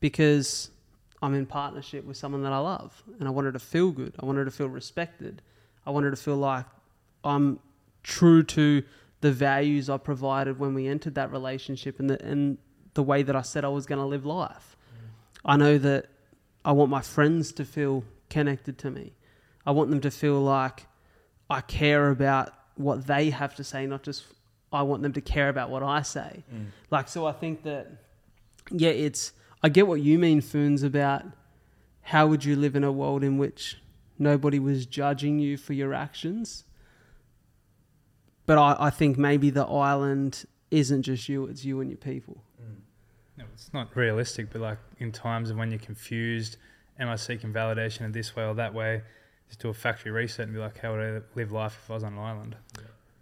[0.00, 0.70] because
[1.22, 4.14] I'm in partnership with someone that I love and I wanted to feel good.
[4.20, 5.42] I wanted to feel respected.
[5.88, 6.66] I wanted to feel like
[7.24, 7.60] I'm
[8.02, 8.82] true to
[9.22, 12.58] the values I provided when we entered that relationship and the, and
[12.92, 14.76] the way that I said I was going to live life.
[15.46, 16.10] I know that
[16.62, 19.14] I want my friends to feel connected to me.
[19.64, 20.84] I want them to feel like
[21.48, 24.26] I care about what they have to say, not just
[24.70, 26.44] I want them to care about what I say.
[26.54, 26.66] Mm.
[26.90, 27.86] Like, so I think that,
[28.70, 29.32] yeah, it's,
[29.62, 31.24] I get what you mean, Foons, about
[32.02, 33.78] how would you live in a world in which
[34.18, 36.64] nobody was judging you for your actions.
[38.46, 42.42] But I, I think maybe the island isn't just you, it's you and your people.
[42.60, 42.76] Mm.
[43.38, 46.56] No, it's not realistic, but like in times of when you're confused,
[46.98, 49.02] am I seeking validation in this way or that way?
[49.48, 51.94] Just do a factory reset and be like, how would I live life if I
[51.94, 52.56] was on an island?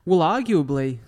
[0.04, 0.98] Well, arguably,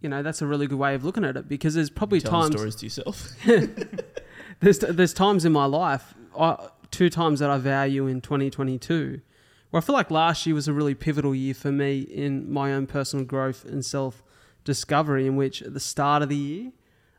[0.00, 2.50] you know, that's a really good way of looking at it because there's probably Telling
[2.50, 3.32] times stories to yourself
[4.60, 9.20] there's there's times in my life, I, two times that I value in 2022,
[9.70, 12.72] where I feel like last year was a really pivotal year for me in my
[12.72, 14.22] own personal growth and self
[14.64, 15.26] discovery.
[15.26, 16.72] In which at the start of the year,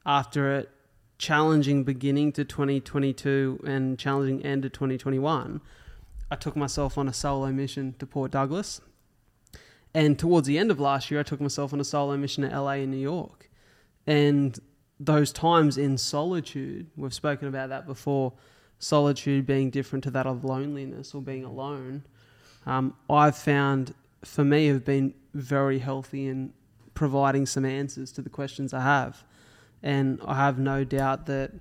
[0.05, 0.65] after a
[1.17, 5.61] challenging beginning to 2022 and challenging end to 2021,
[6.29, 8.81] I took myself on a solo mission to Port Douglas.
[9.93, 12.59] And towards the end of last year, I took myself on a solo mission to
[12.61, 13.49] LA and New York.
[14.07, 14.57] And
[14.99, 18.33] those times in solitude, we've spoken about that before,
[18.81, 22.03] solitude being different to that of loneliness or being alone,
[22.65, 23.93] um, I've found
[24.23, 26.53] for me have been very healthy in
[26.93, 29.23] providing some answers to the questions I have.
[29.81, 31.51] And I have no doubt that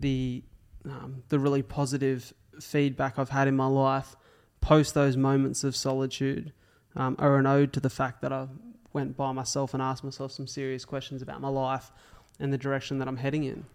[0.00, 0.42] the
[0.84, 4.16] um, the really positive feedback I've had in my life
[4.62, 6.52] post those moments of solitude
[6.96, 8.46] um, are an ode to the fact that I
[8.92, 11.92] went by myself and asked myself some serious questions about my life
[12.40, 13.66] and the direction that I'm heading in.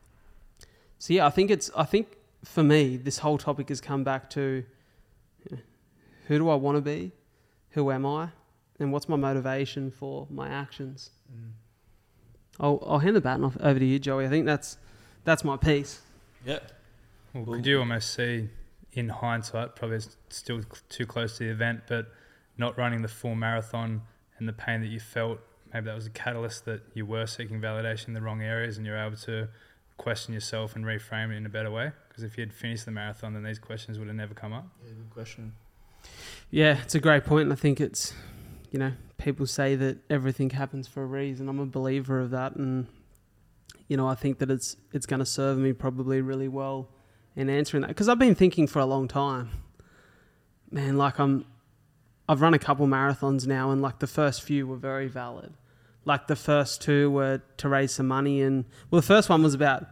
[0.98, 4.30] So yeah, I think it's I think for me this whole topic has come back
[4.32, 4.64] to
[5.50, 5.62] you know,
[6.28, 7.12] who do I want to be,
[7.72, 8.30] who am I,
[8.80, 11.10] and what's my motivation for my actions.
[11.34, 11.52] Mm.
[12.60, 14.26] I'll, I'll hand the baton off over to you, Joey.
[14.26, 14.78] I think that's
[15.24, 16.02] that's my piece.
[16.46, 16.60] yeah
[17.34, 18.50] Well, Well- could you almost see
[18.94, 20.00] in hindsight, probably
[20.30, 22.08] still too close to the event, but
[22.58, 24.02] not running the full marathon
[24.38, 25.40] and the pain that you felt,
[25.74, 28.86] maybe that was a catalyst that you were seeking validation in the wrong areas and
[28.86, 29.50] you're able to
[29.98, 31.92] question yourself and reframe it in a better way?
[32.16, 34.66] Because if you had finished the marathon, then these questions would have never come up.
[34.86, 35.52] yeah good question
[36.50, 37.52] Yeah, it's a great point, point.
[37.52, 38.14] I think it's,
[38.72, 41.50] you know, people say that everything happens for a reason.
[41.50, 42.88] I'm a believer of that, and
[43.90, 46.88] you know, I think that it's it's going to serve me probably really well
[47.36, 49.50] in answering that because I've been thinking for a long time.
[50.72, 51.46] Man, like I'm,
[52.30, 55.54] I've run a couple marathons now, and like the first few were very valid.
[56.06, 59.54] Like the first two were to raise some money, and well, the first one was
[59.54, 59.86] about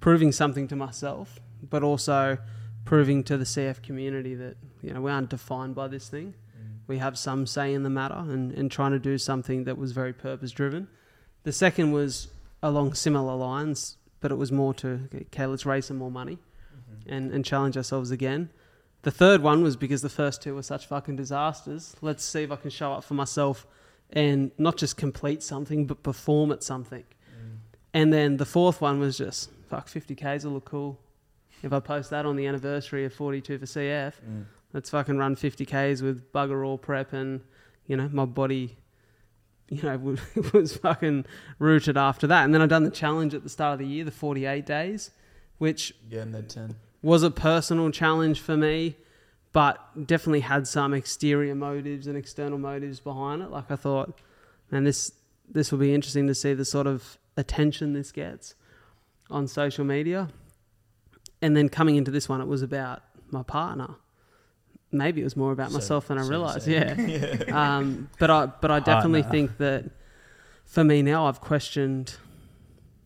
[0.00, 2.38] proving something to myself, but also
[2.84, 6.34] proving to the CF community that you know we aren't defined by this thing.
[6.56, 6.78] Mm.
[6.86, 9.92] We have some say in the matter, and, and trying to do something that was
[9.92, 10.88] very purpose driven.
[11.42, 12.28] The second was
[12.62, 17.12] along similar lines, but it was more to okay, let's raise some more money mm-hmm.
[17.12, 18.50] and, and challenge ourselves again.
[19.02, 21.96] The third one was because the first two were such fucking disasters.
[22.02, 23.66] Let's see if I can show up for myself
[24.10, 27.04] and not just complete something, but perform at something.
[27.04, 27.58] Mm.
[27.94, 30.98] And then the fourth one was just fuck 50k's will look cool.
[31.62, 34.44] If I post that on the anniversary of 42 for CF, Mm.
[34.72, 37.40] let's fucking run 50k's with bugger all prep and
[37.86, 38.76] you know my body
[39.68, 39.96] you know
[40.34, 41.24] was- was fucking
[41.58, 44.04] rooted after that and then i done the challenge at the start of the year
[44.04, 45.10] the 48 days
[45.58, 46.76] which Yeah, then ten.
[47.02, 48.96] was a personal challenge for me
[49.52, 54.18] but definitely had some exterior motives and external motives behind it like i thought
[54.70, 55.12] man this
[55.48, 58.54] this will be interesting to see the sort of attention this gets
[59.30, 60.28] on social media
[61.42, 63.94] and then coming into this one it was about my partner
[64.92, 67.44] maybe it was more about So- myself than i so realized say.
[67.48, 69.38] yeah um, but I but I definitely Partner.
[69.38, 69.84] think that
[70.64, 72.16] for me now I've questioned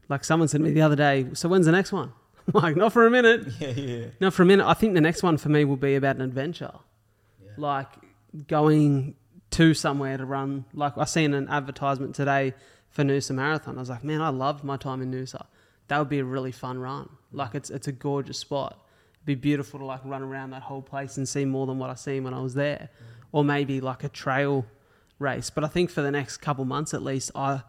[0.08, 2.12] like someone said to me the other day, so when's the next one?
[2.54, 3.46] I'm like, not for a minute.
[3.58, 4.06] yeah, yeah.
[4.20, 4.66] Not for a minute.
[4.66, 6.72] I think the next one for me will be about an adventure.
[7.42, 7.52] Yeah.
[7.56, 7.88] Like
[8.46, 9.14] going
[9.52, 12.52] to somewhere to run like I seen an advertisement today
[12.90, 13.78] for Noosa Marathon.
[13.78, 15.46] I was like, man, I loved my time in Noosa.
[15.88, 17.08] That would be a really fun run.
[17.32, 18.80] Like it's it's a gorgeous spot.
[19.16, 21.90] It'd be beautiful to like run around that whole place and see more than what
[21.90, 22.90] I seen when I was there.
[23.32, 24.64] Or maybe like a trail
[25.18, 25.50] race.
[25.50, 27.62] But I think for the next couple months at least, I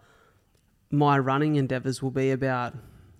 [0.91, 2.73] my running endeavors will be about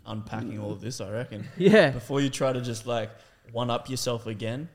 [0.08, 1.48] Unpacking all of this, I reckon.
[1.58, 3.10] yeah, Before you try to just like
[3.52, 4.70] one up yourself again,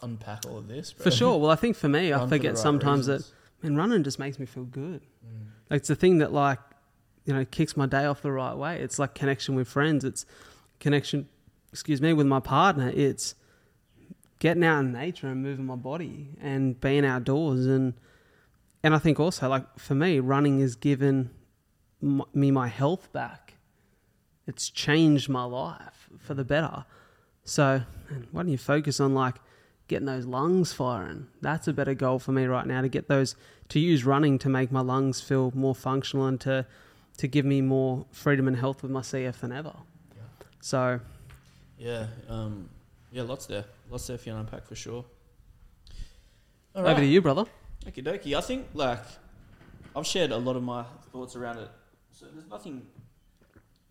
[0.00, 0.92] unpack all of this.
[0.94, 1.04] Bro.
[1.04, 1.38] for sure.
[1.38, 3.32] Well, I think for me, I Run for forget right sometimes reasons.
[3.60, 5.02] that man, running just makes me feel good.
[5.26, 5.46] Mm.
[5.70, 6.58] Like it's the thing that like
[7.24, 8.80] you know kicks my day off the right way.
[8.80, 10.04] It's like connection with friends.
[10.04, 10.26] It's
[10.80, 11.28] connection,
[11.72, 12.92] excuse me, with my partner.
[12.94, 13.34] It's
[14.38, 17.94] getting out in nature and moving my body and being outdoors and
[18.82, 21.30] and I think also like for me, running has given
[22.00, 23.54] me my health back.
[24.46, 26.84] It's changed my life for the better.
[27.44, 27.82] So
[28.32, 29.36] why don't you focus on like
[29.86, 31.28] getting those lungs firing?
[31.40, 33.36] That's a better goal for me right now to get those
[33.68, 36.66] to use running to make my lungs feel more functional and to
[37.22, 39.72] to give me more freedom and health with my CF than ever.
[40.12, 40.22] Yeah.
[40.60, 40.98] So
[41.78, 42.68] Yeah, um,
[43.12, 45.04] yeah, lots there, lots there for you to unpack for sure.
[46.74, 47.44] All over to you, brother.
[47.86, 48.36] Okie dokie.
[48.36, 48.98] I think like
[49.94, 51.68] I've shared a lot of my thoughts around it.
[52.10, 52.82] So there's nothing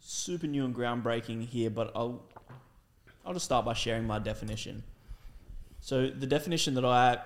[0.02, 2.22] super new and groundbreaking here, but I'll
[3.26, 4.84] I'll just start by sharing my definition.
[5.80, 7.20] So the definition that I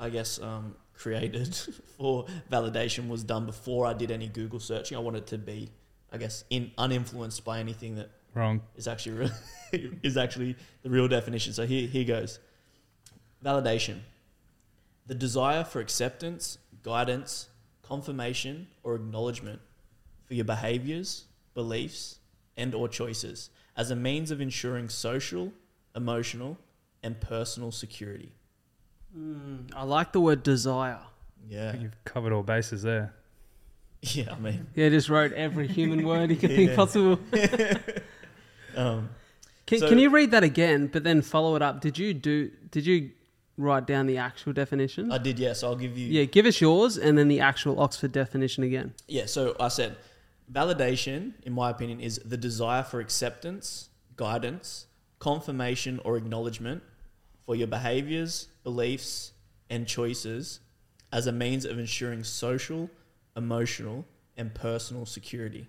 [0.00, 1.54] I guess um, created
[1.98, 4.96] for validation was done before I did any Google searching.
[4.96, 5.70] I wanted to be,
[6.12, 8.62] I guess, in uninfluenced by anything that Wrong.
[8.76, 9.30] is actually real,
[10.02, 11.52] is actually the real definition.
[11.52, 12.38] So here, here goes.
[13.44, 14.00] Validation.
[15.06, 17.48] The desire for acceptance, guidance,
[17.82, 19.60] confirmation, or acknowledgement
[20.24, 22.18] for your behaviors, beliefs,
[22.56, 25.52] and or choices as a means of ensuring social,
[25.94, 26.56] emotional,
[27.02, 28.32] and personal security.
[29.16, 30.98] Mm, I like the word desire.
[31.48, 31.76] Yeah.
[31.76, 33.12] you've covered all bases there.
[34.02, 37.18] Yeah, I mean, Yeah, just wrote every human word you could think possible.
[38.76, 39.08] um,
[39.66, 41.80] Can, So- can you read that again, but then follow it up?
[41.80, 42.50] Did you do?
[42.70, 43.10] Did you
[43.56, 45.10] write down the actual definition?
[45.12, 45.62] I did, yes.
[45.62, 46.06] I'll give you.
[46.08, 48.92] yeah, give us yours and then the actual Oxford definition again.
[49.08, 49.96] Yeah, so I said
[50.52, 54.86] validation, in my opinion, is the desire for acceptance, guidance,
[55.18, 56.82] confirmation, or acknowledgement
[57.46, 59.32] for your behaviors, beliefs,
[59.70, 60.60] and choices
[61.12, 62.90] as a means of ensuring social,
[63.36, 64.04] emotional,
[64.36, 65.68] and personal security.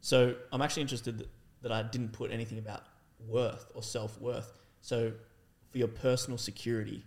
[0.00, 1.28] So I'm actually interested that,
[1.62, 2.84] that I didn't put anything about
[3.28, 4.52] worth or self worth.
[4.80, 5.12] So
[5.70, 7.04] for your personal security.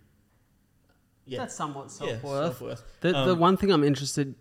[1.26, 1.38] Yeah.
[1.40, 2.44] That's somewhat self worth.
[2.44, 2.82] self-worth.
[3.00, 4.34] the, the Um, one thing I'm interested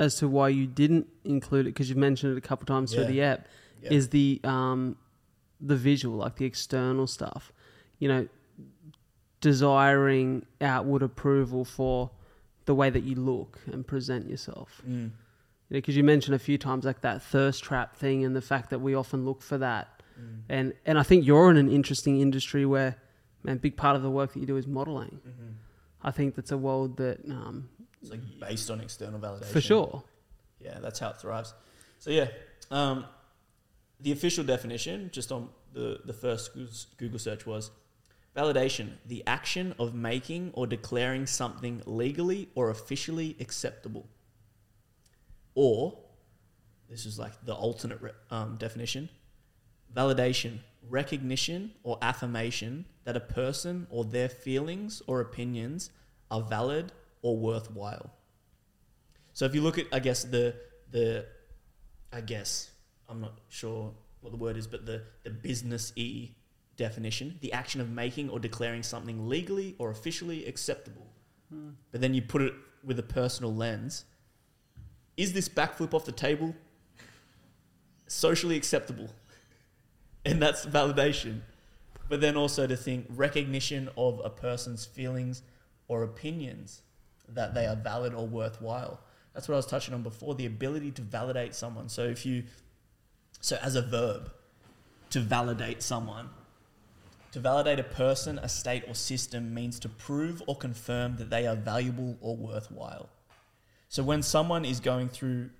[0.00, 3.04] as to why you didn't include it because you've mentioned it a couple times through
[3.04, 3.46] the app
[3.80, 3.92] Yeah.
[3.92, 4.96] is the um
[5.60, 7.52] the visual, like the external stuff.
[8.00, 8.28] You know,
[9.48, 12.10] desiring outward approval for
[12.64, 14.80] the way that you look and present yourself.
[14.88, 15.10] Mm.
[15.68, 18.80] because you mentioned a few times like that thirst trap thing and the fact that
[18.86, 19.86] we often look for that.
[20.20, 20.40] Mm.
[20.56, 22.92] And and I think you're in an interesting industry where,
[23.42, 25.20] man, a big part of the work that you do is modeling.
[25.30, 25.52] Mhm.
[26.08, 27.68] I think that's a world that, um,
[28.02, 29.52] It's like based on external validation.
[29.56, 29.92] for sure.
[30.66, 31.50] Yeah, that's how it thrives.
[31.98, 32.28] So yeah,
[32.70, 33.04] um,
[34.04, 35.42] the official definition, just on
[35.78, 36.42] the the first
[37.00, 37.70] Google search was
[38.36, 44.06] validation: the action of making or declaring something legally or officially acceptable.
[45.54, 45.98] Or,
[46.88, 49.08] this is like the alternate re- um, definition:
[49.94, 50.58] validation,
[50.88, 55.90] recognition or affirmation that a person or their feelings or opinions
[56.30, 56.92] are valid
[57.22, 58.10] or worthwhile.
[59.32, 60.54] So if you look at, I guess the
[60.90, 61.26] the,
[62.12, 62.70] I guess
[63.08, 66.30] I'm not sure what the word is, but the the business e
[66.76, 71.06] definition, the action of making or declaring something legally or officially acceptable.
[71.92, 74.04] But then you put it with a personal lens.
[75.16, 76.54] Is this backflip off the table
[78.06, 79.08] socially acceptable,
[80.24, 81.40] and that's validation.
[82.08, 85.42] But then also to think recognition of a person's feelings
[85.88, 86.82] or opinions
[87.28, 89.00] that they are valid or worthwhile.
[89.32, 91.88] That's what I was touching on before the ability to validate someone.
[91.88, 92.44] So if you,
[93.40, 94.30] so as a verb,
[95.10, 96.28] to validate someone,
[97.34, 101.48] to validate a person, a state, or system means to prove or confirm that they
[101.48, 103.08] are valuable or worthwhile.
[103.88, 105.50] So when someone is going through,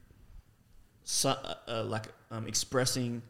[1.02, 3.22] so, uh, uh, like um, expressing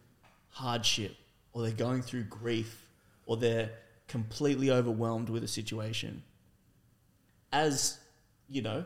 [0.50, 1.16] hardship,
[1.54, 2.86] or they're going through grief,
[3.24, 3.70] or they're
[4.08, 6.22] completely overwhelmed with a situation,
[7.50, 7.96] as
[8.50, 8.84] you know,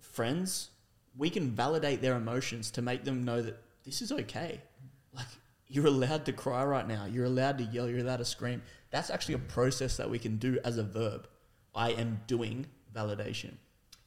[0.00, 0.70] friends,
[1.14, 4.62] we can validate their emotions to make them know that this is okay.
[5.12, 5.26] Like
[5.68, 7.06] you're allowed to cry right now.
[7.06, 7.88] You're allowed to yell.
[7.88, 8.62] You're allowed to scream.
[8.90, 11.28] That's actually a process that we can do as a verb.
[11.74, 13.54] I am doing validation.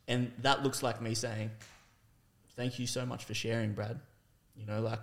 [0.07, 1.52] And that looks like me saying,
[2.56, 3.99] Thank you so much for sharing, Brad.
[4.56, 4.99] You know, like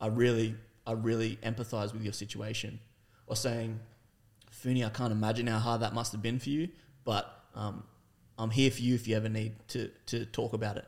[0.00, 0.56] I really,
[0.86, 2.80] I really empathize with your situation.
[3.28, 3.78] Or saying,
[4.50, 6.68] Phoony, I can't imagine how hard that must have been for you,
[7.04, 7.82] but um,
[8.38, 10.84] I'm here for you if you ever need to, to talk about it.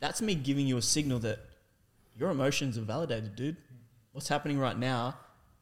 [0.00, 1.38] That's me giving you a signal that
[2.18, 3.56] your emotions are validated, dude.
[4.12, 5.16] What's happening right now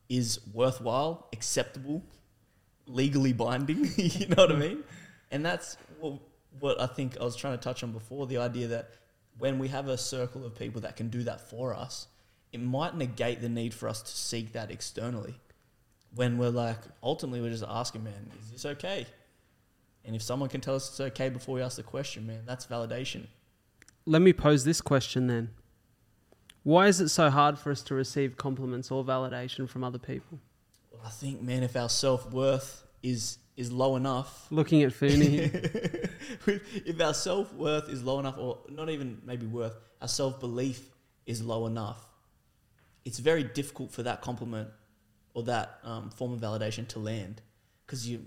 [0.09, 2.03] is worthwhile, acceptable,
[2.87, 3.91] legally binding.
[3.97, 4.85] you know what I mean?
[5.31, 6.21] And that's what,
[6.61, 8.91] what I think I was trying to touch on before the idea that
[9.39, 12.07] when we have a circle of people that can do that for us,
[12.53, 15.35] it might negate the need for us to seek that externally.
[16.15, 19.07] When we're like, ultimately, we're just asking, man, is this okay?
[20.05, 22.67] And if someone can tell us it's okay before we ask the question, man, that's
[22.67, 23.27] validation.
[24.07, 25.51] Let me pose this question then.
[26.67, 30.41] Why is it so hard for us to receive compliments or validation from other people?
[30.91, 35.49] Well, I think, man, if our self worth is is low enough, Looking at Phoony,
[36.85, 40.91] if our self worth is low enough, or not even maybe worth, our self belief
[41.25, 42.05] is low enough,
[43.05, 44.69] it's very difficult for that compliment
[45.35, 47.43] or that um, form of validation to land
[47.87, 48.27] because you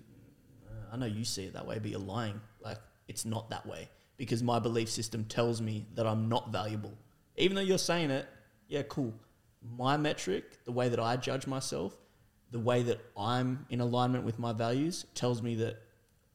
[0.93, 2.39] I know you see it that way, but you're lying.
[2.63, 2.77] Like
[3.09, 6.93] it's not that way because my belief system tells me that I'm not valuable.
[7.39, 8.27] Even though you're saying it,
[8.67, 9.13] yeah, cool.
[9.75, 11.97] My metric, the way that I judge myself,
[12.51, 15.81] the way that I'm in alignment with my values tells me that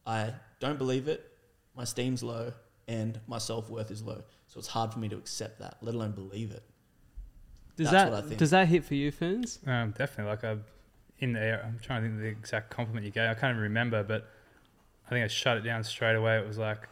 [0.06, 1.30] I don't believe it,
[1.76, 2.52] my steam's low,
[2.88, 4.22] and my self worth is low.
[4.46, 6.62] So it's hard for me to accept that, let alone believe it.
[7.76, 8.38] does That's what I that think.
[8.38, 9.66] does that hit for you, Foons?
[9.66, 10.30] Um, definitely.
[10.30, 10.56] Like I,
[11.18, 13.28] in the air, I'm trying to think of the exact compliment you gave.
[13.28, 14.28] I can't even remember, but
[15.06, 16.38] I think I shut it down straight away.
[16.38, 16.88] It was like,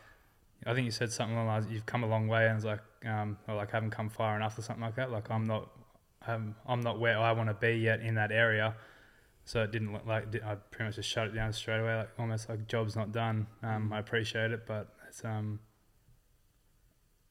[0.67, 2.65] I think you said something along the lines, "You've come a long way," and it's
[2.65, 5.11] like, um, or like haven't come far enough, or something like that.
[5.11, 5.71] Like I'm not,
[6.27, 8.75] I'm, I'm not where I want to be yet in that area.
[9.45, 12.11] So it didn't look like I pretty much just shut it down straight away, like
[12.19, 13.49] almost like job's not done.
[13.63, 15.59] Um, I appreciate it, but it's um,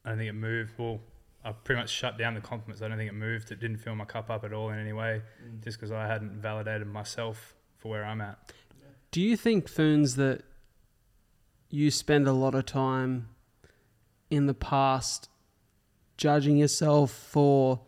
[0.04, 0.72] I don't think it moved.
[0.78, 1.00] Well,
[1.44, 2.82] I pretty much shut down the compliments.
[2.82, 3.50] I don't think it moved.
[3.50, 5.22] It didn't fill my cup up at all in any way,
[5.64, 8.52] just because I hadn't validated myself for where I'm at.
[9.10, 10.42] Do you think, Foons, that
[11.70, 13.28] you spend a lot of time
[14.30, 15.30] in the past
[16.22, 17.80] judging yourself for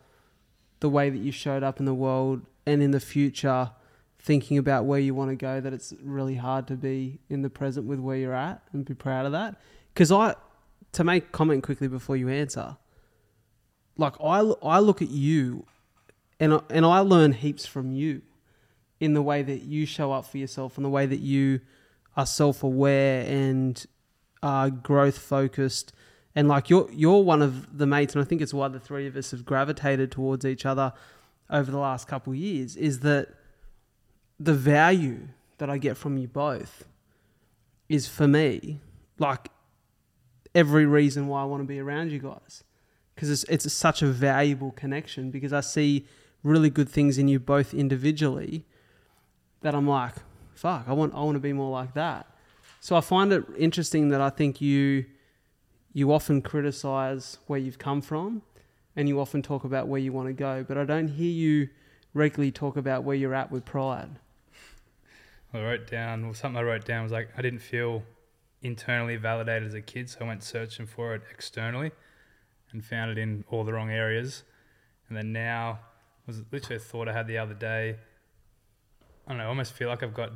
[0.81, 3.71] the way that you showed up in the world and in the future
[4.19, 7.49] thinking about where you want to go that it's really hard to be in the
[7.49, 9.55] present with where you're at and be proud of that.
[9.93, 10.35] Because i
[10.91, 12.77] to make comment quickly before you answer
[13.97, 15.65] like i, I look at you
[16.39, 18.21] and I, and I learn heaps from you
[18.99, 21.61] in the way that you show up for yourself and the way that you
[22.17, 23.85] are self-aware and
[24.43, 25.93] are growth focused
[26.35, 29.07] and like you're you're one of the mates and I think it's why the three
[29.07, 30.93] of us have gravitated towards each other
[31.49, 33.29] over the last couple of years is that
[34.39, 36.85] the value that I get from you both
[37.87, 38.81] is for me
[39.17, 39.49] like
[40.53, 42.63] every reason why I want to be around you guys.
[43.13, 46.05] Because it's it's such a valuable connection because I see
[46.43, 48.65] really good things in you both individually
[49.61, 50.13] that I'm like
[50.53, 52.27] fuck I want I want to be more like that.
[52.81, 55.05] So I find it interesting that I think you
[55.95, 58.43] you often criticize where you've come from
[58.95, 61.69] and you often talk about where you want to go but I don't hear you
[62.13, 64.19] regularly talk about where you're at with pride
[65.55, 68.03] I wrote down, well, something I wrote down was like, I didn't feel
[68.61, 71.91] internally validated as a kid, so I went searching for it externally
[72.71, 74.43] and found it in all the wrong areas.
[75.07, 75.79] And then now,
[76.27, 77.95] was literally a thought I had the other day.
[79.25, 80.31] I don't know, I almost feel like I've got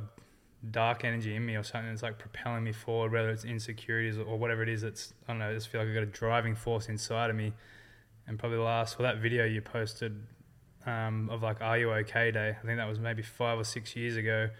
[0.70, 4.38] dark energy in me or something that's like propelling me forward, whether it's insecurities or
[4.38, 4.82] whatever it is.
[4.82, 7.36] That's, I don't know, I just feel like I've got a driving force inside of
[7.36, 7.52] me.
[8.26, 10.20] And probably the last, well, that video you posted
[10.86, 13.96] um, of like, Are You Okay Day, I think that was maybe five or six
[13.96, 14.50] years ago.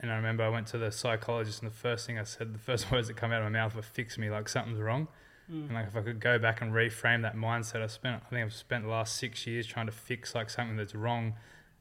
[0.00, 2.58] And I remember I went to the psychologist, and the first thing I said, the
[2.58, 5.06] first words that come out of my mouth were "fix me," like something's wrong.
[5.50, 5.66] Mm.
[5.66, 8.44] And like if I could go back and reframe that mindset, I spent I think
[8.44, 11.34] I've spent the last six years trying to fix like something that's wrong,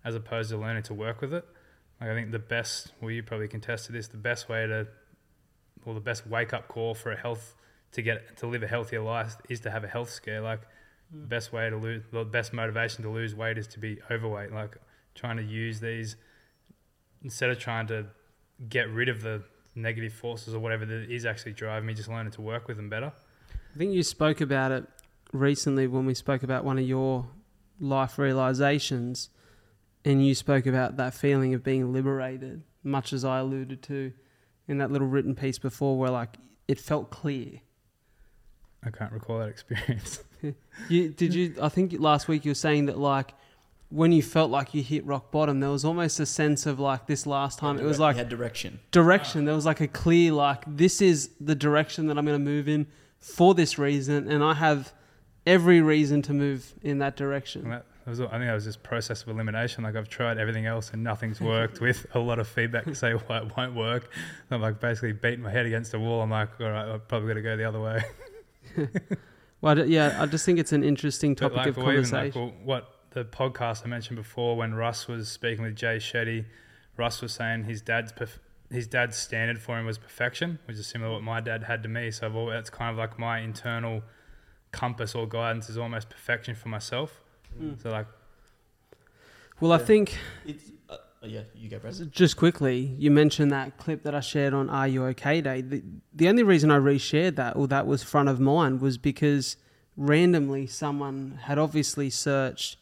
[0.06, 1.46] as opposed to learning to work with it.
[2.02, 4.08] Like I think the best, well, you probably can test to this.
[4.08, 4.88] The best way to,
[5.86, 7.56] well, the best wake up call for a health
[7.92, 10.42] to get to live a healthier life is to have a health scare.
[10.42, 10.62] Like
[11.12, 14.52] the best way to lose, the best motivation to lose weight is to be overweight.
[14.52, 14.78] Like
[15.14, 16.16] trying to use these
[17.24, 18.08] instead of trying to
[18.68, 19.44] get rid of the
[19.76, 22.90] negative forces or whatever that is actually driving me, just learning to work with them
[22.90, 23.14] better.
[23.74, 24.86] I think you spoke about it
[25.32, 27.28] recently when we spoke about one of your
[27.80, 29.30] life realizations,
[30.06, 34.14] and you spoke about that feeling of being liberated, much as I alluded to
[34.68, 36.38] in that little written piece before, where like
[36.68, 37.62] it felt clear.
[38.84, 40.24] I can't recall that experience.
[40.90, 41.54] You did you?
[41.62, 43.36] I think last week you were saying that like
[43.92, 47.06] when you felt like you hit rock bottom, there was almost a sense of like
[47.08, 47.78] this last time.
[47.78, 48.80] It was like had direction.
[48.90, 49.46] direction.
[49.46, 52.68] There was like a clear like this is the direction that I'm going to move
[52.68, 52.88] in
[53.20, 54.94] for this reason, and I have
[55.46, 57.70] every reason to move in that direction.
[57.70, 59.84] that, that was, I think that was just process of elimination.
[59.84, 63.12] Like I've tried everything else and nothing's worked with a lot of feedback to say
[63.28, 64.12] why it won't work.
[64.52, 66.22] I'm like basically beating my head against the wall.
[66.22, 68.04] I'm like, all right, I've probably got to go the other way.
[69.62, 72.16] Well, yeah, I just think it's an interesting topic like, of conversation.
[72.26, 76.46] like well, what the podcast I mentioned before when Russ was speaking with Jay Shetty,
[76.98, 78.40] Russ was saying his dad's perf-
[78.72, 81.84] his dad's standard for him was perfection, which is similar to what my dad had
[81.84, 82.10] to me.
[82.10, 84.02] So I've always, that's kind of like my internal
[84.72, 87.21] compass or guidance is almost perfection for myself.
[87.60, 87.82] Mm.
[87.82, 88.08] So like
[89.62, 91.94] well, I think It's, uh, oh, yeah, you go, Brad.
[92.12, 95.62] just quickly, you mentioned that clip that I shared on Are You OK Day.
[95.62, 95.84] The,
[96.14, 99.58] the only reason I reshared that, or that was front of mind, was because
[99.96, 102.78] randomly someone had obviously searched,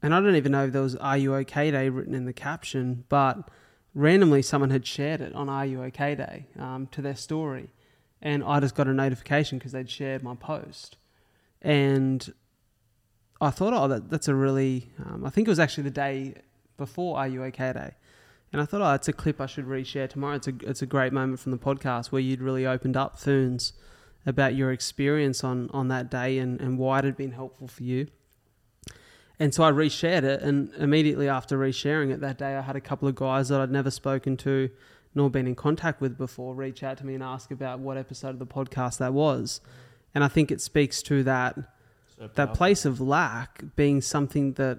[0.00, 2.32] and I don't even know if there was Are You OK Day written in the
[2.32, 3.50] caption, but
[3.92, 7.70] randomly someone had shared it on Are You OK Day um, to their story.
[8.22, 10.96] And I just got a notification because they'd shared my post.
[11.60, 12.32] And
[13.40, 16.34] I thought, oh, that, that's a really, um, I think it was actually the day
[16.76, 17.92] before Are You OK Day.
[18.52, 20.36] And I thought, oh, it's a clip I should reshare tomorrow.
[20.36, 23.72] It's a, it's a great moment from the podcast where you'd really opened up, Foons,
[24.24, 27.82] about your experience on, on that day and, and why it had been helpful for
[27.82, 28.06] you.
[29.40, 32.80] And so I reshared it, and immediately after resharing it that day, I had a
[32.80, 34.70] couple of guys that I'd never spoken to
[35.14, 38.30] nor been in contact with before reach out to me and ask about what episode
[38.30, 39.60] of the podcast that was.
[40.14, 41.56] And I think it speaks to that
[42.18, 44.78] that place of lack being something that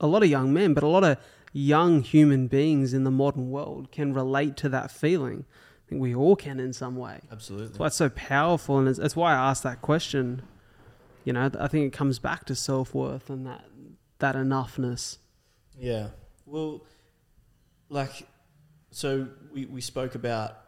[0.00, 1.18] a lot of young men, but a lot of
[1.52, 5.44] young human beings in the modern world can relate to that feeling.
[5.86, 7.20] I think we all can in some way.
[7.30, 7.68] Absolutely.
[7.68, 10.42] That's why it's so powerful, and it's, that's why I asked that question.
[11.24, 13.64] You know, I think it comes back to self worth and that
[14.18, 15.18] that enoughness.
[15.78, 16.08] Yeah.
[16.46, 16.84] Well,
[17.88, 18.26] like,
[18.90, 20.58] so we, we spoke about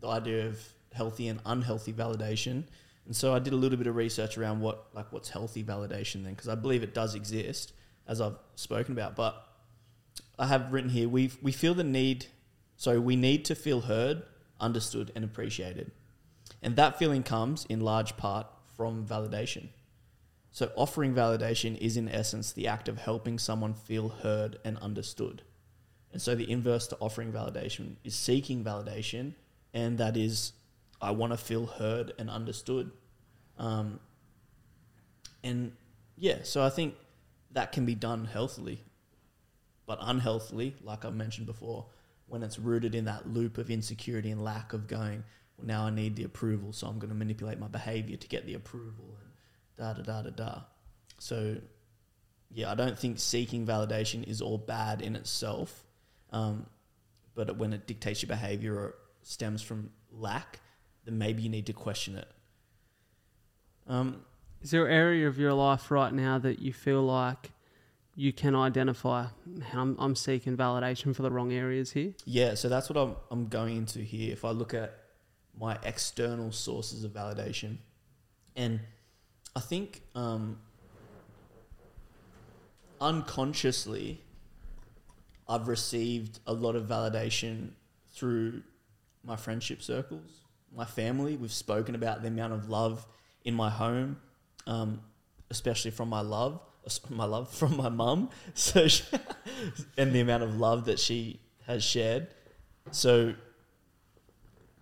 [0.00, 0.60] the idea of
[0.92, 2.64] healthy and unhealthy validation.
[3.06, 6.24] And so I did a little bit of research around what, like, what's healthy validation
[6.24, 7.72] then, because I believe it does exist,
[8.06, 9.14] as I've spoken about.
[9.14, 9.46] But
[10.38, 12.26] I have written here, we, we feel the need,
[12.76, 14.22] so we need to feel heard,
[14.58, 15.90] understood, and appreciated.
[16.62, 19.68] And that feeling comes in large part from validation.
[20.50, 25.42] So, offering validation is in essence the act of helping someone feel heard and understood.
[26.12, 29.34] And so, the inverse to offering validation is seeking validation,
[29.72, 30.52] and that is,
[31.04, 32.90] I want to feel heard and understood.
[33.58, 34.00] Um,
[35.42, 35.72] and
[36.16, 36.94] yeah, so I think
[37.52, 38.82] that can be done healthily,
[39.86, 41.86] but unhealthily, like I mentioned before,
[42.26, 45.24] when it's rooted in that loop of insecurity and lack of going,
[45.56, 48.46] well, now I need the approval, so I'm going to manipulate my behavior to get
[48.46, 49.30] the approval and
[49.76, 50.60] da da da da da.
[51.18, 51.56] So,
[52.50, 55.84] yeah, I don't think seeking validation is all bad in itself,
[56.32, 56.66] um,
[57.34, 60.60] but when it dictates your behavior or stems from lack,
[61.04, 62.28] then maybe you need to question it.
[63.86, 64.24] Um,
[64.62, 67.50] Is there an area of your life right now that you feel like
[68.16, 69.26] you can identify?
[69.72, 72.14] I'm, I'm seeking validation for the wrong areas here.
[72.24, 74.32] Yeah, so that's what I'm, I'm going into here.
[74.32, 74.98] If I look at
[75.58, 77.78] my external sources of validation,
[78.56, 78.80] and
[79.54, 80.58] I think um,
[83.00, 84.20] unconsciously,
[85.48, 87.70] I've received a lot of validation
[88.14, 88.62] through
[89.22, 90.43] my friendship circles,
[90.76, 91.36] my family.
[91.36, 93.06] We've spoken about the amount of love
[93.44, 94.18] in my home,
[94.66, 95.00] um,
[95.50, 96.60] especially from my love,
[97.10, 98.30] my love from my mum.
[98.54, 99.04] So, she,
[99.96, 102.28] and the amount of love that she has shared.
[102.90, 103.34] So,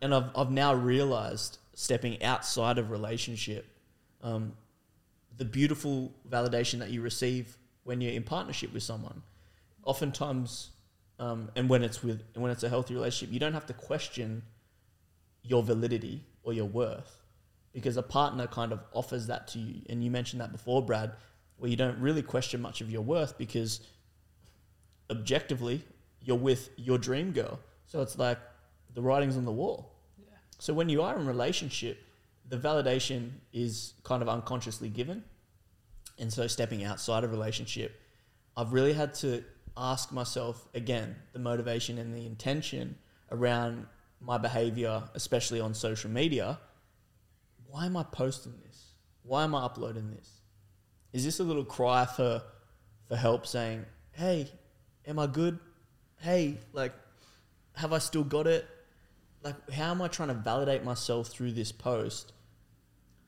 [0.00, 3.66] and I've I've now realized stepping outside of relationship,
[4.22, 4.52] um,
[5.36, 9.22] the beautiful validation that you receive when you're in partnership with someone.
[9.84, 10.70] Oftentimes,
[11.18, 14.42] um, and when it's with when it's a healthy relationship, you don't have to question
[15.42, 17.22] your validity or your worth.
[17.72, 19.82] because a partner kind of offers that to you.
[19.88, 21.12] And you mentioned that before, Brad,
[21.56, 23.80] where you don't really question much of your worth because
[25.10, 25.82] objectively
[26.20, 27.58] you're with your dream girl.
[27.86, 28.38] So it's like
[28.94, 29.94] the writing's on the wall.
[30.18, 30.34] Yeah.
[30.58, 31.98] So when you are in a relationship,
[32.48, 35.24] the validation is kind of unconsciously given.
[36.18, 37.98] And so stepping outside a relationship,
[38.56, 39.42] I've really had to
[39.76, 42.96] ask myself again the motivation and the intention
[43.30, 43.86] around
[44.24, 46.58] my behavior, especially on social media.
[47.66, 48.94] Why am I posting this?
[49.22, 50.30] Why am I uploading this?
[51.12, 52.42] Is this a little cry for
[53.08, 54.50] for help saying, "Hey,
[55.06, 55.58] am I good?
[56.18, 56.92] Hey, like
[57.74, 58.66] have I still got it?
[59.42, 62.32] Like how am I trying to validate myself through this post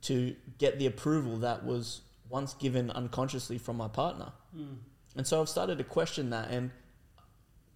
[0.02, 4.76] to get the approval that was once given unconsciously from my partner?" Mm.
[5.16, 6.50] And so I've started to question that.
[6.50, 6.70] And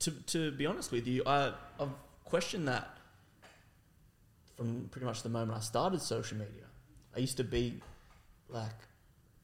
[0.00, 1.92] to, to be honest with you, I, I've
[2.24, 2.97] questioned that
[4.59, 6.64] from pretty much the moment I started social media.
[7.16, 7.80] I used to be
[8.48, 8.74] like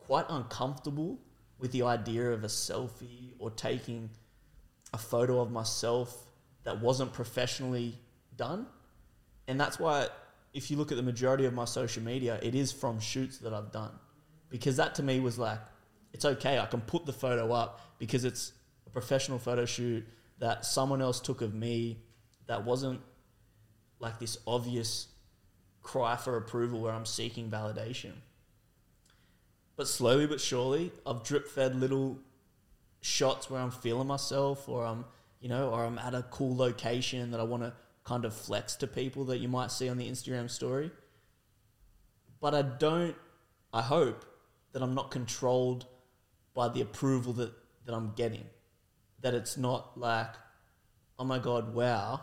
[0.01, 1.21] quite uncomfortable
[1.61, 4.11] with the idea of a selfie or taking
[4.93, 6.27] a photo of myself
[6.65, 7.97] that wasn't professionally
[8.37, 8.67] done.
[9.47, 10.09] And that's why,
[10.53, 13.55] if you look at the majority of my social media, it is from shoots that
[13.55, 13.93] I've done.
[14.51, 15.61] Because that to me was like,
[16.13, 16.59] it's okay.
[16.59, 18.53] I can put the photo up because it's
[18.87, 20.05] a professional photo shoot
[20.41, 21.99] that someone else took of me
[22.47, 23.01] that wasn't
[24.05, 25.07] like this obvious
[25.83, 28.13] cry for approval where I'm seeking validation.
[29.77, 32.19] But slowly but surely, I've drip fed little
[33.01, 35.07] shots where I'm feeling myself or I'm,
[35.41, 37.73] you know, or I'm at a cool location that I want to
[38.05, 40.91] kind of flex to people that you might see on the Instagram story.
[42.43, 43.17] But I don't,
[43.73, 44.27] I hope
[44.73, 45.87] that I'm not controlled
[46.53, 47.55] by the approval that,
[47.87, 48.45] that I'm getting.
[49.23, 50.35] That it's not like,
[51.19, 52.23] oh my God, wow.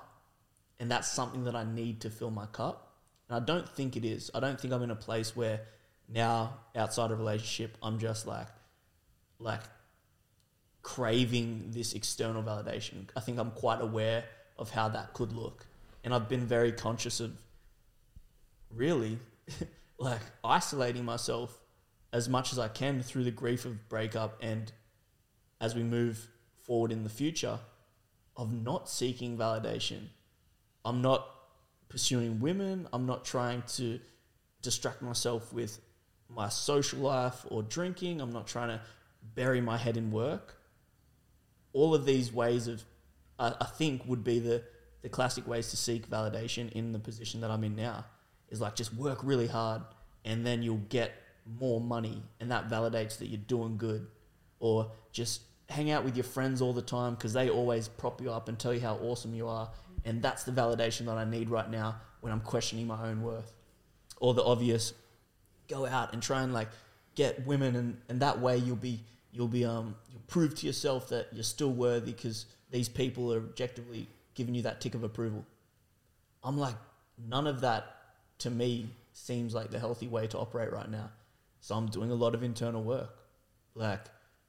[0.81, 2.95] And that's something that I need to fill my cup.
[3.29, 4.31] And I don't think it is.
[4.33, 5.61] I don't think I'm in a place where
[6.09, 8.47] now outside of relationship, I'm just like,
[9.37, 9.61] like
[10.81, 13.07] craving this external validation.
[13.15, 14.23] I think I'm quite aware
[14.57, 15.67] of how that could look.
[16.03, 17.31] And I've been very conscious of
[18.73, 19.19] really
[19.99, 21.59] like isolating myself
[22.11, 24.71] as much as I can through the grief of breakup and
[25.59, 27.59] as we move forward in the future
[28.35, 30.07] of not seeking validation.
[30.83, 31.27] I'm not
[31.89, 32.87] pursuing women.
[32.93, 33.99] I'm not trying to
[34.61, 35.79] distract myself with
[36.29, 38.21] my social life or drinking.
[38.21, 38.81] I'm not trying to
[39.35, 40.57] bury my head in work.
[41.73, 42.83] All of these ways of,
[43.37, 44.63] I, I think, would be the,
[45.01, 48.05] the classic ways to seek validation in the position that I'm in now.
[48.49, 49.81] Is like just work really hard
[50.25, 51.13] and then you'll get
[51.59, 54.07] more money and that validates that you're doing good
[54.59, 58.29] or just hang out with your friends all the time because they always prop you
[58.29, 59.69] up and tell you how awesome you are
[60.05, 63.51] and that's the validation that I need right now when I'm questioning my own worth
[64.19, 64.93] or the obvious
[65.67, 66.69] go out and try and like
[67.15, 68.99] get women and, and that way you'll be
[69.31, 73.37] you'll be um you'll prove to yourself that you're still worthy because these people are
[73.37, 75.45] objectively giving you that tick of approval
[76.43, 76.75] I'm like
[77.17, 77.95] none of that
[78.39, 81.09] to me seems like the healthy way to operate right now
[81.61, 83.15] so I'm doing a lot of internal work.
[83.75, 84.01] Like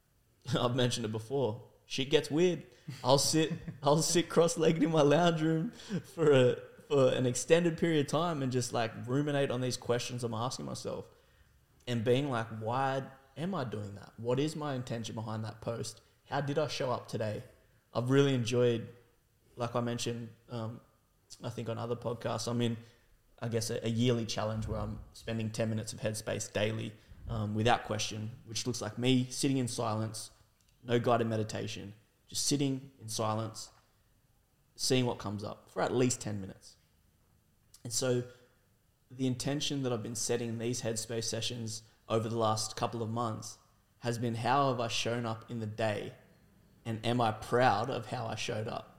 [0.58, 2.62] I've mentioned it before, shit gets weird.
[3.04, 3.52] I'll sit
[3.82, 5.72] I'll sit cross-legged in my lounge room
[6.14, 6.56] for a
[6.88, 10.66] for an extended period of time and just like ruminate on these questions I'm asking
[10.66, 11.04] myself
[11.86, 13.02] and being like why
[13.36, 14.12] am I doing that?
[14.16, 16.00] What is my intention behind that post?
[16.28, 17.42] How did I show up today?
[17.94, 18.86] I've really enjoyed
[19.56, 20.80] like I mentioned um,
[21.42, 22.76] I think on other podcasts I'm in
[23.42, 26.92] I guess, a, a, yearly challenge where I'm spending 10 minutes of headspace daily
[27.28, 30.30] um, without question, which looks like me sitting in silence,
[30.86, 31.92] no guided meditation,
[32.32, 33.68] just sitting in silence,
[34.74, 36.76] seeing what comes up for at least 10 minutes.
[37.84, 38.22] And so
[39.10, 43.10] the intention that I've been setting in these headspace sessions over the last couple of
[43.10, 43.58] months
[43.98, 46.14] has been how have I shown up in the day
[46.86, 48.96] and am I proud of how I showed up?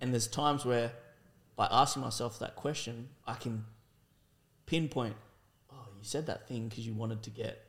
[0.00, 0.90] And there's times where
[1.54, 3.64] by asking myself that question, I can
[4.66, 5.14] pinpoint,
[5.70, 7.64] oh, you said that thing because you wanted to get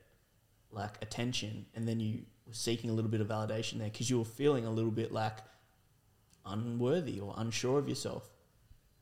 [0.71, 4.17] like attention, and then you were seeking a little bit of validation there because you
[4.19, 5.37] were feeling a little bit like
[6.45, 8.29] unworthy or unsure of yourself.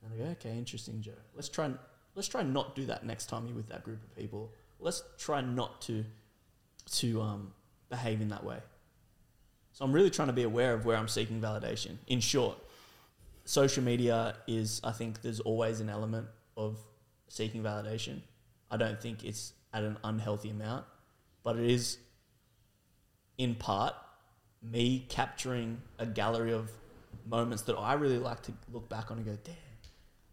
[0.04, 1.12] And I go, okay, interesting, Joe.
[1.36, 1.78] Let's try and
[2.16, 4.54] let's try and not do that next time you're with that group of people.
[4.80, 6.04] Let's try not to
[6.94, 7.54] to um,
[7.90, 8.58] behave in that way.
[9.74, 11.98] So I'm really trying to be aware of where I'm seeking validation.
[12.08, 12.58] In short,
[13.46, 16.28] social media is I think there's always an element
[16.58, 16.78] of
[17.28, 18.22] seeking validation.
[18.70, 20.86] I don't think it's at an unhealthy amount,
[21.44, 21.98] but it is
[23.42, 23.96] in part
[24.62, 26.70] me capturing a gallery of
[27.28, 29.56] moments that I really like to look back on and go, damn,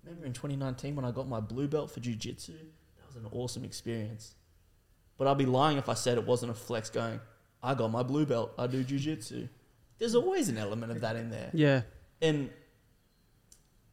[0.05, 2.53] remember in 2019 when I got my blue belt for jiu-jitsu?
[2.53, 4.35] That was an awesome experience.
[5.17, 7.21] But I'd be lying if I said it wasn't a flex going,
[7.63, 9.49] I got my blue belt, I do jujitsu.
[9.99, 11.51] There's always an element of that in there.
[11.55, 11.83] Yeah.
[12.21, 12.51] And,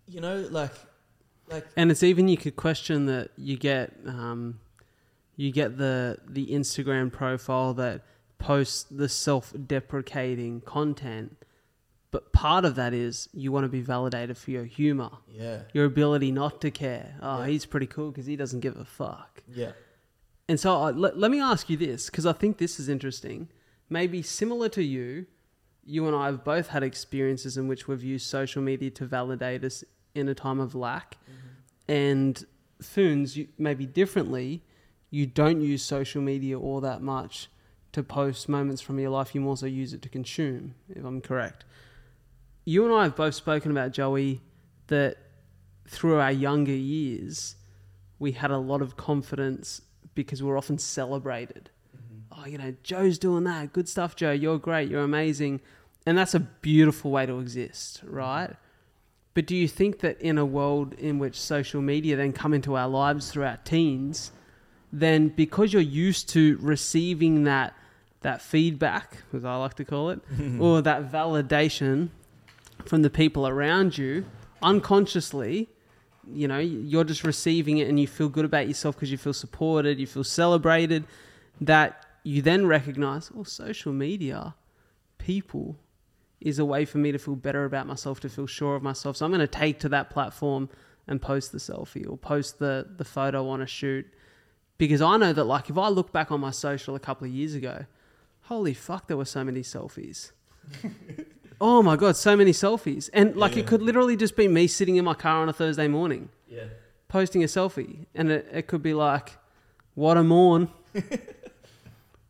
[0.08, 0.74] you know, like,
[1.50, 4.60] like, And it's even you could question that you get um,
[5.36, 8.04] you get the the Instagram profile that
[8.38, 11.38] posts the self-deprecating content,
[12.12, 15.86] but part of that is you want to be validated for your humor, yeah, your
[15.86, 17.16] ability not to care.
[17.22, 17.48] Oh, Yeah.
[17.48, 19.44] he's pretty cool because he doesn't give a fuck.
[19.53, 19.72] yeah,
[20.48, 23.49] And so uh, let, let me ask you this because I think this is interesting.
[23.90, 25.26] Maybe similar to you,
[25.84, 29.64] you and I have both had experiences in which we've used social media to validate
[29.64, 29.84] us
[30.16, 31.18] in a time of lack.
[31.88, 32.44] And
[32.82, 34.64] Foons, you, maybe differently,
[35.12, 37.49] you don't use social media all that much
[37.96, 39.34] to post moments from your life.
[39.34, 41.66] You more so use it to consume, if I'm correct.
[42.66, 44.42] You and I have both spoken about, Joey,
[44.88, 45.18] that
[45.88, 47.56] through our younger years,
[48.20, 49.82] we had a lot of confidence
[50.14, 51.70] because we're often celebrated.
[51.96, 52.42] Mm-hmm.
[52.42, 53.72] Oh, you know, Joe's doing that.
[53.72, 54.32] Good stuff, Joe.
[54.32, 54.90] You're great.
[54.90, 55.62] You're amazing.
[56.06, 58.52] And that's a beautiful way to exist, right?
[59.34, 62.76] But do you think that in a world in which social media then come into
[62.76, 64.32] our lives through our teens,
[64.92, 67.74] then because you're used to receiving that
[68.26, 70.20] that feedback, as I like to call it,
[70.60, 72.10] or that validation
[72.84, 74.26] from the people around you,
[74.64, 75.70] unconsciously,
[76.34, 79.32] you know, you're just receiving it and you feel good about yourself because you feel
[79.32, 81.04] supported, you feel celebrated,
[81.62, 84.56] that you then recognize, oh, social media,
[85.20, 85.78] people
[86.42, 89.18] is a way for me to feel better about myself, to feel sure of myself.
[89.18, 90.68] So I'm going to take to that platform
[91.08, 94.08] and post the selfie or post the, the photo I want to shoot.
[94.80, 97.32] Because I know that, like, if I look back on my social a couple of
[97.32, 97.86] years ago,
[98.46, 100.32] holy fuck, there were so many selfies.
[101.62, 103.10] oh my God, so many selfies.
[103.14, 103.60] And, like, Yeah.
[103.62, 106.66] it could literally just be me sitting in my car on a Thursday morning yeah,
[107.08, 109.38] posting a selfie, and it, it could be like,
[109.96, 110.70] "What a morn."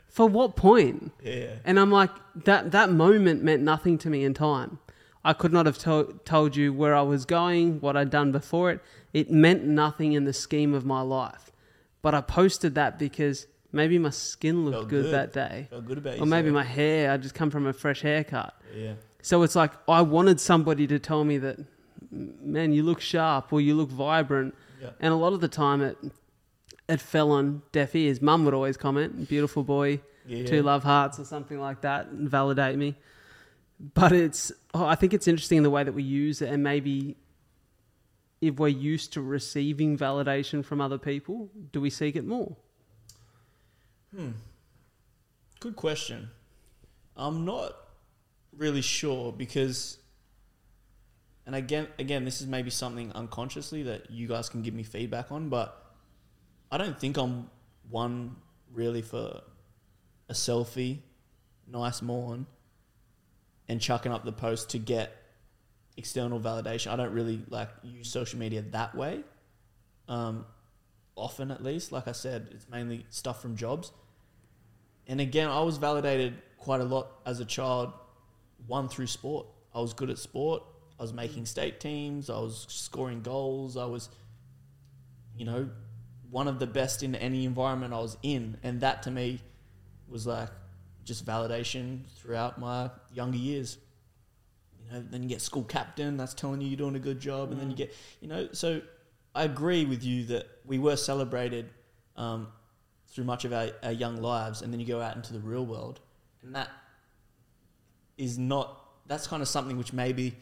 [0.10, 1.12] For what point?
[1.22, 2.10] yeah, And I'm like,
[2.46, 4.80] that that moment meant nothing to me in time.
[5.26, 8.72] I could not have to- told you where I was going, what I'd done before
[8.72, 8.80] it.
[9.12, 11.52] It meant nothing in the scheme of my life.
[12.02, 15.14] But I posted that because maybe my skin looked Felt good, good.
[15.14, 15.68] that day.
[15.70, 18.54] felt good about Or maybe my hair, I just come from a fresh haircut.
[18.76, 21.58] yeah, So it's like I wanted somebody to tell me that,
[22.12, 24.56] man, you look sharp or you look vibrant.
[24.82, 25.98] yeah, And a lot of the time it
[26.88, 28.22] it fell on deaf ears.
[28.22, 32.30] Mum would always comment, beautiful boy, yeah, two love hearts or something like that and
[32.30, 32.96] validate me.
[33.94, 37.18] But it's oh, I think it's interesting the way that we use it and maybe
[38.42, 42.56] if we're used to receiving validation from other people, do we seek it more?
[44.16, 44.32] Hmm.
[45.60, 46.30] Good question.
[47.18, 47.76] I'm not
[48.56, 49.98] really sure because,
[51.46, 55.32] and again, again, this is maybe something unconsciously that you guys can give me feedback
[55.32, 55.86] on, but
[56.72, 57.50] I don't think I'm
[57.90, 58.38] one
[58.74, 59.42] really for
[60.30, 61.00] a selfie,
[61.68, 62.46] nice morn,
[63.68, 65.12] and chucking up the post to get
[65.98, 66.92] external validation.
[66.92, 69.24] I don't really like use social media that way.
[70.08, 70.46] Um,
[71.16, 73.92] often, at least, like I said, it's mainly stuff from jobs.
[75.08, 77.94] And again, I was validated quite a lot as a child,
[78.68, 79.48] one through sport.
[79.74, 80.64] I was good at sport.
[81.00, 82.30] I was making state teams.
[82.30, 83.78] I was scoring goals.
[83.78, 84.10] I was,
[85.38, 85.70] you know,
[86.32, 88.58] one of the best in any environment I was in.
[88.64, 89.42] And that to me
[90.08, 90.50] was like
[91.04, 93.78] just validation throughout my younger years.
[94.84, 97.52] You know, then you get school captain, that's telling you you're doing a good job.
[97.52, 98.82] And then you get, you know, so
[99.34, 101.70] I agree with you that we were celebrated
[102.16, 102.48] um,
[103.16, 105.66] through much of our, our young lives, and then you go out into the real
[105.66, 106.02] world,
[106.44, 106.70] and that
[108.18, 108.82] is not.
[109.08, 110.36] That's kind of something which maybe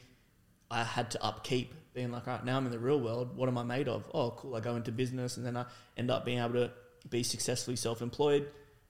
[0.71, 3.37] I had to upkeep, being like, all right, now I'm in the real world.
[3.37, 4.03] What am I made of?
[4.11, 4.55] Oh, cool.
[4.55, 6.71] I go into business, and then I end up being able to
[7.09, 8.47] be successfully self-employed.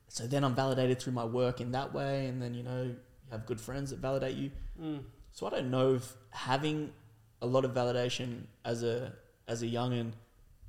[0.07, 2.95] So then I'm validated through my work in that way, and then you know you
[3.31, 4.51] have good friends that validate you.
[4.81, 5.03] Mm.
[5.34, 6.93] So I don't know if having
[7.41, 9.11] a lot of validation as a
[9.45, 10.14] as a youngin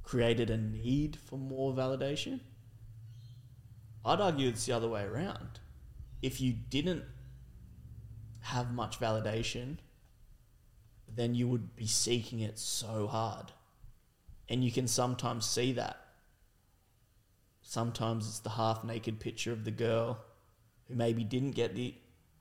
[0.02, 2.40] created a need for more validation.
[4.04, 5.60] I'd argue it's the other way around.
[6.22, 7.04] If you didn't
[8.40, 9.78] have much validation,
[11.08, 13.52] then you would be seeking it so hard.
[14.48, 15.96] And you can sometimes see that.
[17.62, 20.18] Sometimes it's the half naked picture of the girl
[20.86, 21.94] who maybe didn't get the,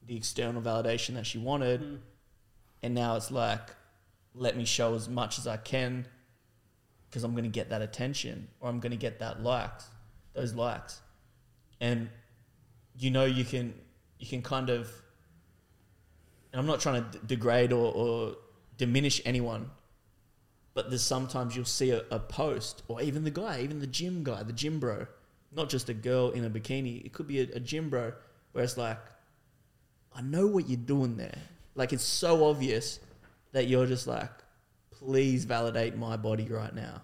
[0.05, 1.81] the external validation that she wanted.
[1.81, 1.95] Hmm.
[2.81, 3.69] And now it's like,
[4.35, 6.05] let me show as much as I can
[7.09, 9.87] because I'm going to get that attention or I'm going to get that likes,
[10.33, 10.99] those likes.
[11.83, 12.09] And
[13.03, 13.73] you know you can
[14.19, 14.89] you can kind of
[16.51, 18.35] and I'm not trying to d- degrade or, or
[18.77, 19.69] diminish anyone
[20.73, 24.23] But there's sometimes you'll see a, a post, or even the guy, even the gym
[24.23, 25.07] guy, the gym bro,
[25.51, 27.05] not just a girl in a bikini.
[27.05, 28.13] It could be a, a gym bro
[28.53, 28.99] where it's like,
[30.13, 31.37] I know what you're doing there.
[31.75, 32.99] Like it's so obvious
[33.51, 34.31] that you're just like,
[34.91, 37.01] please validate my body right now.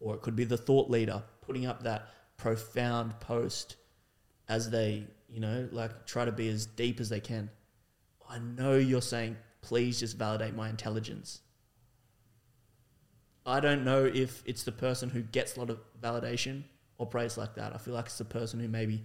[0.00, 3.76] Or it could be the thought leader putting up that profound post
[4.48, 7.50] as they, you know, like try to be as deep as they can.
[8.28, 11.40] I know you're saying, please just validate my intelligence.
[13.46, 16.64] I don't know if it's the person who gets a lot of validation
[16.98, 17.74] or praise like that.
[17.74, 19.04] I feel like it's the person who maybe,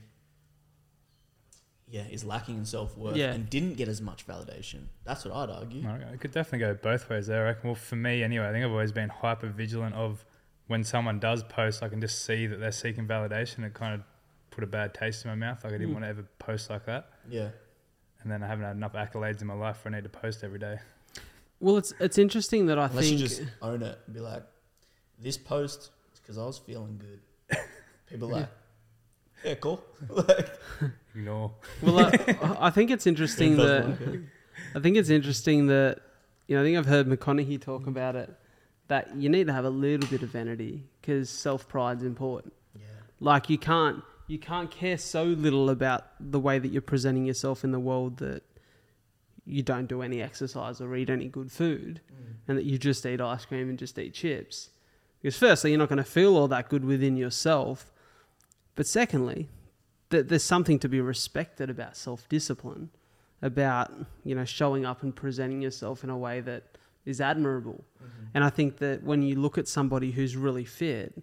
[1.87, 3.31] yeah, is lacking in self worth Yeah.
[3.31, 4.87] and didn't get as much validation.
[5.05, 5.87] That's what I'd argue.
[5.87, 7.43] I It could definitely go both ways there.
[7.43, 7.69] I reckon.
[7.69, 10.25] Well, for me anyway, I think I've always been hyper vigilant of
[10.67, 13.63] when someone does post, I can just see that they're seeking validation.
[13.63, 14.01] It kind of
[14.53, 15.63] put a bad taste in my mouth.
[15.63, 15.93] Like I didn't Mm.
[15.93, 17.09] want to ever post like that.
[17.29, 17.49] Yeah.
[18.21, 20.43] And then I haven't had enough accolades in my life for I need to post
[20.43, 20.77] every day.
[21.59, 24.43] Well, it's it's interesting that I Unless think you just own it and be like,
[25.19, 27.57] this post is because I was feeling good.
[28.07, 28.49] People are like,
[29.43, 29.83] yeah, cool.
[30.09, 30.49] like,
[31.15, 31.51] Ignore.
[31.81, 34.19] well, I, I think it's interesting Feels that like it.
[34.75, 35.99] I think it's interesting that
[36.47, 38.33] you know I think I've heard McConaughey talk about it
[38.87, 42.53] that you need to have a little bit of vanity because self pride's important.
[42.75, 42.81] yeah.
[43.19, 47.63] Like you can't you can't care so little about the way that you're presenting yourself
[47.63, 48.43] in the world that
[49.45, 52.35] you don't do any exercise or eat any good food mm.
[52.47, 54.69] and that you just eat ice cream and just eat chips.
[55.21, 57.91] Because firstly, you're not going to feel all that good within yourself.
[58.75, 59.49] But secondly,
[60.09, 62.89] that there's something to be respected about self-discipline,
[63.41, 63.91] about,
[64.23, 67.83] you know, showing up and presenting yourself in a way that is admirable.
[67.97, 68.25] Mm-hmm.
[68.33, 71.21] And I think that when you look at somebody who's really fit,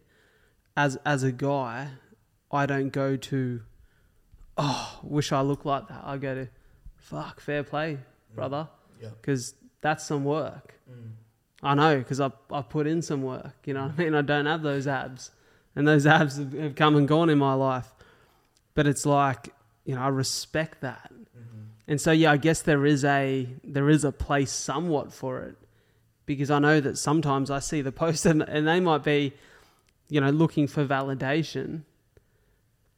[0.77, 1.89] as as a guy,
[2.52, 3.62] I don't go to,
[4.56, 6.02] oh, wish I looked like that.
[6.05, 6.48] I go to,
[6.97, 7.98] fuck, fair play,
[8.35, 8.68] brother,
[9.01, 9.10] Yeah.
[9.20, 10.74] because that's some work.
[10.90, 11.10] Mm.
[11.62, 13.55] I know because I I put in some work.
[13.66, 14.14] You know what I mean?
[14.14, 15.31] I don't have those abs,
[15.77, 17.93] and those abs have, have come and gone in my life.
[18.74, 19.51] But it's like
[19.85, 21.60] you know I respect that, Mm-hmm.
[21.89, 25.56] and so yeah, I guess there is a there is a place somewhat for it,
[26.24, 29.35] because I know that sometimes I see the post and, and they might be,
[30.09, 31.82] you know, looking for validation,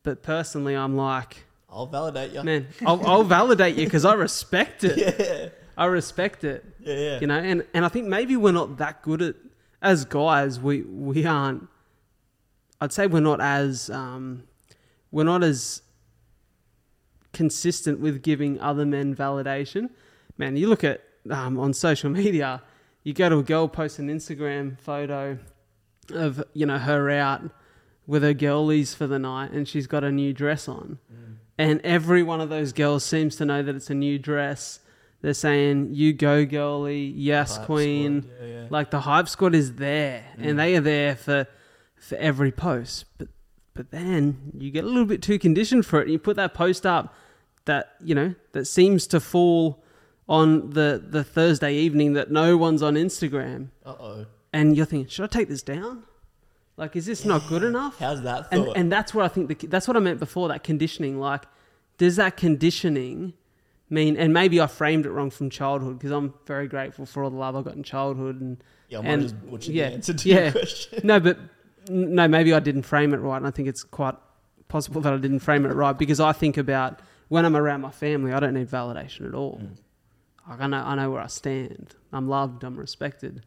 [0.02, 2.42] but personally I'm like, I'll validate you.
[2.42, 4.98] man, I'll, I'll validate you because I respect it.
[5.18, 5.48] Yeah.
[5.74, 7.20] I respect it Yeah, yeah.
[7.20, 9.36] you know and and i think maybe we're not that good at
[9.80, 11.66] as guys we we aren't
[12.82, 14.42] i'd say we're not as um
[15.10, 15.80] we're not as
[17.32, 19.88] consistent with giving other men validation
[20.36, 21.00] man you look at
[21.30, 22.62] um, on social media
[23.02, 25.38] you go to a girl post an instagram photo
[26.10, 27.40] of you know her out
[28.06, 31.36] with her girlies for the night and she's got a new dress on Mm.
[31.58, 34.80] and every one of those girls seems to know that it's a new dress.
[35.20, 38.66] They're saying, "You go, girly, yes, Hype queen." Yeah, yeah.
[38.70, 40.46] Like the hype squad is there, Mm.
[40.48, 41.46] and they are there for
[41.96, 43.04] for every post.
[43.18, 43.28] But
[43.74, 46.02] but then you get a little bit too conditioned for it.
[46.04, 47.14] And you put that post up
[47.66, 49.84] that you know that seems to fall
[50.28, 54.26] on the the Thursday evening that no one's on Instagram, Uh oh.
[54.52, 56.02] and you're thinking, should I take this down?
[56.76, 57.98] Like, is this not good enough?
[57.98, 58.76] How's that and thought?
[58.76, 59.48] and that's what I think.
[59.48, 60.48] The, that's what I meant before.
[60.48, 61.44] That conditioning, like,
[61.98, 63.34] does that conditioning
[63.90, 64.16] mean?
[64.16, 67.36] And maybe I framed it wrong from childhood because I'm very grateful for all the
[67.36, 68.40] love I got in childhood.
[68.40, 70.42] And yeah, I and- just yeah, the answer to yeah.
[70.44, 71.00] your question.
[71.04, 71.38] no, but
[71.88, 73.36] no, maybe I didn't frame it right.
[73.36, 74.14] And I think it's quite
[74.68, 77.90] possible that I didn't frame it right because I think about when I'm around my
[77.90, 79.60] family, I don't need validation at all.
[79.62, 79.76] Mm.
[80.48, 81.94] Like I know, I know where I stand.
[82.12, 82.64] I'm loved.
[82.64, 83.44] I'm respected.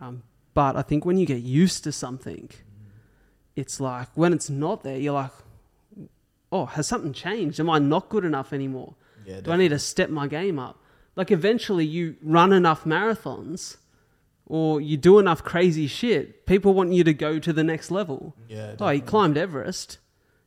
[0.00, 0.22] Um,
[0.54, 2.50] but I think when you get used to something,
[3.56, 5.30] it's like when it's not there, you're like,
[6.50, 7.60] oh, has something changed?
[7.60, 8.94] Am I not good enough anymore?
[9.24, 10.78] Yeah, Do I need to step my game up?
[11.16, 13.76] Like eventually, you run enough marathons,
[14.46, 16.46] or you do enough crazy shit.
[16.46, 18.34] People want you to go to the next level.
[18.48, 18.74] Yeah.
[18.80, 19.98] Oh, you climbed Everest.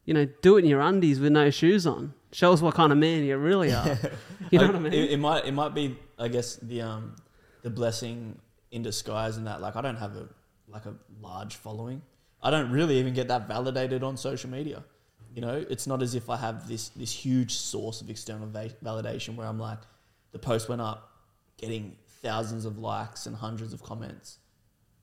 [0.05, 2.13] You know, do it in your undies with no shoes on.
[2.31, 3.97] Show us what kind of man you really are.
[4.51, 4.93] You know I- what I mean?
[4.93, 7.15] It, it might it might be I guess the um
[7.63, 8.37] the blessing
[8.71, 10.27] in disguise and that like I don't have a
[10.67, 12.01] like a large following.
[12.41, 14.83] I don't really even get that validated on social media.
[15.33, 18.75] You know, it's not as if I have this this huge source of external va-
[18.83, 19.79] validation where I'm like
[20.31, 21.11] the post went up
[21.57, 24.39] getting thousands of likes and hundreds of comments.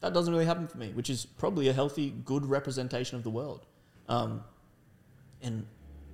[0.00, 3.30] That doesn't really happen for me, which is probably a healthy, good representation of the
[3.30, 3.66] world.
[4.08, 4.42] Um,
[5.40, 5.66] and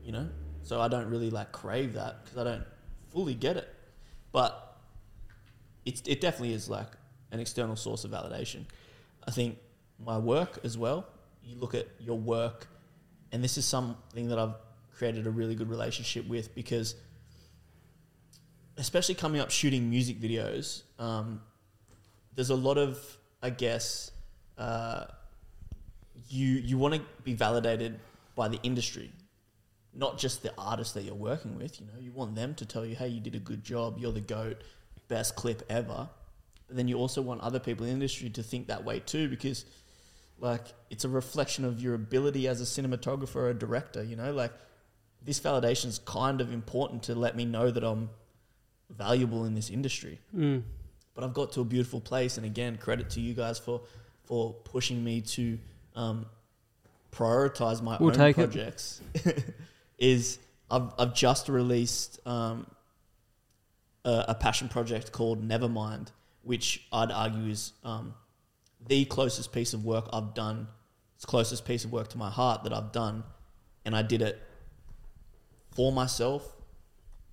[0.05, 0.29] you know,
[0.63, 2.65] so I don't really like crave that because I don't
[3.09, 3.75] fully get it.
[4.33, 4.77] But
[5.85, 6.89] it's it definitely is like
[7.31, 8.65] an external source of validation.
[9.27, 9.59] I think
[10.05, 11.07] my work as well.
[11.43, 12.69] You look at your work,
[13.33, 14.55] and this is something that I've
[14.93, 16.95] created a really good relationship with because,
[18.77, 21.41] especially coming up shooting music videos, um,
[22.35, 24.11] there's a lot of I guess,
[24.57, 25.05] uh,
[26.29, 28.01] you you want to be validated
[28.35, 29.13] by the industry,
[29.95, 31.81] not just the artist that you're working with.
[31.81, 33.99] You know, you want them to tell you, "Hey, you did a good job.
[33.99, 34.63] You're the goat,
[35.07, 36.09] best clip ever."
[36.69, 39.29] But then you also want other people in the industry to think that way too,
[39.29, 39.65] because
[40.39, 44.05] like it's a reflection of your ability as a cinematographer or a director.
[44.05, 44.53] You know, like
[45.25, 48.11] this validation is kind of important to let me know that I'm
[48.91, 50.21] valuable in this industry.
[50.37, 50.63] Mm.
[51.15, 53.81] But I've got to a beautiful place, and again, credit to you guys for
[54.25, 55.59] for pushing me to
[55.97, 56.27] um,
[57.11, 59.01] prioritize my We'll own projects.
[59.99, 60.39] is
[60.71, 62.67] I've I've just released um,
[64.05, 66.09] a, a passion project called Nevermind,
[66.43, 68.15] which I'd argue is um,
[68.87, 70.69] the closest piece of work I've done.
[71.17, 73.25] It's closest piece of work to my heart that I've done,
[73.85, 74.41] and I did it
[75.73, 76.57] for myself,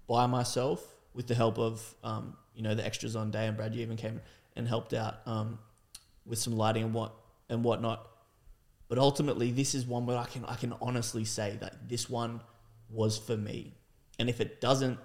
[0.07, 0.83] by myself,
[1.13, 3.75] with the help of um, you know the extras on day and Brad.
[3.75, 4.21] You even came
[4.55, 5.59] and helped out um,
[6.25, 7.13] with some lighting and what
[7.49, 8.07] and whatnot.
[8.87, 12.41] But ultimately, this is one where I can I can honestly say that this one
[12.89, 13.73] was for me,
[14.19, 14.99] and if it doesn't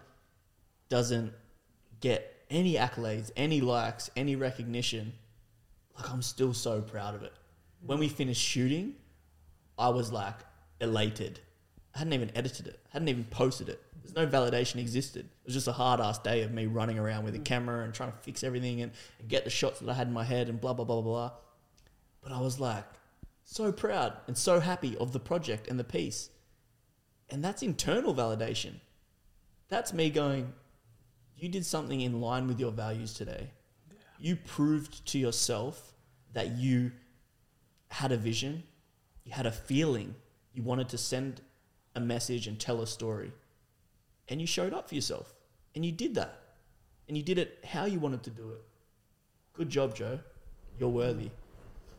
[0.89, 1.32] doesn't
[2.01, 5.12] get any accolades, any likes, any recognition,
[5.97, 7.32] like I'm still so proud of it.
[7.86, 8.94] When we finished shooting,
[9.78, 10.36] I was like
[10.81, 11.40] elated.
[11.94, 13.82] I hadn't even edited it, I hadn't even posted it.
[14.02, 15.27] There's no validation existed.
[15.27, 17.44] It was just a hard ass day of me running around with a mm.
[17.44, 20.12] camera and trying to fix everything and, and get the shots that I had in
[20.12, 21.32] my head and blah blah blah blah blah.
[22.22, 22.85] But I was like
[23.44, 26.31] so proud and so happy of the project and the piece.
[27.28, 28.74] And that's internal validation.
[29.68, 30.52] That's me going,
[31.42, 33.50] you did something in line with your values today.
[34.18, 35.94] You proved to yourself
[36.34, 36.92] that you
[37.88, 38.62] had a vision,
[39.24, 40.14] you had a feeling,
[40.52, 41.40] you wanted to send
[41.94, 43.32] a message and tell a story.
[44.28, 45.34] And you showed up for yourself.
[45.74, 46.38] And you did that.
[47.08, 48.62] And you did it how you wanted to do it.
[49.54, 50.20] Good job, Joe.
[50.78, 51.30] You're worthy.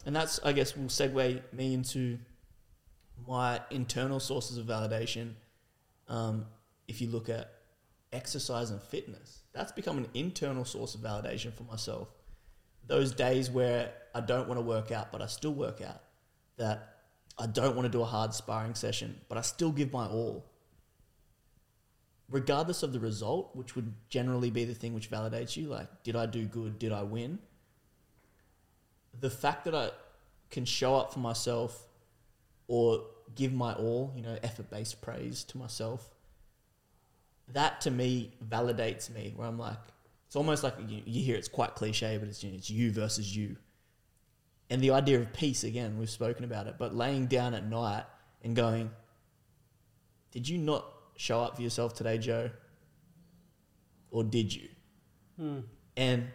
[0.05, 2.17] And that's, I guess, will segue me into
[3.27, 5.33] my internal sources of validation.
[6.07, 6.45] Um,
[6.87, 7.51] if you look at
[8.13, 12.09] exercise and fitness, that's become an internal source of validation for myself.
[12.87, 16.01] Those days where I don't want to work out, but I still work out,
[16.57, 16.97] that
[17.37, 20.45] I don't want to do a hard sparring session, but I still give my all.
[22.29, 26.15] Regardless of the result, which would generally be the thing which validates you, like, did
[26.15, 26.79] I do good?
[26.79, 27.39] Did I win?
[29.19, 29.91] The fact that I
[30.49, 31.87] can show up for myself
[32.67, 33.05] or
[33.35, 36.09] give my all, you know, effort based praise to myself,
[37.53, 39.33] that to me validates me.
[39.35, 39.77] Where I'm like,
[40.27, 42.91] it's almost like you, you hear it's quite cliche, but it's, you know, it's you
[42.91, 43.55] versus you.
[44.69, 48.05] And the idea of peace, again, we've spoken about it, but laying down at night
[48.41, 48.89] and going,
[50.31, 50.85] did you not
[51.17, 52.49] show up for yourself today, Joe?
[54.09, 54.69] Or did you?
[55.39, 55.63] Mm.
[55.97, 56.27] And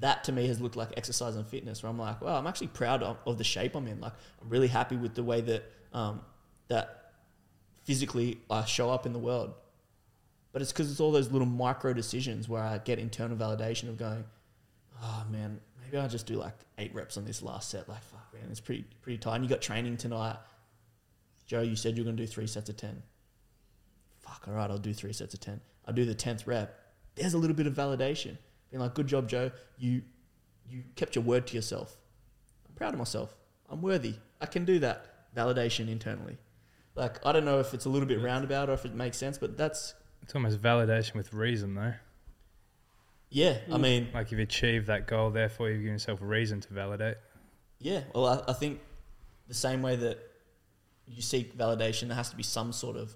[0.00, 2.68] that to me has looked like exercise and fitness, where I'm like, wow, I'm actually
[2.68, 4.00] proud of, of the shape I'm in.
[4.00, 6.20] Like, I'm really happy with the way that um,
[6.68, 7.12] that
[7.84, 9.54] physically I show up in the world.
[10.56, 13.98] But it's because it's all those little micro decisions where I get internal validation of
[13.98, 14.24] going,
[15.02, 17.86] oh man, maybe I'll just do like eight reps on this last set.
[17.90, 19.34] Like, fuck, man, it's pretty pretty tight.
[19.34, 20.38] And you got training tonight.
[21.46, 23.02] Joe, you said you're going to do three sets of 10.
[24.20, 25.60] Fuck, all right, I'll do three sets of 10.
[25.86, 26.74] I'll do the 10th rep.
[27.16, 28.38] There's a little bit of validation.
[28.70, 29.50] Being like, good job, Joe.
[29.76, 30.00] You,
[30.70, 31.98] you kept your word to yourself.
[32.66, 33.36] I'm proud of myself.
[33.68, 34.14] I'm worthy.
[34.40, 35.34] I can do that.
[35.36, 36.38] Validation internally.
[36.94, 39.36] Like, I don't know if it's a little bit roundabout or if it makes sense,
[39.36, 41.94] but that's, It's almost validation with reason, though.
[43.30, 43.80] yeah, I Mm.
[43.80, 47.16] mean, Like you've achieved that goal, therefore you've given yourself a reason to validate.
[47.78, 48.80] Yeah, well, I, I think
[49.48, 50.18] the same way that
[51.06, 53.14] you seek validation, there has to be some sort of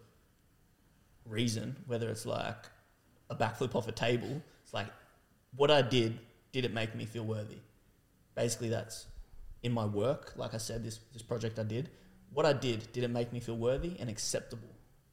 [1.25, 2.57] reason, whether it's like
[3.31, 4.43] a backflip off a table.
[4.63, 4.89] It's like,
[5.57, 6.19] what I did,
[6.53, 7.59] did it make me feel worthy?
[8.35, 9.07] Basically, that's
[9.63, 10.33] in my work.
[10.37, 11.91] Like I said, this, this project I did,
[12.33, 14.69] what I did, did it make me feel worthy and acceptable?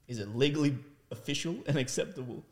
[0.08, 0.78] Is it legally
[1.12, 2.44] official and acceptable?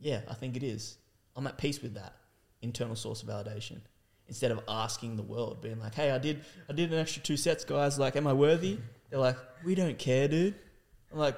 [0.00, 0.96] Yeah, I think it is.
[1.36, 2.14] I'm at peace with that
[2.62, 3.80] internal source of validation
[4.28, 7.36] instead of asking the world, being like, "Hey, I did, I did an extra two
[7.36, 7.98] sets, guys.
[7.98, 8.78] Like, am I worthy?"
[9.10, 10.54] They're like, "We don't care, dude."
[11.10, 11.36] I'm like,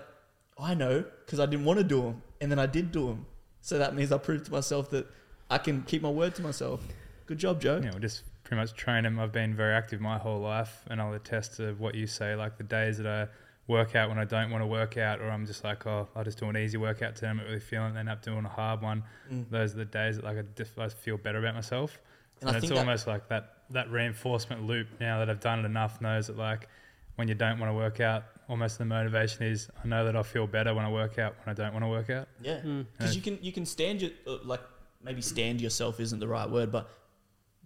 [0.58, 3.26] "I know, because I didn't want to do them, and then I did do them.
[3.60, 5.06] So that means I proved to myself that
[5.48, 6.82] I can keep my word to myself.
[7.26, 9.20] Good job, Joe." You know, just pretty much train them.
[9.20, 12.34] I've been very active my whole life, and I'll attest to what you say.
[12.34, 13.28] Like the days that I
[13.70, 16.24] work out when I don't want to work out, or I'm just like, oh, I'll
[16.24, 17.28] just do an easy workout today.
[17.28, 17.94] I'm not really feeling it.
[17.94, 19.02] Then end up doing a hard one.
[19.32, 19.48] Mm.
[19.50, 21.98] Those are the days that like I just I feel better about myself.
[22.40, 24.88] And And, I it's think that- almost like that that reinforcement loop.
[25.00, 26.68] Now that I've done it enough, knows that like
[27.16, 30.22] when you don't want to work out, almost the motivation is I know that I'll
[30.36, 32.26] feel better when I work out when I don't want to work out.
[32.42, 32.86] Yeah, Mm.
[32.96, 34.60] because you can you can stand your uh, like
[35.02, 36.90] maybe stand yourself isn't the right word, but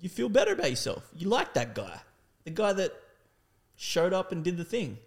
[0.01, 1.09] you feel better about yourself.
[1.17, 1.99] You like that guy,
[2.45, 2.93] the guy that
[3.77, 4.99] showed up and did the thing.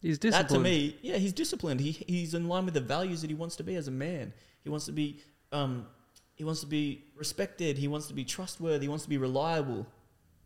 [0.00, 0.48] He's disciplined.
[0.48, 1.80] That to me, yeah, he's disciplined.
[1.80, 4.32] He he's in line with the values that he wants to be as a man.
[4.62, 5.20] He wants to be
[5.52, 5.86] um,
[6.34, 7.78] he wants to be respected.
[7.78, 8.84] He wants to be trustworthy.
[8.84, 9.86] He wants to be reliable.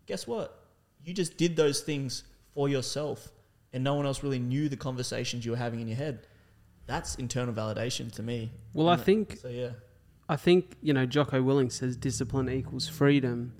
[0.07, 0.65] Guess what?
[1.05, 2.25] You just did those things
[2.55, 3.31] for yourself,
[3.73, 6.27] and no one else really knew the conversations you were having in your head.
[6.87, 8.53] That's internal validation to me.
[8.73, 9.49] Well, I think so.
[9.49, 9.71] Yeah,
[10.29, 13.53] I think you know Jocko Willink says discipline equals freedom,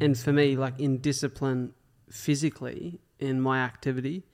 [0.00, 1.74] and for me, like in discipline
[2.10, 4.24] physically in my activity,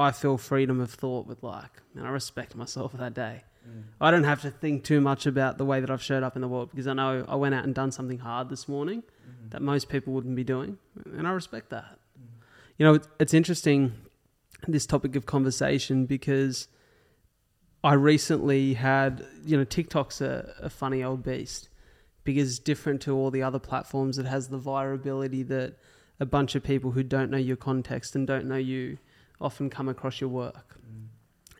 [0.00, 3.44] I feel freedom of thought with like, and I respect myself that day.
[3.68, 3.82] Mm.
[4.00, 6.42] I don't have to think too much about the way that I've showed up in
[6.42, 9.50] the world because I know I went out and done something hard this morning mm-hmm.
[9.50, 10.78] that most people wouldn't be doing,
[11.16, 11.98] and I respect that.
[12.18, 12.42] Mm.
[12.78, 13.92] You know, it's, it's interesting
[14.66, 16.68] this topic of conversation because
[17.82, 21.68] I recently had, you know, TikTok's a, a funny old beast
[22.24, 25.74] because different to all the other platforms, it has the virability that
[26.18, 28.98] a bunch of people who don't know your context and don't know you
[29.40, 30.76] often come across your work.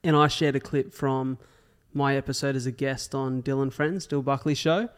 [0.03, 1.39] And I shared a clip from
[1.93, 4.89] my episode as a guest on Dylan Friends, Dill Buckley show.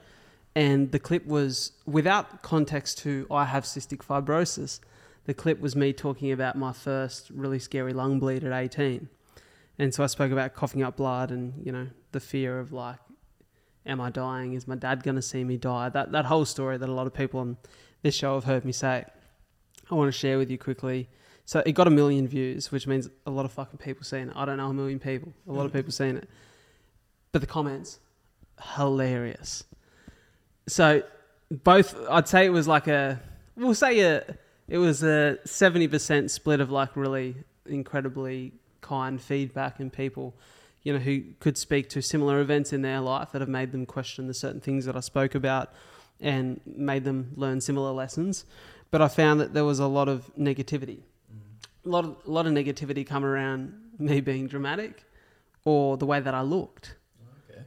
[0.55, 4.81] And the clip was without context to I have cystic fibrosis.
[5.25, 9.09] The clip was me talking about my first really scary lung bleed at 18.
[9.79, 12.99] And so I spoke about coughing up blood and, you know, the fear of like,
[13.87, 14.53] am I dying?
[14.53, 15.89] Is my dad going to see me die?
[15.89, 17.57] That, that whole story that a lot of people on
[18.03, 19.05] this show have heard me say.
[19.91, 21.09] I want to share with you quickly.
[21.45, 24.33] So it got a million views, which means a lot of fucking people seen it.
[24.37, 25.77] I don't know a million people, a lot of mm.
[25.77, 26.29] people seen it.
[27.33, 27.99] But the comments,
[28.77, 29.65] hilarious.
[30.69, 31.03] So
[31.51, 33.21] both, I'd say it was like a,
[33.57, 34.25] we'll say a,
[34.69, 37.37] it was a 70% split of like really
[37.67, 40.35] incredibly kind feedback and people,
[40.83, 43.87] you know, who could speak to similar events in their life that have made them
[43.87, 45.73] question the certain things that I spoke about
[46.21, 48.45] and made them learn similar lessons.
[48.91, 51.01] But I found that there was a lot of negativity,
[51.85, 55.05] a lot of, a lot of negativity come around me being dramatic
[55.65, 56.97] or the way that I looked.
[57.51, 57.63] Okay.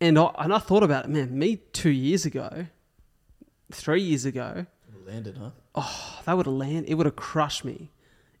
[0.00, 2.66] And I, and I thought about it, man, me two years ago,
[3.70, 4.66] three years ago,
[5.06, 5.50] Landed, huh?
[5.74, 6.88] oh, that would have landed.
[6.88, 7.90] It would have crushed me.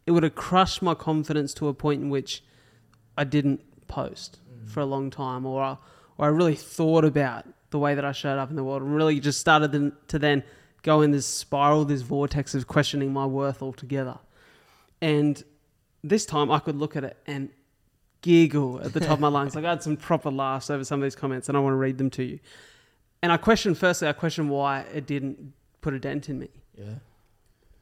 [0.06, 2.44] It would have crushed my confidence to a point in which
[3.18, 4.68] I didn't post mm.
[4.68, 5.76] for a long time, or I,
[6.16, 8.94] or I really thought about the way that I showed up in the world, and
[8.94, 10.44] really just started to then
[10.82, 14.18] go in this spiral, this vortex of questioning my worth altogether.
[15.00, 15.42] And
[16.02, 17.50] this time, I could look at it and
[18.22, 19.54] giggle at the top of my lungs.
[19.54, 21.78] Like I had some proper laughs over some of these comments, and I want to
[21.78, 22.38] read them to you.
[23.22, 25.52] And I questioned, firstly, I questioned why it didn't
[25.82, 26.48] put a dent in me
[26.78, 26.94] Yeah.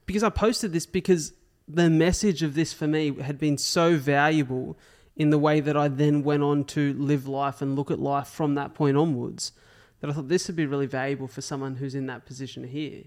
[0.06, 1.32] because I posted this because
[1.66, 4.76] the message of this for me had been so valuable
[5.16, 8.28] in the way that I then went on to live life and look at life
[8.28, 9.52] from that point onwards
[10.00, 13.02] that I thought this would be really valuable for someone who's in that position here.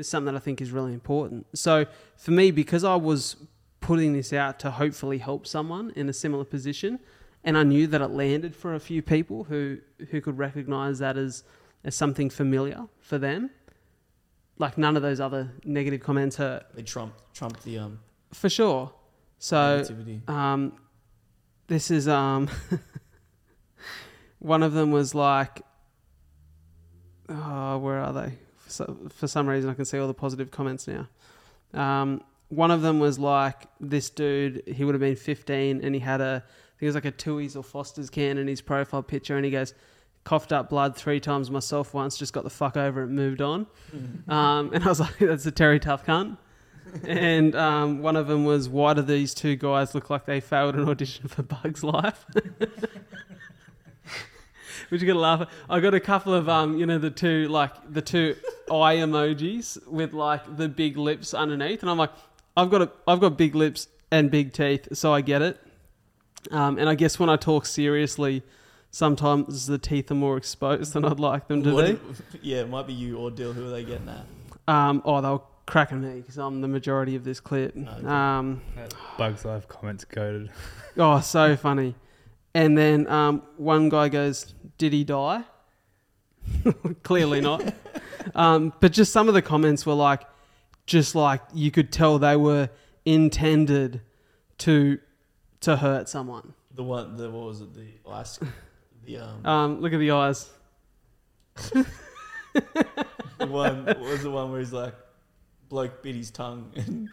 [0.00, 1.46] Is something that I think is really important.
[1.54, 1.86] So
[2.16, 3.36] for me, because I was
[3.80, 7.00] putting this out to hopefully help someone in a similar position,
[7.44, 9.78] and I knew that it landed for a few people who
[10.10, 11.44] who could recognize that as
[11.84, 13.50] as something familiar for them.
[14.58, 18.00] Like none of those other negative comments hurt They trumped trumped the um
[18.32, 18.92] for sure.
[19.38, 20.28] So negativity.
[20.28, 20.74] um,
[21.66, 22.48] this is um,
[24.38, 25.62] one of them was like,
[27.28, 28.38] oh, where are they?
[28.70, 31.08] For, so, for some reason, I can see all the positive comments now.
[31.74, 34.62] Um, one of them was like this dude.
[34.66, 37.10] He would have been 15, and he had a, I think it was like a
[37.10, 39.74] Tui's or Foster's can in his profile picture, and he goes,
[40.24, 43.40] coughed up blood three times myself once, just got the fuck over it, and moved
[43.42, 43.66] on.
[44.28, 46.36] Um, and I was like, that's a Terry Tough cunt.
[47.06, 50.76] and um, one of them was, why do these two guys look like they failed
[50.76, 52.24] an audition for Bugs Life?
[54.88, 55.48] Which you gotta laugh at.
[55.68, 58.36] I got a couple of um, you know, the two like the two
[58.70, 62.10] eye emojis with like the big lips underneath, and I'm like,
[62.56, 65.60] I've got a, I've got big lips and big teeth, so I get it.
[66.50, 68.42] Um, and I guess when I talk seriously,
[68.90, 71.98] sometimes the teeth are more exposed than I'd like them to What be.
[72.42, 73.52] yeah, it might be you or Dill.
[73.52, 74.24] Who are they getting at?
[74.66, 77.76] Um, oh, they were cracking me because I'm the majority of this clip.
[77.76, 78.06] Okay.
[78.06, 80.50] Um, That Bugs Life comments coded.
[80.96, 81.94] oh, so funny.
[82.54, 85.44] And then um, one guy goes, "Did he die?"
[87.02, 87.74] Clearly not.
[88.34, 90.22] um, but just some of the comments were like,
[90.86, 92.68] just like you could tell they were
[93.04, 94.00] intended
[94.58, 94.98] to
[95.60, 96.54] to hurt someone.
[96.74, 97.74] The one, the what was it?
[97.74, 98.38] The ice,
[99.04, 100.50] the um, Um, look at the eyes.
[101.54, 101.86] the
[103.46, 103.84] one.
[103.84, 104.94] What was the one where he's like,
[105.68, 107.08] bloke bit his tongue, and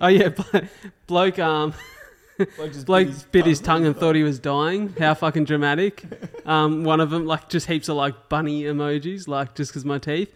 [0.00, 0.66] Oh yeah, blo-
[1.06, 1.38] bloke.
[1.38, 1.74] Um,
[2.56, 4.94] bloke just bloke bit his tongue and thought he was dying.
[4.98, 6.04] How fucking dramatic.
[6.44, 9.98] Um, one of them, like, just heaps of like bunny emojis, like just because my
[9.98, 10.34] teeth.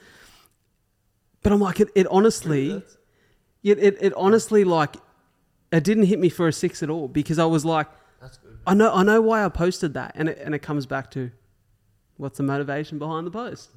[1.43, 2.81] But I'm like, it, it honestly,
[3.65, 4.95] it, it, it honestly like,
[5.73, 7.89] it didn't hit me for a six at all because I was like,
[8.21, 8.59] That's good.
[8.69, 11.33] I know, I know why I posted that, and it, and it comes back to,
[12.19, 13.71] what's the motivation behind the post?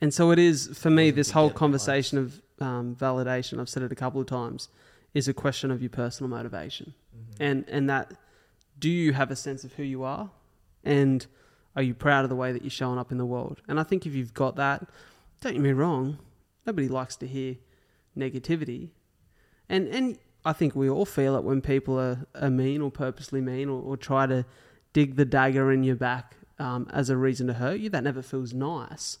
[0.00, 1.10] And so it is for me.
[1.10, 4.68] This whole conversation of um, validation, I've said it a couple of times,
[5.14, 7.42] is a question of your personal motivation, Mm-hmm.
[7.42, 8.12] and and that,
[8.78, 10.30] do you have a sense of who you are,
[10.84, 11.26] and
[11.74, 13.60] are you proud of the way that you're showing up in the world?
[13.68, 14.88] And I think if you've got that,
[15.40, 16.18] don't get me wrong,
[16.66, 17.56] nobody likes to hear
[18.16, 18.90] negativity,
[19.68, 23.40] and and I think we all feel it when people are, are mean or purposely
[23.40, 24.44] mean or, or try to
[24.92, 27.90] dig the dagger in your back um, as a reason to hurt you.
[27.90, 29.18] That never feels nice.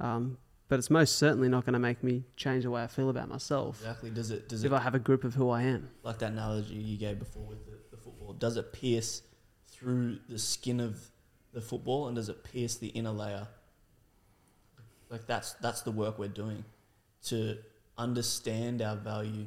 [0.00, 0.38] Um,
[0.74, 3.28] but it's most certainly not going to make me change the way I feel about
[3.28, 4.10] myself Exactly.
[4.10, 4.48] Does it?
[4.48, 4.66] Does it?
[4.66, 5.88] if I have a grip of who I am.
[6.02, 9.22] like that analogy you gave before with the, the football, does it pierce
[9.68, 10.98] through the skin of
[11.52, 13.46] the football and does it pierce the inner layer?
[15.10, 16.64] Like that's that's the work we're doing
[17.26, 17.58] to
[17.96, 19.46] understand our value,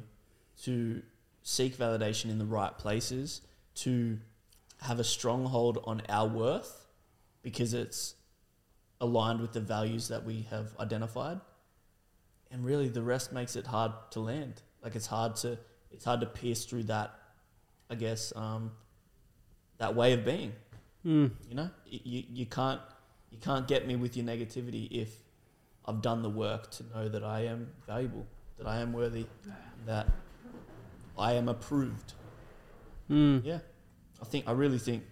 [0.62, 1.02] to
[1.42, 3.42] seek validation in the right places,
[3.74, 4.18] to
[4.80, 6.86] have a stronghold on our worth
[7.42, 8.14] because it's
[9.00, 11.40] aligned with the values that we have identified.
[12.50, 14.62] And really the rest makes it hard to land.
[14.82, 15.58] Like it's hard to
[15.90, 17.14] it's hard to pierce through that
[17.90, 18.72] I guess um,
[19.78, 20.52] that way of being.
[21.06, 21.30] Mm.
[21.48, 22.80] You know, you you can't
[23.30, 25.10] you can't get me with your negativity if
[25.86, 28.26] I've done the work to know that I am valuable,
[28.58, 29.26] that I am worthy,
[29.86, 30.08] that
[31.16, 32.12] I am approved.
[33.10, 33.44] Mm.
[33.44, 33.58] Yeah,
[34.20, 35.04] I think I really think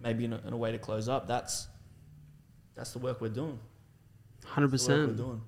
[0.00, 1.66] maybe in a, in a way to close up, that's
[2.74, 3.58] that's the work we're doing.
[4.44, 5.16] Hundred work we're percent.
[5.16, 5.40] doing.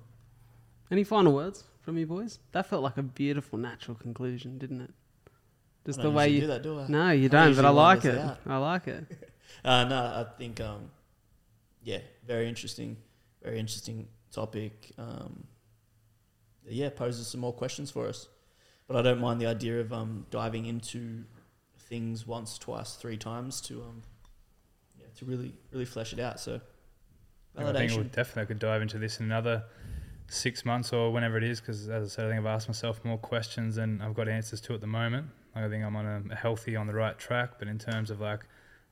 [0.89, 2.39] Any final words from you boys?
[2.53, 4.91] That felt like a beautiful natural conclusion, didn't it?
[5.85, 6.41] Just the way you.
[6.41, 6.87] do that, do I?
[6.87, 7.55] No, you I don't.
[7.55, 8.17] But I like it.
[8.17, 8.39] out.
[8.45, 9.05] I like it.
[9.63, 10.91] Uh, no, I think um,
[11.81, 12.97] yeah, very interesting,
[13.41, 14.91] very interesting topic.
[14.97, 15.45] Um,
[16.67, 18.27] yeah, poses some more questions for us,
[18.87, 21.23] but I don't mind the idea of um, diving into
[21.79, 24.01] things once, twice, three times to um,
[24.99, 26.39] yeah, to really really flesh it out.
[26.41, 26.59] So
[27.57, 29.63] I think we'll definitely could dive into this in another
[30.27, 33.03] six months or whenever it is, because as I said, I think I've asked myself
[33.03, 35.27] more questions than I've got answers to at the moment.
[35.55, 38.21] I think I'm on a, a healthy, on the right track, but in terms of
[38.21, 38.41] like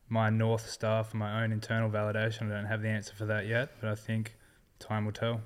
[0.10, 3.46] my north star for my own internal validation, I don't have the answer for that
[3.48, 3.72] yet.
[3.80, 4.36] But I think
[4.80, 5.42] time will tell.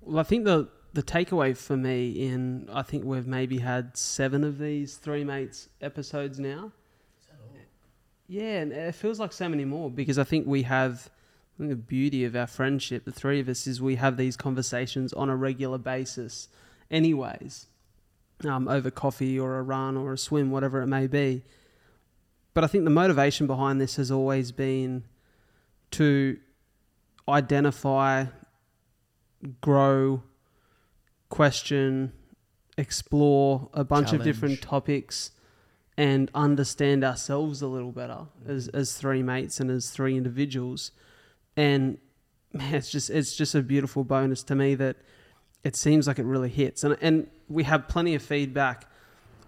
[0.00, 4.44] Well, I think the the takeaway for me in I think we've maybe had seven
[4.44, 6.72] of these three mates episodes now.
[8.28, 11.10] Yeah, and it feels like so many more because I think we have.
[11.62, 14.36] I think the beauty of our friendship, the three of us, is we have these
[14.36, 16.48] conversations on a regular basis,
[16.90, 17.68] anyways,
[18.44, 21.44] um, over coffee or a run or a swim, whatever it may be.
[22.52, 25.04] But I think the motivation behind this has always been
[25.92, 26.36] to
[27.28, 28.24] identify,
[29.60, 30.24] grow,
[31.28, 32.12] question,
[32.76, 35.30] explore a bunch of different topics
[35.96, 40.90] and understand ourselves a little better as, as three mates and as three individuals.
[41.56, 41.98] And
[42.52, 44.96] man, it's just it's just a beautiful bonus to me that
[45.64, 46.84] it seems like it really hits.
[46.84, 48.86] And and we have plenty of feedback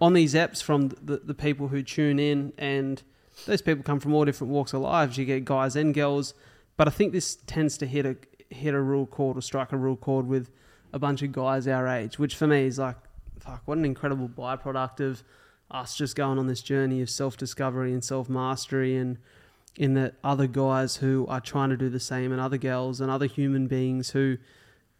[0.01, 3.01] on these apps from the, the people who tune in and
[3.45, 5.17] those people come from all different walks of lives.
[5.17, 6.33] You get guys and girls,
[6.77, 8.15] but I think this tends to hit a
[8.49, 10.51] hit a real chord or strike a real chord with
[10.93, 12.95] a bunch of guys our age, which for me is like,
[13.39, 15.23] fuck, what an incredible byproduct of
[15.71, 19.17] us just going on this journey of self discovery and self mastery, and
[19.77, 23.11] in that other guys who are trying to do the same, and other girls and
[23.11, 24.37] other human beings who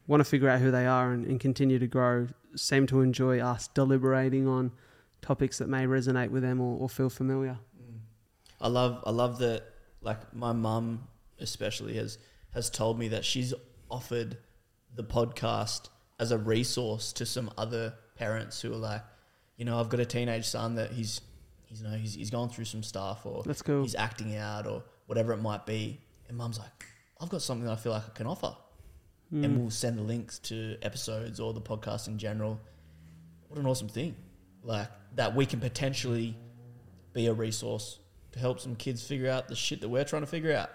[0.08, 3.40] want to figure out who they are and, and continue to grow seem to enjoy
[3.40, 4.72] us deliberating on
[5.22, 7.58] topics that may resonate with them or, or feel familiar.
[7.82, 8.00] Mm.
[8.62, 9.64] I love I love that
[10.02, 11.08] like my mum
[11.40, 12.18] especially has
[12.54, 13.54] has told me that she's
[13.90, 14.38] offered
[14.96, 15.90] the podcast
[16.20, 19.02] as a resource to some other parents who are like,
[19.58, 21.35] you know, I've got a teenage son that he's he's
[21.70, 23.84] you know he's he's gone through some stuff or That's cool.
[23.84, 26.00] he's acting out or whatever it might be.
[26.28, 26.86] And mum's like,
[27.22, 28.56] I've got something that I feel like I can offer.
[29.34, 29.44] Mm.
[29.44, 32.60] And we'll send the links to episodes or the podcast in general.
[33.48, 34.16] What an awesome thing.
[34.64, 36.36] Like that we can potentially
[37.14, 38.00] be a resource
[38.32, 40.72] to help some kids figure out the shit that we're trying to figure out.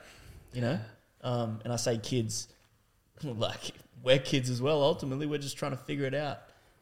[0.53, 0.79] You know?
[1.23, 2.49] Um, and I say kids,
[3.23, 3.73] like
[4.03, 4.83] we're kids as well.
[4.83, 6.39] Ultimately, we're just trying to figure it out.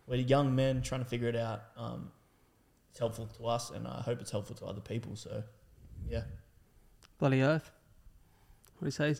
[0.06, 1.62] We're young men trying to figure it out.
[1.76, 2.10] Um,
[2.99, 5.15] it's helpful to us, and I hope it's helpful to other people.
[5.15, 5.45] So,
[6.11, 6.23] yeah.
[7.20, 7.70] Bloody earth.
[8.79, 9.11] What do you say?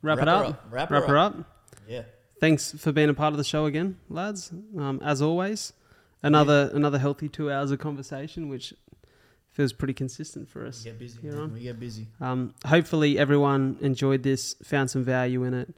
[0.00, 0.46] Wrap, Wrap it up.
[0.48, 0.64] up.
[0.70, 1.38] Wrap Wrap her up.
[1.38, 1.44] up.
[1.86, 2.02] Yeah.
[2.40, 4.50] Thanks for being a part of the show again, lads.
[4.78, 5.74] Um, as always,
[6.22, 8.72] another another healthy two hours of conversation, which
[9.50, 10.82] feels pretty consistent for We us.
[10.82, 11.18] get busy.
[11.22, 11.52] You're on.
[11.52, 12.06] We get busy.
[12.22, 15.74] Um, hopefully, everyone enjoyed this, found some value in it.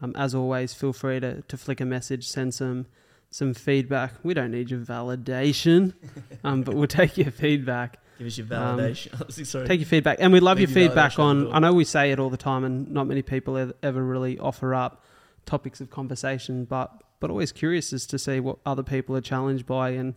[0.00, 2.86] Um, as always, feel free to, to flick a message, send some
[3.30, 4.12] some feedback.
[4.22, 5.94] We don't need your validation,
[6.44, 7.98] um, but we'll take your feedback.
[8.18, 9.46] Give us your Um, validation.
[9.46, 9.66] Sorry.
[9.66, 11.50] Take your feedback, and we'd love your your feedback on the on.
[11.50, 11.54] door.
[11.56, 14.74] I know we say it all the time, and not many people ever really offer
[14.74, 15.04] up
[15.46, 19.66] topics of conversation, but but always curious as to see what other people are challenged
[19.66, 20.14] by, and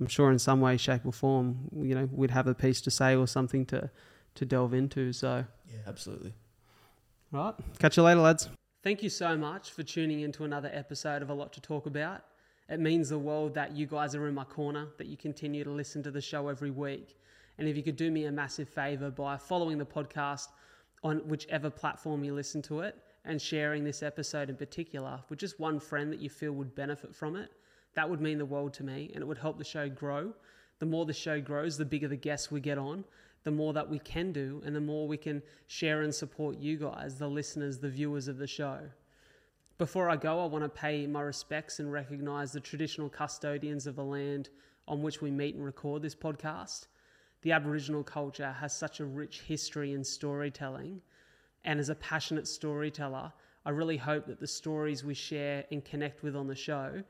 [0.00, 2.90] I'm sure in some way, shape, or form, you know, we'd have a piece to
[2.90, 3.90] say or something to
[4.34, 5.12] to delve into.
[5.12, 6.32] So, yeah, absolutely.
[7.32, 8.48] right, catch you later, lads.
[8.82, 12.22] Thank you so much for tuning into another episode of A Lot to Talk About.
[12.68, 15.70] It means the world that you guys are in my corner, that you continue to
[15.70, 17.18] listen to the show every week.
[17.58, 20.48] And if you could do me a massive favor by following the podcast
[21.04, 25.60] on whichever platform you listen to it and sharing this episode in particular with just
[25.60, 27.50] one friend that you feel would benefit from it,
[27.94, 30.32] that would mean the world to me and it would help the show grow.
[30.78, 33.04] The more the show grows, the bigger the guests we get on,
[33.44, 36.76] the more that we can do, and the more we can share and support you
[36.76, 38.80] guys, the listeners, the viewers of the show.
[39.82, 43.96] Before I go, I want to pay my respects and recognize the traditional custodians of
[43.96, 44.48] the land
[44.86, 46.86] on which we meet and record this podcast.
[47.40, 51.02] The Aboriginal culture has such a rich history in storytelling,
[51.64, 53.32] and as a passionate storyteller,
[53.66, 57.02] I really hope that the stories we share and connect with on the show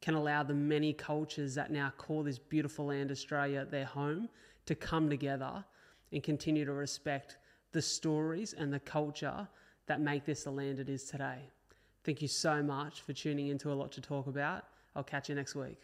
[0.00, 4.28] can allow the many cultures that now call this beautiful land, Australia, their home,
[4.64, 5.64] to come together
[6.10, 7.38] and continue to respect
[7.70, 9.46] the stories and the culture
[9.86, 11.52] that make this the land it is today.
[12.06, 14.64] Thank you so much for tuning into a lot to talk about.
[14.94, 15.80] I'll catch you next week.